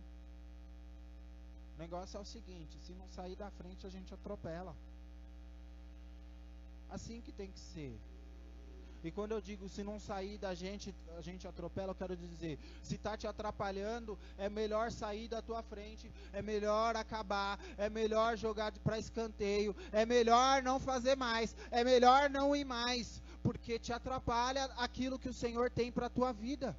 O 1.78 1.80
negócio 1.80 2.17
é 2.17 2.19
o 2.19 2.25
seguinte, 2.25 2.75
se 2.80 2.93
não 2.93 3.07
sair 3.07 3.36
da 3.36 3.51
frente 3.51 3.86
a 3.86 3.89
gente 3.89 4.11
atropela. 4.11 4.75
Assim 6.89 7.21
que 7.21 7.32
tem 7.32 7.51
que 7.51 7.59
ser. 7.59 7.95
E 9.03 9.11
quando 9.11 9.32
eu 9.32 9.39
digo 9.39 9.69
se 9.69 9.84
não 9.84 9.99
sair 9.99 10.39
da 10.39 10.55
gente, 10.55 10.93
a 11.15 11.21
gente 11.21 11.47
atropela, 11.47 11.91
eu 11.91 11.95
quero 11.95 12.17
dizer, 12.17 12.57
se 12.82 12.95
está 12.95 13.15
te 13.15 13.28
atrapalhando, 13.28 14.17
é 14.39 14.49
melhor 14.49 14.91
sair 14.91 15.28
da 15.28 15.39
tua 15.39 15.61
frente, 15.61 16.11
é 16.34 16.41
melhor 16.41 16.95
acabar, 16.95 17.59
é 17.78 17.91
melhor 17.91 18.36
jogar 18.36 18.71
para 18.80 18.97
escanteio, 18.97 19.75
é 19.91 20.03
melhor 20.03 20.63
não 20.63 20.80
fazer 20.80 21.15
mais, 21.15 21.55
é 21.69 21.84
melhor 21.84 22.28
não 22.28 22.55
ir 22.55 22.65
mais, 22.65 23.21
porque 23.43 23.78
te 23.78 23.93
atrapalha 23.93 24.65
aquilo 24.78 25.19
que 25.19 25.30
o 25.30 25.34
Senhor 25.34 25.69
tem 25.69 25.91
para 25.91 26.09
tua 26.09 26.34
vida. 26.34 26.75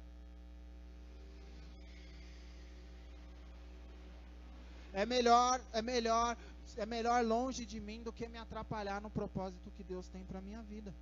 É 4.93 5.05
melhor, 5.05 5.61
é 5.71 5.81
melhor, 5.81 6.37
é 6.77 6.85
melhor 6.85 7.23
longe 7.23 7.65
de 7.65 7.79
mim 7.79 8.01
do 8.01 8.11
que 8.11 8.27
me 8.27 8.37
atrapalhar 8.37 9.01
no 9.01 9.09
propósito 9.09 9.71
que 9.77 9.83
Deus 9.83 10.07
tem 10.07 10.23
para 10.25 10.41
minha 10.41 10.61
vida. 10.63 10.93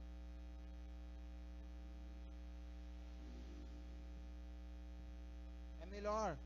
melhor 5.98 6.38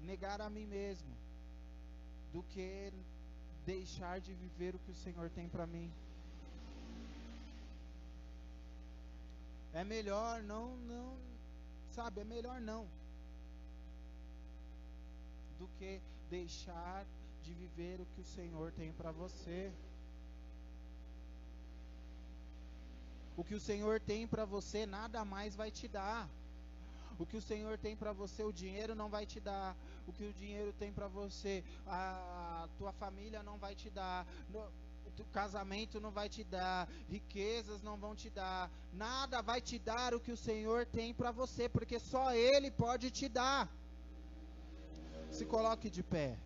negar 0.00 0.40
a 0.40 0.48
mim 0.48 0.64
mesmo 0.64 1.12
do 2.32 2.42
que 2.44 2.92
deixar 3.64 4.20
de 4.20 4.32
viver 4.32 4.74
o 4.74 4.78
que 4.78 4.92
o 4.92 4.94
Senhor 4.94 5.28
tem 5.30 5.48
para 5.48 5.66
mim. 5.66 5.90
É 9.74 9.82
melhor 9.82 10.42
não, 10.42 10.76
não, 10.76 11.16
sabe, 11.90 12.20
é 12.20 12.24
melhor 12.24 12.60
não 12.60 12.86
do 15.58 15.68
que 15.78 16.00
deixar 16.30 17.06
de 17.42 17.52
viver 17.54 18.00
o 18.00 18.06
que 18.06 18.20
o 18.20 18.24
Senhor 18.24 18.72
tem 18.72 18.92
para 18.92 19.12
você. 19.12 19.72
O 23.36 23.44
que 23.44 23.54
o 23.54 23.60
Senhor 23.60 24.00
tem 24.00 24.26
para 24.26 24.44
você, 24.44 24.86
nada 24.86 25.24
mais 25.24 25.54
vai 25.54 25.70
te 25.70 25.86
dar. 25.86 26.28
O 27.18 27.24
que 27.24 27.36
o 27.36 27.42
Senhor 27.42 27.78
tem 27.78 27.96
para 27.96 28.12
você, 28.12 28.42
o 28.42 28.52
dinheiro 28.52 28.94
não 28.94 29.08
vai 29.08 29.24
te 29.26 29.40
dar. 29.40 29.76
O 30.06 30.12
que 30.12 30.24
o 30.24 30.32
dinheiro 30.32 30.72
tem 30.78 30.92
para 30.92 31.08
você, 31.08 31.64
a, 31.86 32.68
tua 32.78 32.92
família 32.92 33.42
não 33.42 33.58
vai 33.58 33.74
te 33.74 33.90
dar. 33.90 34.26
O 35.18 35.24
casamento 35.32 35.98
não 36.00 36.10
vai 36.10 36.28
te 36.28 36.44
dar, 36.44 36.88
riquezas 37.08 37.82
não 37.82 37.96
vão 37.96 38.14
te 38.14 38.28
dar, 38.28 38.70
nada 38.92 39.40
vai 39.40 39.62
te 39.62 39.78
dar 39.78 40.14
o 40.14 40.20
que 40.20 40.30
o 40.30 40.36
Senhor 40.36 40.84
tem 40.84 41.14
para 41.14 41.30
você, 41.30 41.70
porque 41.70 41.98
só 41.98 42.34
Ele 42.34 42.70
pode 42.70 43.10
te 43.10 43.26
dar. 43.26 43.66
Se 45.36 45.44
coloque 45.44 45.90
de 45.90 46.02
pé. 46.02 46.38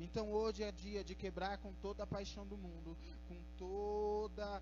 Então 0.00 0.32
hoje 0.32 0.64
é 0.64 0.72
dia 0.72 1.04
de 1.04 1.14
quebrar 1.14 1.58
com 1.58 1.72
toda 1.74 2.02
a 2.02 2.06
paixão 2.14 2.44
do 2.44 2.56
mundo, 2.56 2.96
com 3.28 3.36
toda 3.56 4.60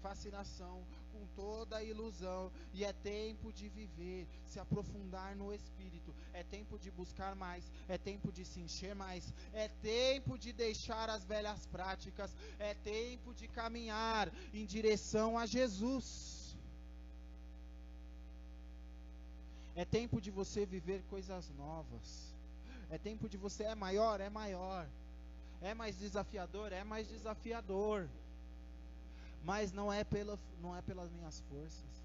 fascinação, 0.00 0.82
com 1.12 1.26
toda 1.36 1.76
a 1.76 1.84
ilusão. 1.84 2.50
E 2.72 2.86
é 2.86 2.92
tempo 2.94 3.52
de 3.52 3.68
viver, 3.68 4.26
se 4.46 4.58
aprofundar 4.58 5.36
no 5.36 5.52
Espírito. 5.52 6.14
É 6.32 6.42
tempo 6.42 6.78
de 6.78 6.90
buscar 6.90 7.36
mais. 7.36 7.70
É 7.86 7.98
tempo 7.98 8.32
de 8.32 8.46
se 8.46 8.60
encher 8.60 8.94
mais. 8.94 9.30
É 9.52 9.68
tempo 9.68 10.38
de 10.38 10.54
deixar 10.54 11.10
as 11.10 11.22
velhas 11.22 11.66
práticas. 11.66 12.34
É 12.58 12.72
tempo 12.72 13.34
de 13.34 13.46
caminhar 13.46 14.32
em 14.54 14.64
direção 14.64 15.36
a 15.36 15.44
Jesus. 15.44 16.45
É 19.76 19.84
tempo 19.84 20.20
de 20.20 20.30
você 20.30 20.66
viver 20.66 21.02
coisas 21.10 21.50
novas. 21.56 22.34
É 22.90 22.98
tempo 22.98 23.28
de 23.28 23.36
você 23.36 23.64
é 23.64 23.74
maior, 23.74 24.20
é 24.20 24.28
maior. 24.28 24.88
É 25.60 25.74
mais 25.74 25.96
desafiador, 25.98 26.72
é 26.72 26.82
mais 26.82 27.06
desafiador 27.08 28.08
mas 29.46 29.70
não 29.70 29.92
é, 29.92 30.02
pela, 30.02 30.36
não 30.60 30.76
é 30.76 30.82
pelas 30.82 31.08
minhas 31.12 31.38
forças. 31.48 32.04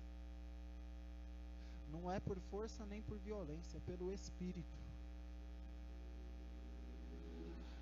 Não 1.91 2.09
é 2.09 2.19
por 2.19 2.37
força 2.51 2.85
nem 2.85 3.01
por 3.01 3.17
violência, 3.17 3.77
é 3.77 3.81
pelo 3.81 4.13
Espírito. 4.13 4.80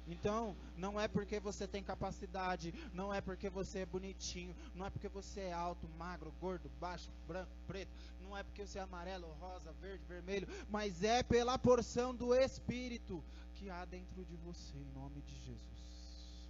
Então, 0.09 0.57
não 0.75 0.99
é 0.99 1.07
porque 1.07 1.39
você 1.39 1.67
tem 1.67 1.83
capacidade, 1.83 2.73
não 2.91 3.13
é 3.13 3.21
porque 3.21 3.47
você 3.47 3.79
é 3.79 3.85
bonitinho, 3.85 4.55
não 4.73 4.87
é 4.87 4.89
porque 4.89 5.07
você 5.07 5.41
é 5.41 5.53
alto, 5.53 5.87
magro, 5.99 6.33
gordo, 6.41 6.67
baixo, 6.79 7.11
branco, 7.27 7.51
preto, 7.67 7.91
não 8.19 8.35
é 8.35 8.41
porque 8.41 8.65
você 8.65 8.79
é 8.79 8.81
amarelo, 8.81 9.27
rosa, 9.39 9.71
verde, 9.73 10.03
vermelho, 10.05 10.47
mas 10.67 11.03
é 11.03 11.21
pela 11.21 11.59
porção 11.59 12.15
do 12.15 12.33
Espírito 12.33 13.23
que 13.53 13.69
há 13.69 13.85
dentro 13.85 14.25
de 14.25 14.35
você, 14.37 14.75
em 14.75 14.91
nome 14.95 15.21
de 15.21 15.35
Jesus. 15.45 15.69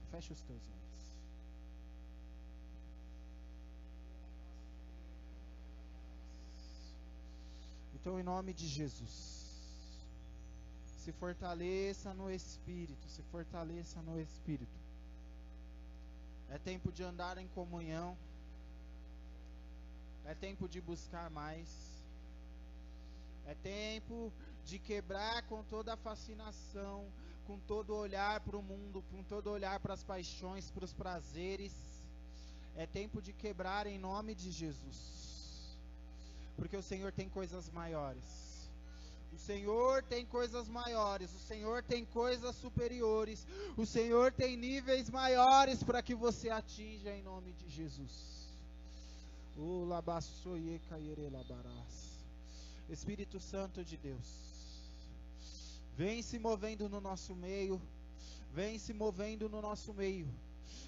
Feche 0.09 0.31
os 0.31 0.41
teus 0.43 0.61
olhos. 0.69 0.79
Então, 7.93 8.17
em 8.17 8.23
nome 8.23 8.53
de 8.53 8.65
Jesus, 8.65 9.48
se 11.09 11.13
fortaleça 11.13 12.13
no 12.13 12.29
Espírito, 12.29 13.09
se 13.09 13.23
fortaleça 13.31 13.99
no 14.03 14.19
Espírito. 14.21 14.79
É 16.51 16.59
tempo 16.59 16.91
de 16.91 17.03
andar 17.03 17.39
em 17.39 17.47
comunhão, 17.47 18.15
é 20.23 20.35
tempo 20.35 20.69
de 20.69 20.79
buscar 20.79 21.31
mais, 21.31 21.67
é 23.47 23.55
tempo 23.55 24.31
de 24.63 24.77
quebrar 24.77 25.41
com 25.47 25.63
toda 25.63 25.95
a 25.95 25.97
fascinação, 25.97 27.11
com 27.47 27.57
todo 27.57 27.95
olhar 27.95 28.39
para 28.41 28.57
o 28.57 28.61
mundo, 28.61 29.03
com 29.09 29.23
todo 29.23 29.49
olhar 29.49 29.79
para 29.79 29.95
as 29.95 30.03
paixões, 30.03 30.69
para 30.69 30.85
os 30.85 30.93
prazeres. 30.93 31.73
É 32.75 32.85
tempo 32.85 33.19
de 33.19 33.33
quebrar 33.33 33.87
em 33.87 33.97
nome 33.97 34.35
de 34.35 34.51
Jesus. 34.51 35.75
Porque 36.55 36.77
o 36.77 36.83
Senhor 36.83 37.11
tem 37.11 37.27
coisas 37.27 37.67
maiores. 37.71 38.48
O 39.33 39.37
Senhor 39.37 40.03
tem 40.03 40.25
coisas 40.25 40.67
maiores, 40.67 41.33
o 41.33 41.39
Senhor 41.39 41.83
tem 41.83 42.05
coisas 42.05 42.55
superiores, 42.55 43.45
o 43.77 43.85
Senhor 43.85 44.31
tem 44.31 44.57
níveis 44.57 45.09
maiores 45.09 45.83
para 45.83 46.01
que 46.01 46.15
você 46.15 46.49
atinja 46.49 47.15
em 47.15 47.23
nome 47.23 47.53
de 47.53 47.69
Jesus. 47.69 48.39
O 49.57 49.87
Espírito 52.91 53.39
Santo 53.39 53.83
de 53.83 53.97
Deus, 53.97 54.27
vem 55.95 56.21
se 56.21 56.39
movendo 56.39 56.87
no 56.87 57.01
nosso 57.01 57.35
meio, 57.35 57.81
vem 58.53 58.79
se 58.79 58.93
movendo 58.93 59.49
no 59.49 59.61
nosso 59.61 59.93
meio. 59.93 60.27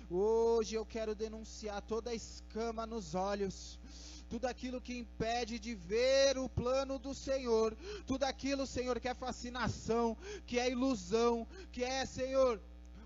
Hoje 0.10 0.76
eu 0.76 0.86
quero 0.86 1.14
denunciar 1.14 1.82
toda 1.82 2.14
escama 2.14 2.86
nos 2.86 3.14
olhos, 3.14 3.78
tudo 4.32 4.48
aquilo 4.48 4.80
que 4.80 4.98
impede 4.98 5.60
de 5.60 5.76
ver 5.76 6.38
o 6.38 6.48
plano 6.48 6.98
do 6.98 7.14
Senhor, 7.14 7.76
tudo 8.08 8.24
aquilo, 8.24 8.66
Senhor, 8.66 8.98
que 8.98 9.10
é 9.10 9.14
fascinação, 9.14 10.18
que 10.48 10.58
é 10.58 10.72
ilusão, 10.72 11.46
que 11.70 11.84
é, 11.84 12.06
Senhor, 12.06 12.62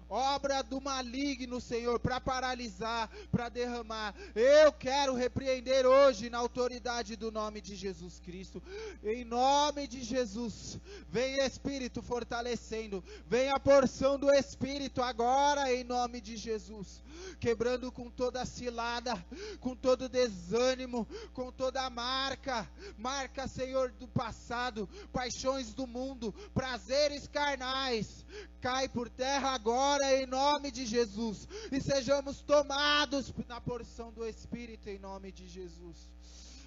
obra 0.10 0.62
do 0.62 0.80
maligno, 0.82 1.60
Senhor, 1.60 2.00
para 2.00 2.20
paralisar, 2.20 3.10
para 3.32 3.50
derramar. 3.50 4.14
Eu 4.36 4.72
quero 4.72 5.14
repreender 5.14 5.86
hoje 5.86 6.30
na 6.30 6.38
autoridade 6.38 7.16
do 7.16 7.32
nome 7.32 7.62
de 7.62 7.76
Jesus 7.76 8.20
Cristo. 8.20 8.62
Em 9.04 9.24
nome 9.24 9.88
de 9.88 10.04
Jesus, 10.04 10.80
vem 11.10 11.40
Espírito 11.40 12.02
fortalecendo, 12.02 13.04
vem 13.28 13.50
a 13.50 13.60
porção 13.60 14.18
do 14.18 14.32
Espírito 14.32 15.02
agora 15.02 15.74
em 15.74 15.84
nome 15.84 16.22
de 16.22 16.38
Jesus 16.38 17.04
quebrando 17.40 17.92
com 17.92 18.10
toda 18.10 18.46
cilada, 18.46 19.14
com 19.60 19.76
todo 19.76 20.10
desânimo, 20.10 21.08
com 21.34 21.52
toda 21.52 21.90
marca, 21.90 22.70
marca, 22.98 23.48
Senhor, 23.48 23.92
do 23.92 24.08
passado, 24.08 24.88
paixões 25.12 25.74
do 25.74 25.86
mundo, 25.86 26.34
prazeres 26.54 27.28
carnais, 27.28 28.26
cai 28.62 28.88
por 28.90 29.10
terra 29.10 29.50
agora 29.52 29.95
em 30.02 30.26
nome 30.26 30.72
de 30.72 30.86
Jesus 30.86 31.48
e 31.72 31.80
sejamos 31.82 32.42
tomados 32.42 33.34
na 33.48 33.60
porção 33.62 34.12
do 34.12 34.26
Espírito 34.26 34.90
em 34.90 35.00
nome 35.00 35.32
de 35.32 35.48
Jesus. 35.48 36.10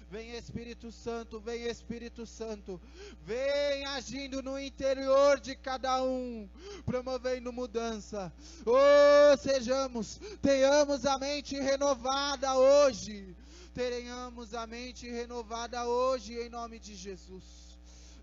Vem 0.09 0.35
Espírito 0.35 0.91
Santo, 0.91 1.39
vem 1.39 1.67
Espírito 1.67 2.25
Santo, 2.25 2.81
vem 3.23 3.85
agindo 3.85 4.41
no 4.41 4.59
interior 4.59 5.39
de 5.39 5.55
cada 5.55 6.03
um, 6.03 6.49
promovendo 6.83 7.53
mudança. 7.53 8.33
Oh, 8.65 9.37
sejamos, 9.37 10.19
tenhamos 10.41 11.05
a 11.05 11.19
mente 11.19 11.59
renovada 11.59 12.55
hoje, 12.55 13.35
tenhamos 13.75 14.55
a 14.55 14.65
mente 14.65 15.07
renovada 15.07 15.85
hoje 15.85 16.33
em 16.33 16.49
nome 16.49 16.79
de 16.79 16.95
Jesus. 16.95 17.68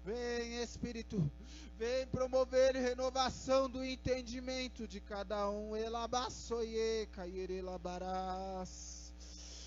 Vem 0.06 0.62
Espírito, 0.62 1.28
vem 1.76 2.06
promover 2.06 2.76
renovação 2.76 3.68
do 3.68 3.84
entendimento 3.84 4.86
de 4.86 5.00
cada 5.00 5.50
um. 5.50 5.74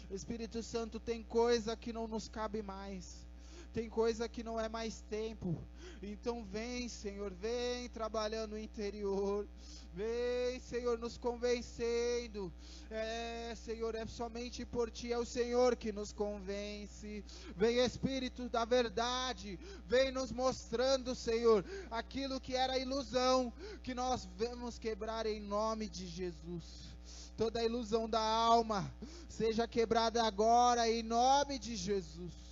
Espírito 0.09 0.63
Santo, 0.63 0.97
tem 0.97 1.21
coisa 1.21 1.75
que 1.75 1.91
não 1.91 2.07
nos 2.07 2.29
cabe 2.29 2.61
mais. 2.61 3.27
Tem 3.73 3.89
coisa 3.89 4.27
que 4.27 4.43
não 4.43 4.59
é 4.59 4.67
mais 4.67 5.01
tempo. 5.01 5.61
Então 6.01 6.43
vem, 6.45 6.87
Senhor, 6.87 7.33
vem 7.33 7.89
trabalhando 7.89 8.51
no 8.51 8.59
interior. 8.59 9.47
Vem, 9.93 10.59
Senhor, 10.59 10.97
nos 10.97 11.17
convencendo. 11.17 12.51
É, 12.89 13.53
Senhor, 13.55 13.95
é 13.95 14.05
somente 14.05 14.65
por 14.65 14.89
Ti, 14.89 15.11
é 15.11 15.17
o 15.17 15.25
Senhor 15.25 15.75
que 15.75 15.91
nos 15.91 16.11
convence. 16.11 17.23
Vem, 17.55 17.77
Espírito 17.77 18.49
da 18.49 18.65
verdade, 18.65 19.59
vem 19.85 20.11
nos 20.11 20.31
mostrando, 20.31 21.13
Senhor, 21.13 21.65
aquilo 21.91 22.39
que 22.39 22.55
era 22.55 22.79
ilusão, 22.79 23.53
que 23.83 23.93
nós 23.93 24.27
vamos 24.37 24.79
quebrar 24.79 25.25
em 25.25 25.39
nome 25.39 25.89
de 25.89 26.07
Jesus 26.07 26.89
toda 27.39 27.63
ilusão 27.63 28.09
da 28.09 28.19
alma 28.19 28.93
seja 29.29 29.65
quebrada 29.65 30.21
agora 30.25 30.89
em 30.89 31.01
nome 31.01 31.57
de 31.57 31.73
Jesus. 31.73 32.48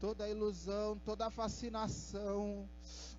Toda 0.00 0.28
ilusão, 0.28 0.98
toda 1.04 1.30
fascinação. 1.30 2.68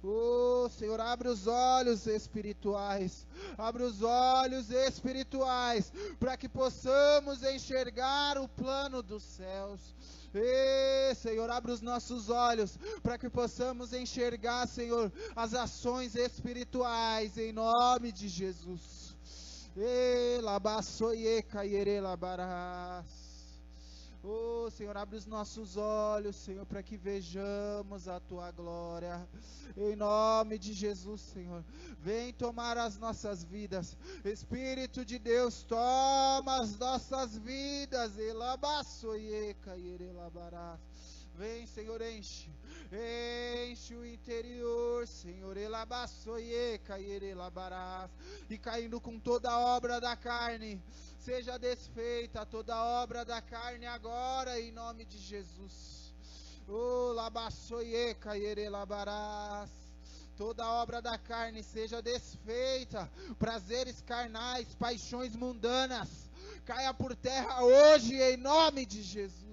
Oh, 0.03 0.70
Senhor, 0.70 0.99
abre 0.99 1.28
os 1.28 1.47
olhos 1.47 2.05
espirituais, 2.05 3.26
abre 3.58 3.82
os 3.84 4.03
olhos 4.03 4.70
espirituais, 4.70 5.91
para 6.20 6.38
que 6.38 6.47
possamos 6.47 7.41
enxergar 7.43 8.38
o 8.38 8.47
plano 8.47 9.01
dos 9.01 9.24
céus, 9.24 9.95
Ê, 10.34 11.16
Senhor, 11.16 11.49
abre 11.49 11.72
os 11.72 11.82
nossos 11.82 12.30
olhos 12.30 12.78
para 13.01 13.18
que 13.18 13.30
possamos 13.30 13.93
enxergar, 13.93 14.68
Senhor, 14.68 15.12
as 15.36 15.53
ações 15.53 16.16
espirituais 16.16 17.38
em 17.38 17.51
nome 17.51 18.12
de 18.12 18.28
Jesus. 18.28 19.16
Oh, 24.23 24.71
Senhor, 24.71 24.97
abre 24.97 25.15
os 25.15 25.28
nossos 25.28 25.78
olhos, 25.78 26.36
Senhor, 26.36 26.65
para 26.65 26.82
que 26.82 26.97
vejamos 26.97 28.07
a 28.07 28.19
tua 28.19 28.51
glória. 28.51 29.30
Em 29.78 29.95
nome 29.95 30.57
de 30.57 30.73
Jesus, 30.73 31.21
Senhor. 31.21 31.63
Vem 31.99 32.34
tomar 32.34 32.75
as 32.75 32.97
nossas 32.97 33.43
vidas. 33.43 33.95
Espírito 34.25 35.05
de 35.05 35.19
Deus, 35.19 35.61
toma 35.61 36.59
as 36.59 36.75
nossas 36.80 37.38
vidas. 37.38 38.17
Vem, 41.38 41.68
Senhor, 41.68 42.02
enche. 42.02 42.50
Enche 43.70 43.96
o 43.96 44.06
interior, 44.06 45.08
Senhor. 45.08 45.56
E 48.50 48.58
caindo 48.58 49.00
com 49.00 49.20
toda 49.20 49.52
a 49.52 49.60
obra 49.60 50.02
da 50.02 50.16
carne 50.16 50.82
seja 51.20 51.60
desfeita 51.60 52.46
toda 52.46 52.82
obra 53.04 53.26
da 53.26 53.42
carne 53.42 53.86
agora, 53.86 54.60
em 54.60 54.72
nome 54.72 55.04
de 55.06 55.18
Jesus. 55.18 56.14
Oh, 56.68 57.12
labassoieca, 57.14 58.32
labarás. 58.70 59.70
Toda 60.38 60.66
obra 60.66 61.02
da 61.02 61.18
carne 61.18 61.64
seja 61.64 62.02
desfeita, 62.02 63.12
prazeres 63.38 64.02
carnais, 64.02 64.74
paixões 64.76 65.36
mundanas, 65.36 66.10
caia 66.66 66.94
por 66.94 67.16
terra 67.16 67.64
hoje, 67.64 68.16
em 68.16 68.38
nome 68.38 68.86
de 68.86 69.04
Jesus. 69.04 69.47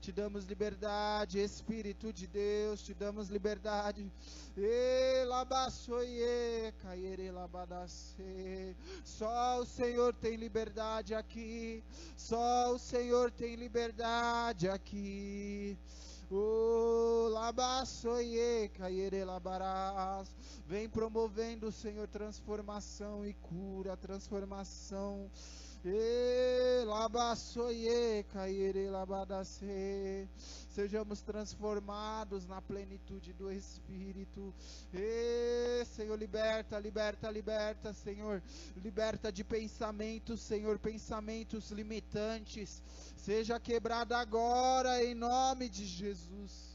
Te 0.00 0.12
damos 0.12 0.44
liberdade, 0.44 1.40
Espírito 1.40 2.12
de 2.12 2.28
Deus, 2.28 2.82
te 2.82 2.94
damos 2.94 3.28
liberdade. 3.28 4.08
Só 9.04 9.58
o 9.58 9.66
Senhor 9.66 10.14
tem 10.14 10.36
liberdade 10.36 11.16
aqui. 11.16 11.82
Só 12.16 12.74
o 12.74 12.78
Senhor 12.78 13.32
tem 13.32 13.56
liberdade 13.56 14.68
aqui. 14.68 15.76
Oh, 16.30 17.28
labaçoie, 17.28 18.70
labarás. 19.24 20.28
Vem 20.64 20.88
promovendo, 20.88 21.72
Senhor, 21.72 22.06
transformação 22.06 23.26
e 23.26 23.34
cura, 23.34 23.96
transformação 23.96 25.28
Sejamos 30.68 31.22
transformados 31.22 32.46
na 32.46 32.62
plenitude 32.62 33.32
do 33.32 33.50
Espírito. 33.50 34.54
E, 34.94 35.84
Senhor, 35.86 36.16
liberta, 36.16 36.78
liberta, 36.78 37.28
liberta, 37.28 37.92
Senhor. 37.92 38.40
Liberta 38.76 39.32
de 39.32 39.42
pensamentos, 39.42 40.40
Senhor, 40.40 40.78
pensamentos 40.78 41.70
limitantes. 41.72 42.80
Seja 43.16 43.58
quebrado 43.58 44.14
agora 44.14 45.04
em 45.04 45.14
nome 45.14 45.68
de 45.68 45.84
Jesus. 45.84 46.71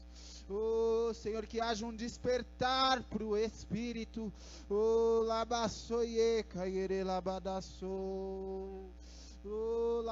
Oh, 0.50 1.12
Senhor, 1.12 1.46
que 1.46 1.60
haja 1.60 1.84
um 1.84 1.94
despertar 1.94 3.02
para 3.02 3.22
o 3.22 3.36
Espírito. 3.36 4.32
Oh, 4.68 5.22
labassoie, 5.26 6.42
caire 6.48 7.04
labadassou. 7.04 8.90
Oh, 9.44 10.02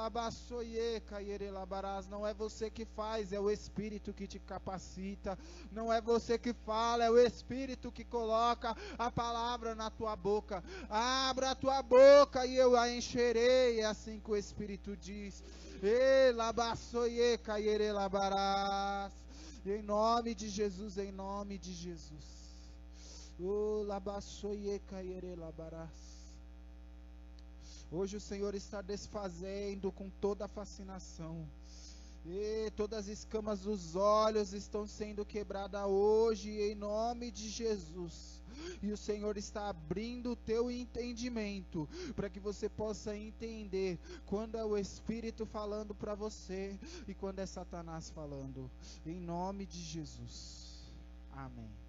Não 2.09 2.25
é 2.25 2.33
você 2.33 2.69
que 2.69 2.85
faz, 2.85 3.33
é 3.33 3.39
o 3.39 3.49
Espírito 3.49 4.13
que 4.13 4.27
te 4.27 4.37
capacita. 4.39 5.37
Não 5.71 5.91
é 5.91 5.99
você 5.99 6.37
que 6.37 6.53
fala, 6.53 7.03
é 7.03 7.09
o 7.09 7.19
Espírito 7.19 7.91
que 7.91 8.05
coloca 8.05 8.75
a 8.97 9.11
palavra 9.11 9.73
na 9.73 9.89
tua 9.89 10.15
boca. 10.15 10.63
Abra 10.89 11.51
a 11.51 11.55
tua 11.55 11.81
boca 11.81 12.45
e 12.45 12.55
eu 12.55 12.77
a 12.77 12.89
encherei. 12.91 13.81
É 13.81 13.85
assim 13.85 14.19
que 14.19 14.29
o 14.29 14.37
Espírito 14.37 14.95
diz. 14.95 15.43
Em 19.69 19.81
nome 19.81 20.33
de 20.33 20.47
Jesus, 20.49 20.97
em 20.97 21.11
nome 21.11 21.57
de 21.57 21.73
Jesus. 21.73 22.47
Oh, 23.39 23.83
Hoje 27.91 28.17
o 28.17 28.21
Senhor 28.21 28.55
está 28.55 28.81
desfazendo 28.81 29.91
com 29.91 30.09
toda 30.09 30.45
a 30.45 30.47
fascinação. 30.47 31.45
E 32.25 32.71
todas 32.75 32.99
as 32.99 33.07
escamas 33.07 33.61
dos 33.61 33.95
olhos 33.95 34.53
estão 34.53 34.87
sendo 34.87 35.25
quebradas 35.25 35.85
hoje, 35.85 36.49
em 36.49 36.75
nome 36.75 37.29
de 37.29 37.49
Jesus. 37.49 38.41
E 38.81 38.91
o 38.91 38.97
Senhor 38.97 39.37
está 39.37 39.69
abrindo 39.69 40.31
o 40.31 40.35
teu 40.35 40.69
entendimento, 40.69 41.87
para 42.15 42.29
que 42.29 42.39
você 42.39 42.69
possa 42.69 43.17
entender 43.17 43.99
quando 44.25 44.57
é 44.57 44.65
o 44.65 44.77
Espírito 44.77 45.45
falando 45.45 45.93
para 45.95 46.15
você 46.15 46.79
e 47.07 47.13
quando 47.13 47.39
é 47.39 47.45
Satanás 47.45 48.09
falando. 48.09 48.69
Em 49.05 49.19
nome 49.19 49.65
de 49.65 49.79
Jesus. 49.79 50.91
Amém. 51.31 51.86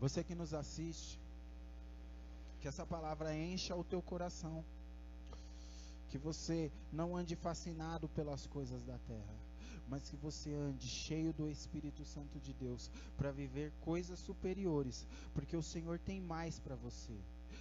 Você 0.00 0.24
que 0.24 0.34
nos 0.34 0.54
assiste, 0.54 1.18
que 2.60 2.68
essa 2.68 2.86
palavra 2.86 3.36
encha 3.36 3.76
o 3.76 3.84
teu 3.84 4.00
coração. 4.02 4.64
Que 6.08 6.18
você 6.18 6.72
não 6.92 7.16
ande 7.16 7.36
fascinado 7.36 8.08
pelas 8.08 8.46
coisas 8.46 8.82
da 8.84 8.98
terra, 9.06 9.34
mas 9.88 10.08
que 10.08 10.16
você 10.16 10.52
ande 10.52 10.88
cheio 10.88 11.32
do 11.32 11.48
Espírito 11.48 12.04
Santo 12.04 12.40
de 12.40 12.52
Deus 12.52 12.90
para 13.16 13.30
viver 13.30 13.72
coisas 13.82 14.18
superiores, 14.18 15.06
porque 15.32 15.56
o 15.56 15.62
Senhor 15.62 16.00
tem 16.00 16.20
mais 16.20 16.58
para 16.58 16.74
você. 16.74 17.14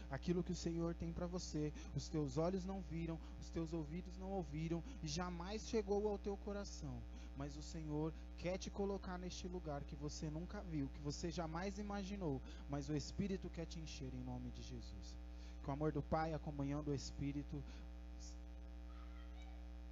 Aquilo 0.10 0.44
que 0.44 0.52
o 0.52 0.56
Senhor 0.56 0.96
tem 0.96 1.14
para 1.14 1.28
você, 1.28 1.72
os 1.96 2.10
teus 2.10 2.38
olhos 2.38 2.66
não 2.66 2.82
viram, 2.90 3.20
os 3.40 3.50
teus 3.52 3.72
ouvidos 3.72 4.18
não 4.18 4.32
ouviram 4.32 4.84
e 5.04 5.08
jamais 5.08 5.68
chegou 5.68 6.08
ao 6.08 6.18
teu 6.18 6.36
coração 6.38 7.00
mas 7.40 7.56
o 7.56 7.64
Senhor 7.64 8.14
quer 8.40 8.58
te 8.58 8.70
colocar 8.70 9.18
neste 9.20 9.48
lugar 9.48 9.84
que 9.84 9.96
você 9.96 10.30
nunca 10.30 10.62
viu, 10.62 10.90
que 10.94 11.02
você 11.02 11.30
jamais 11.30 11.78
imaginou, 11.78 12.42
mas 12.70 12.90
o 12.90 12.96
Espírito 12.96 13.50
quer 13.50 13.66
te 13.66 13.80
encher 13.80 14.12
em 14.14 14.24
nome 14.24 14.50
de 14.52 14.64
Jesus. 14.64 15.16
Que 15.62 15.70
o 15.70 15.74
amor 15.74 15.92
do 15.92 16.02
Pai, 16.02 16.34
a 16.34 16.40
comunhão 16.40 16.82
do 16.82 16.94
Espírito 16.94 17.62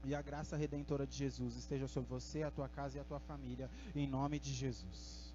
e 0.05 0.15
a 0.15 0.21
graça 0.21 0.55
redentora 0.55 1.05
de 1.05 1.17
Jesus 1.17 1.55
esteja 1.57 1.87
sobre 1.87 2.09
você, 2.09 2.43
a 2.43 2.51
tua 2.51 2.69
casa 2.69 2.97
e 2.97 3.01
a 3.01 3.03
tua 3.03 3.19
família, 3.19 3.69
em 3.93 4.07
nome 4.07 4.39
de 4.39 4.53
Jesus. 4.53 5.26